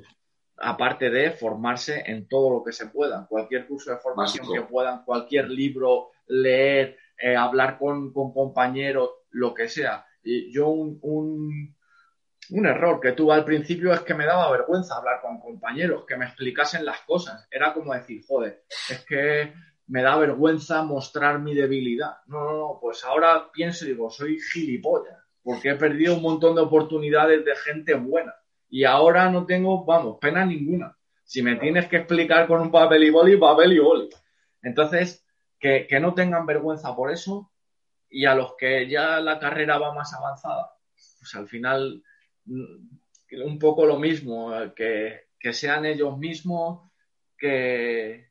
Aparte 0.58 1.10
de 1.10 1.32
formarse 1.32 2.04
en 2.06 2.28
todo 2.28 2.50
lo 2.50 2.64
que 2.64 2.74
se 2.74 2.88
pueda, 2.88 3.28
cualquier 3.28 3.68
curso 3.68 3.92
de 3.92 3.98
formación 3.98 4.52
que 4.52 4.62
puedan, 4.62 5.06
cualquier 5.06 5.50
libro, 5.50 6.10
leer, 6.28 6.98
eh, 7.18 7.36
hablar 7.36 7.78
con, 7.78 8.12
compañeros, 8.12 9.10
lo 9.30 9.54
que 9.54 9.70
sea. 9.70 10.06
Y 10.24 10.52
yo 10.52 10.70
un, 10.70 11.00
un, 11.02 12.66
error 12.66 13.00
que 13.00 13.14
tuve 13.14 13.34
al 13.34 13.46
principio 13.46 13.94
es 13.94 14.02
que 14.02 14.14
me 14.14 14.26
daba 14.26 14.52
vergüenza 14.52 14.98
hablar 14.98 15.22
con 15.22 15.40
compañeros, 15.40 16.06
que 16.06 16.18
me 16.18 16.26
explicasen 16.26 16.84
las 16.84 17.02
cosas. 17.02 17.48
Era 17.50 17.74
como 17.74 17.94
decir, 17.94 18.24
joder, 18.28 18.64
es 18.90 19.06
que 19.06 19.54
me 19.88 20.04
da 20.04 20.18
vergüenza 20.18 20.84
mostrar 20.84 21.40
mi 21.40 21.56
debilidad. 21.56 22.18
No, 22.28 22.44
no, 22.44 22.58
no, 22.58 22.78
pues 22.80 23.04
ahora 23.04 23.52
pienso 23.52 23.86
y 23.86 23.90
digo, 23.90 24.10
soy 24.10 24.40
gilipollas 24.40 25.21
porque 25.44 25.70
he 25.70 25.76
perdido 25.76 26.16
un 26.16 26.22
montón 26.22 26.56
de 26.56 26.62
oportunidades 26.62 27.44
de 27.44 27.56
gente 27.56 27.94
buena. 27.94 28.34
Y 28.70 28.84
ahora 28.84 29.30
no 29.30 29.46
tengo, 29.46 29.84
vamos, 29.86 30.18
pena 30.20 30.46
ninguna. 30.46 30.98
Si 31.24 31.42
me 31.42 31.56
tienes 31.56 31.88
que 31.88 31.98
explicar 31.98 32.48
con 32.48 32.62
un 32.62 32.72
papel 32.72 33.04
y 33.04 33.10
boli, 33.10 33.38
papel 33.38 33.74
y 33.74 33.80
boli. 33.80 34.10
Entonces, 34.62 35.26
que, 35.60 35.88
no 36.00 36.14
tengan 36.14 36.46
vergüenza 36.46 36.96
por 36.96 37.12
eso 37.12 37.52
y 38.10 38.26
a 38.26 38.36
los 38.36 38.56
que 38.58 38.90
ya 38.90 39.20
la 39.20 39.40
carrera 39.40 39.78
va 39.78 39.94
más 39.94 40.14
avanzada, 40.14 40.74
pues 41.20 41.34
al 41.36 41.48
final 41.48 42.04
mm, 42.46 43.44
un 43.46 43.60
poco 43.60 43.86
lo 43.86 43.98
mismo, 43.98 44.52
que, 44.76 45.28
que 45.40 45.54
sean 45.54 45.86
ellos 45.86 46.18
mismos, 46.18 46.92
que... 47.38 48.30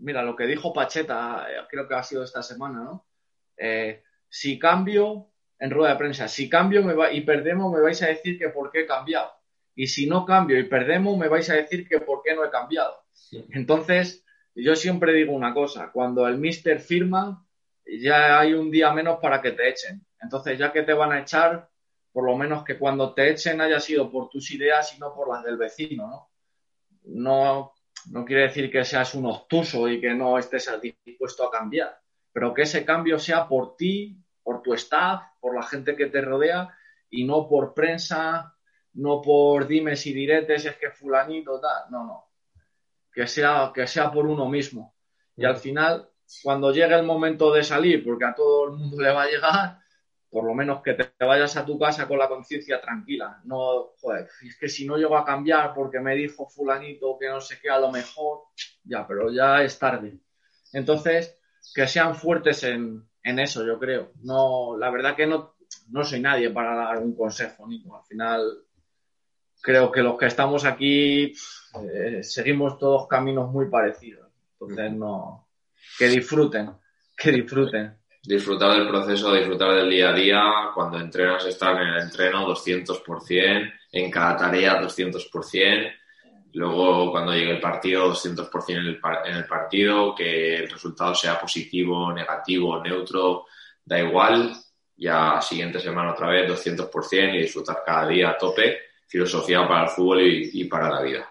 Mira, 0.00 0.22
lo 0.22 0.36
que 0.36 0.46
dijo 0.46 0.72
Pacheta, 0.72 1.46
eh, 1.50 1.66
creo 1.68 1.88
que 1.88 1.94
ha 1.94 2.02
sido 2.04 2.22
esta 2.22 2.42
semana, 2.42 2.84
¿no? 2.84 3.06
Eh, 3.56 4.04
si 4.28 4.58
cambio, 4.58 5.32
en 5.58 5.70
rueda 5.70 5.92
de 5.92 5.98
prensa, 5.98 6.28
si 6.28 6.48
cambio 6.48 6.82
me 6.82 6.94
va, 6.94 7.12
y 7.12 7.22
perdemos, 7.22 7.72
me 7.72 7.80
vais 7.80 8.00
a 8.02 8.06
decir 8.06 8.38
que 8.38 8.48
por 8.48 8.70
qué 8.70 8.80
he 8.80 8.86
cambiado. 8.86 9.32
Y 9.74 9.86
si 9.86 10.06
no 10.06 10.24
cambio 10.24 10.58
y 10.58 10.64
perdemos, 10.64 11.16
me 11.16 11.28
vais 11.28 11.48
a 11.50 11.54
decir 11.54 11.86
que 11.88 12.00
por 12.00 12.22
qué 12.22 12.34
no 12.34 12.44
he 12.44 12.50
cambiado. 12.50 12.96
Entonces, 13.50 14.24
yo 14.54 14.74
siempre 14.74 15.12
digo 15.12 15.32
una 15.32 15.54
cosa, 15.54 15.90
cuando 15.92 16.26
el 16.26 16.38
mister 16.38 16.80
firma, 16.80 17.46
ya 17.86 18.40
hay 18.40 18.54
un 18.54 18.70
día 18.70 18.92
menos 18.92 19.18
para 19.20 19.40
que 19.40 19.52
te 19.52 19.68
echen. 19.68 20.04
Entonces, 20.20 20.58
ya 20.58 20.72
que 20.72 20.82
te 20.82 20.92
van 20.92 21.12
a 21.12 21.20
echar, 21.20 21.68
por 22.12 22.24
lo 22.24 22.36
menos 22.36 22.64
que 22.64 22.78
cuando 22.78 23.14
te 23.14 23.30
echen 23.30 23.60
haya 23.60 23.80
sido 23.80 24.10
por 24.10 24.28
tus 24.28 24.50
ideas 24.50 24.96
y 24.96 24.98
no 24.98 25.14
por 25.14 25.28
las 25.28 25.44
del 25.44 25.56
vecino, 25.56 26.08
¿no? 26.08 26.30
No, 27.04 27.72
no 28.10 28.24
quiere 28.24 28.42
decir 28.42 28.70
que 28.70 28.84
seas 28.84 29.14
un 29.14 29.26
obtuso 29.26 29.88
y 29.88 30.00
que 30.00 30.12
no 30.14 30.38
estés 30.38 30.70
dispuesto 31.04 31.46
a 31.46 31.50
cambiar, 31.50 31.98
pero 32.32 32.52
que 32.52 32.62
ese 32.62 32.84
cambio 32.84 33.18
sea 33.18 33.48
por 33.48 33.76
ti, 33.76 34.18
por 34.48 34.62
tu 34.62 34.72
staff, 34.72 35.24
por 35.42 35.54
la 35.54 35.62
gente 35.62 35.94
que 35.94 36.06
te 36.06 36.22
rodea 36.22 36.74
y 37.10 37.24
no 37.24 37.46
por 37.46 37.74
prensa, 37.74 38.56
no 38.94 39.20
por 39.20 39.66
dimes 39.66 40.06
y 40.06 40.14
diretes, 40.14 40.64
es 40.64 40.76
que 40.76 40.90
fulanito, 40.90 41.60
tal, 41.60 41.90
no, 41.90 42.04
no. 42.06 42.24
Que 43.12 43.26
sea, 43.26 43.70
que 43.74 43.86
sea 43.86 44.10
por 44.10 44.26
uno 44.26 44.48
mismo. 44.48 44.96
Y 45.36 45.44
al 45.44 45.58
final, 45.58 46.08
cuando 46.42 46.72
llegue 46.72 46.94
el 46.94 47.02
momento 47.02 47.52
de 47.52 47.62
salir, 47.62 48.02
porque 48.02 48.24
a 48.24 48.34
todo 48.34 48.68
el 48.68 48.70
mundo 48.70 49.02
le 49.02 49.12
va 49.12 49.24
a 49.24 49.26
llegar, 49.26 49.80
por 50.30 50.44
lo 50.44 50.54
menos 50.54 50.80
que 50.80 50.94
te 50.94 51.12
vayas 51.26 51.54
a 51.58 51.66
tu 51.66 51.78
casa 51.78 52.08
con 52.08 52.18
la 52.18 52.28
conciencia 52.28 52.80
tranquila. 52.80 53.42
No, 53.44 53.92
joder, 54.00 54.30
es 54.46 54.58
que 54.58 54.70
si 54.70 54.86
no 54.86 54.96
llego 54.96 55.18
a 55.18 55.26
cambiar 55.26 55.74
porque 55.74 56.00
me 56.00 56.14
dijo 56.14 56.48
fulanito 56.48 57.18
que 57.20 57.28
no 57.28 57.42
sé 57.42 57.58
qué, 57.60 57.68
a 57.68 57.78
lo 57.78 57.92
mejor, 57.92 58.44
ya, 58.82 59.06
pero 59.06 59.30
ya 59.30 59.62
es 59.62 59.78
tarde. 59.78 60.20
Entonces, 60.72 61.38
que 61.74 61.86
sean 61.86 62.14
fuertes 62.14 62.64
en, 62.64 63.07
en 63.28 63.38
eso, 63.38 63.64
yo 63.66 63.78
creo. 63.78 64.12
No, 64.22 64.76
la 64.78 64.90
verdad 64.90 65.14
que 65.14 65.26
no, 65.26 65.54
no 65.90 66.04
soy 66.04 66.20
nadie 66.20 66.50
para 66.50 66.74
dar 66.74 66.98
un 66.98 67.14
consejo, 67.14 67.66
Nico. 67.66 67.96
Al 67.96 68.04
final, 68.04 68.58
creo 69.60 69.90
que 69.90 70.02
los 70.02 70.18
que 70.18 70.26
estamos 70.26 70.64
aquí 70.64 71.32
eh, 71.82 72.22
seguimos 72.22 72.78
todos 72.78 73.06
caminos 73.06 73.50
muy 73.50 73.68
parecidos. 73.68 74.28
Entonces, 74.52 74.92
no. 74.92 75.48
Que 75.98 76.08
disfruten, 76.08 76.70
que 77.16 77.32
disfruten. 77.32 77.96
Disfrutar 78.22 78.76
del 78.76 78.88
proceso, 78.88 79.32
disfrutar 79.32 79.74
del 79.74 79.90
día 79.90 80.10
a 80.10 80.12
día. 80.12 80.42
Cuando 80.74 80.98
entrenas, 80.98 81.46
estar 81.46 81.80
en 81.80 81.88
el 81.88 82.02
entreno 82.02 82.46
200%, 82.46 83.72
en 83.92 84.10
cada 84.10 84.36
tarea 84.36 84.80
200%. 84.80 85.92
Luego, 86.54 87.10
cuando 87.10 87.32
llegue 87.32 87.52
el 87.52 87.60
partido, 87.60 88.12
200% 88.12 88.70
en 88.70 88.76
el, 88.78 89.00
en 89.24 89.36
el 89.36 89.46
partido, 89.46 90.14
que 90.14 90.56
el 90.56 90.70
resultado 90.70 91.14
sea 91.14 91.38
positivo, 91.38 92.12
negativo, 92.12 92.82
neutro, 92.82 93.46
da 93.84 93.98
igual. 93.98 94.52
Ya 94.96 95.40
siguiente 95.40 95.78
semana 95.78 96.12
otra 96.12 96.28
vez 96.28 96.50
200% 96.50 97.34
y 97.34 97.38
disfrutar 97.42 97.82
cada 97.84 98.08
día 98.08 98.30
a 98.30 98.38
tope. 98.38 98.78
Filosofía 99.06 99.66
para 99.66 99.84
el 99.84 99.88
fútbol 99.90 100.20
y, 100.22 100.64
para 100.64 100.90
la 100.90 101.02
vida. 101.02 101.30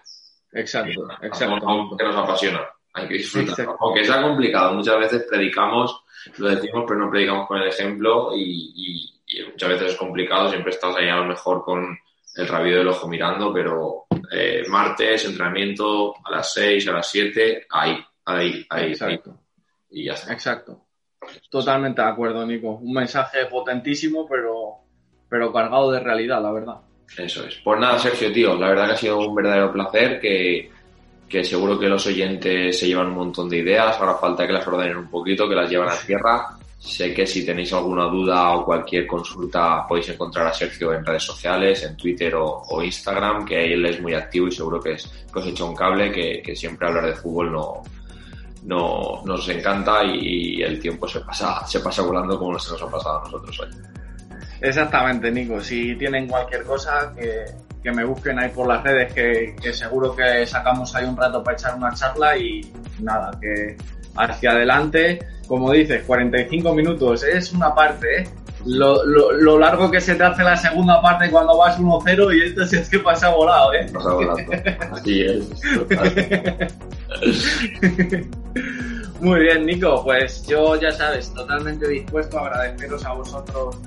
Exacto, 0.52 1.06
exacto. 1.22 1.68
Aunque 1.68 2.04
nos 2.04 2.16
apasiona, 2.16 2.66
hay 2.94 3.06
que 3.06 3.14
disfrutar. 3.14 3.76
Aunque 3.78 4.04
sea 4.04 4.22
complicado, 4.22 4.74
muchas 4.74 4.98
veces 4.98 5.26
predicamos, 5.28 6.04
lo 6.38 6.48
decimos, 6.48 6.84
pero 6.88 7.00
no 7.00 7.10
predicamos 7.10 7.46
con 7.46 7.58
el 7.58 7.68
ejemplo 7.68 8.30
y, 8.34 9.12
y 9.26 9.42
muchas 9.44 9.68
veces 9.68 9.92
es 9.92 9.98
complicado. 9.98 10.48
Siempre 10.48 10.70
estás 10.70 10.96
ahí 10.96 11.08
a 11.08 11.16
lo 11.16 11.26
mejor 11.26 11.62
con 11.62 11.96
el 12.34 12.48
rabillo 12.48 12.78
del 12.78 12.88
ojo 12.88 13.06
mirando, 13.06 13.52
pero 13.52 14.07
eh, 14.30 14.64
martes, 14.68 15.24
entrenamiento 15.24 16.14
a 16.24 16.30
las 16.30 16.52
6, 16.52 16.88
a 16.88 16.92
las 16.92 17.10
7, 17.10 17.66
ahí, 17.70 17.98
ahí, 18.24 18.66
ahí. 18.68 18.92
Exacto. 18.92 19.38
Y 19.90 20.04
ya 20.04 20.12
está. 20.14 20.32
Exacto. 20.32 20.84
Totalmente 21.50 22.02
de 22.02 22.08
acuerdo, 22.08 22.46
Nico. 22.46 22.72
Un 22.76 22.92
mensaje 22.92 23.46
potentísimo, 23.46 24.26
pero, 24.28 24.76
pero 25.28 25.52
cargado 25.52 25.90
de 25.90 26.00
realidad, 26.00 26.42
la 26.42 26.52
verdad. 26.52 26.76
Eso 27.16 27.44
es. 27.46 27.56
Pues 27.64 27.80
nada, 27.80 27.98
Sergio, 27.98 28.32
tío, 28.32 28.56
la 28.56 28.68
verdad 28.68 28.86
que 28.86 28.92
ha 28.92 28.96
sido 28.96 29.18
un 29.18 29.34
verdadero 29.34 29.72
placer, 29.72 30.20
que, 30.20 30.70
que 31.28 31.42
seguro 31.42 31.78
que 31.78 31.88
los 31.88 32.06
oyentes 32.06 32.78
se 32.78 32.86
llevan 32.86 33.08
un 33.08 33.14
montón 33.14 33.48
de 33.48 33.58
ideas, 33.58 33.96
ahora 33.98 34.16
falta 34.16 34.46
que 34.46 34.52
las 34.52 34.66
ordenen 34.66 34.98
un 34.98 35.10
poquito, 35.10 35.48
que 35.48 35.54
las 35.54 35.70
llevan 35.70 35.88
a 35.88 36.06
tierra 36.06 36.58
Sé 36.78 37.12
que 37.12 37.26
si 37.26 37.44
tenéis 37.44 37.72
alguna 37.72 38.04
duda 38.04 38.52
o 38.52 38.64
cualquier 38.64 39.04
consulta 39.04 39.84
podéis 39.86 40.10
encontrar 40.10 40.46
a 40.46 40.54
Sergio 40.54 40.94
en 40.94 41.04
redes 41.04 41.24
sociales, 41.24 41.82
en 41.82 41.96
Twitter 41.96 42.32
o, 42.36 42.82
Instagram, 42.82 43.44
que 43.44 43.74
él 43.74 43.84
es 43.84 44.00
muy 44.00 44.14
activo 44.14 44.46
y 44.46 44.52
seguro 44.52 44.80
que, 44.80 44.92
es, 44.92 45.04
que 45.32 45.38
os 45.40 45.46
echa 45.46 45.64
un 45.64 45.74
cable, 45.74 46.12
que, 46.12 46.54
siempre 46.54 46.86
hablar 46.86 47.06
de 47.06 47.16
fútbol 47.16 47.50
no, 47.50 47.82
no 48.62 49.22
nos 49.24 49.48
encanta 49.48 50.04
y, 50.04 50.62
el 50.62 50.78
tiempo 50.78 51.08
se 51.08 51.18
pasa, 51.20 51.66
se 51.66 51.80
pasa 51.80 52.02
volando 52.02 52.38
como 52.38 52.56
se 52.60 52.70
nos 52.70 52.82
ha 52.82 52.88
pasado 52.88 53.18
a 53.18 53.24
nosotros 53.24 53.60
hoy. 53.60 53.68
Exactamente, 54.60 55.32
Nico. 55.32 55.60
Si 55.60 55.96
tienen 55.96 56.28
cualquier 56.28 56.62
cosa, 56.62 57.12
que, 57.16 57.44
que 57.82 57.90
me 57.90 58.04
busquen 58.04 58.38
ahí 58.38 58.50
por 58.50 58.68
las 58.68 58.84
redes, 58.84 59.12
que, 59.12 59.56
que 59.60 59.72
seguro 59.72 60.14
que 60.14 60.46
sacamos 60.46 60.94
ahí 60.94 61.06
un 61.06 61.16
rato 61.16 61.42
para 61.42 61.56
echar 61.56 61.74
una 61.74 61.92
charla 61.92 62.36
y 62.36 62.72
nada, 63.00 63.30
que 63.40 63.76
hacia 64.18 64.50
adelante 64.50 65.20
como 65.48 65.72
dices, 65.72 66.04
45 66.06 66.72
minutos 66.74 67.24
es 67.24 67.52
una 67.52 67.74
parte, 67.74 68.22
¿eh? 68.22 68.28
Lo, 68.66 69.02
lo, 69.04 69.58
largo 69.58 69.90
que 69.90 70.00
se 70.00 70.14
te 70.14 70.24
hace 70.24 70.42
la 70.42 70.56
segunda 70.56 71.00
parte 71.00 71.30
cuando 71.30 71.56
vas 71.56 71.78
1-0 71.78 72.36
y 72.36 72.48
esto 72.48 72.66
se 72.66 72.80
te 72.80 72.98
pasa 72.98 73.30
volado, 73.30 73.72
¿eh? 73.72 73.86
Pasa 73.92 74.12
volando. 74.12 74.52
Así 74.92 75.22
es. 75.22 75.48
Muy 79.20 79.40
bien, 79.40 79.64
Nico. 79.64 80.04
Pues 80.04 80.46
yo, 80.46 80.78
ya 80.78 80.90
sabes, 80.90 81.32
totalmente 81.32 81.88
dispuesto 81.88 82.38
a 82.38 82.46
agradeceros 82.46 83.06
a 83.06 83.12
vosotros 83.14 83.78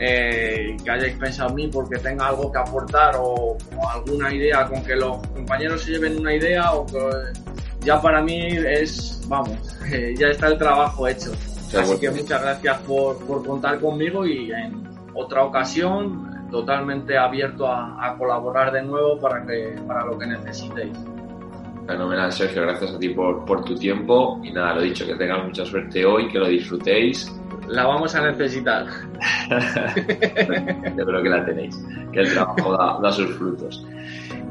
eh, 0.00 0.76
que 0.82 0.90
hayáis 0.90 1.14
pensado 1.16 1.50
en 1.50 1.54
mí 1.54 1.68
porque 1.68 1.98
tenga 1.98 2.26
algo 2.28 2.50
que 2.50 2.58
aportar 2.58 3.14
o, 3.16 3.56
o, 3.56 3.88
alguna 3.88 4.34
idea 4.34 4.66
con 4.66 4.82
que 4.82 4.96
los 4.96 5.18
compañeros 5.28 5.82
se 5.82 5.92
lleven 5.92 6.18
una 6.18 6.34
idea 6.34 6.72
o 6.72 6.86
que 6.86 6.98
ya 7.84 8.00
para 8.00 8.22
mí 8.22 8.48
es, 8.48 9.22
vamos, 9.28 9.58
ya 10.18 10.28
está 10.28 10.48
el 10.48 10.58
trabajo 10.58 11.06
hecho. 11.06 11.32
Así 11.76 11.98
que 11.98 12.10
muchas 12.10 12.40
gracias 12.40 12.78
por, 12.82 13.18
por, 13.26 13.44
contar 13.44 13.80
conmigo 13.80 14.24
y 14.26 14.52
en 14.52 14.84
otra 15.12 15.44
ocasión 15.44 16.48
totalmente 16.50 17.18
abierto 17.18 17.66
a, 17.66 18.14
colaborar 18.16 18.72
de 18.72 18.82
nuevo 18.82 19.18
para, 19.18 19.44
que, 19.44 19.74
para 19.86 20.04
lo 20.04 20.16
que 20.16 20.26
necesitéis. 20.26 20.96
Fenomenal, 21.86 22.32
Sergio. 22.32 22.62
Gracias 22.62 22.94
a 22.94 22.98
ti 22.98 23.08
por, 23.10 23.44
por 23.44 23.64
tu 23.64 23.74
tiempo. 23.74 24.40
Y 24.42 24.52
nada, 24.52 24.76
lo 24.76 24.82
dicho, 24.82 25.04
que 25.04 25.14
tengas 25.16 25.44
mucha 25.44 25.64
suerte 25.64 26.04
hoy, 26.06 26.28
que 26.28 26.38
lo 26.38 26.48
disfrutéis. 26.48 27.30
La 27.68 27.86
vamos 27.86 28.14
a 28.14 28.30
necesitar. 28.30 28.86
Yo 30.96 31.06
creo 31.06 31.22
que 31.22 31.28
la 31.28 31.44
tenéis, 31.44 31.76
que 32.12 32.20
el 32.20 32.32
trabajo 32.32 32.76
da, 32.76 32.98
da 33.02 33.12
sus 33.12 33.34
frutos. 33.36 33.84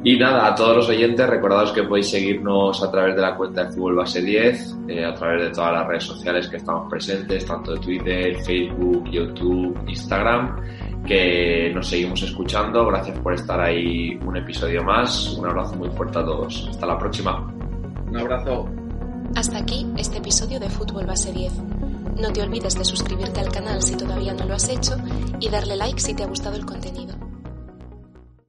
Y 0.06 0.18
nada, 0.18 0.48
a 0.48 0.54
todos 0.56 0.76
los 0.76 0.90
oyentes, 0.90 1.26
recordados 1.30 1.72
que 1.72 1.84
podéis 1.84 2.10
seguirnos 2.10 2.84
a 2.84 2.92
través 2.92 3.16
de 3.16 3.22
la 3.22 3.38
cuenta 3.38 3.64
de 3.64 3.72
Fútbol 3.72 3.96
Base 3.96 4.22
10, 4.22 4.78
eh, 4.90 5.06
a 5.06 5.14
través 5.14 5.44
de 5.44 5.52
todas 5.52 5.72
las 5.72 5.88
redes 5.88 6.04
sociales 6.04 6.50
que 6.50 6.58
estamos 6.58 6.90
presentes, 6.90 7.46
tanto 7.46 7.72
de 7.72 7.80
Twitter, 7.80 8.36
Facebook, 8.44 9.10
YouTube, 9.10 9.80
Instagram, 9.88 10.58
que 11.06 11.72
nos 11.74 11.88
seguimos 11.88 12.22
escuchando. 12.22 12.86
Gracias 12.86 13.18
por 13.20 13.34
estar 13.34 13.62
ahí 13.62 14.20
un 14.26 14.36
episodio 14.36 14.84
más. 14.84 15.38
Un 15.38 15.46
abrazo 15.48 15.76
muy 15.78 15.90
fuerte 15.92 16.20
a 16.20 16.26
todos. 16.26 16.68
Hasta 16.70 16.86
la 16.86 16.98
próxima. 16.98 17.54
Un 18.06 18.18
abrazo. 18.18 18.66
Hasta 19.36 19.58
aquí 19.58 19.88
este 19.98 20.18
episodio 20.18 20.60
de 20.60 20.70
Fútbol 20.70 21.06
Base 21.06 21.32
10. 21.32 21.54
No 22.20 22.34
te 22.34 22.42
olvides 22.42 22.78
de 22.78 22.84
suscribirte 22.84 23.40
al 23.40 23.54
canal 23.54 23.82
si 23.82 23.96
todavía 23.96 24.34
no 24.34 24.44
lo 24.44 24.56
has 24.56 24.68
hecho 24.68 24.98
y 25.40 25.48
darle 25.50 25.78
like 25.78 26.02
si 26.02 26.14
te 26.14 26.24
ha 26.24 26.28
gustado 26.28 26.58
el 26.58 26.66
contenido. 26.66 27.16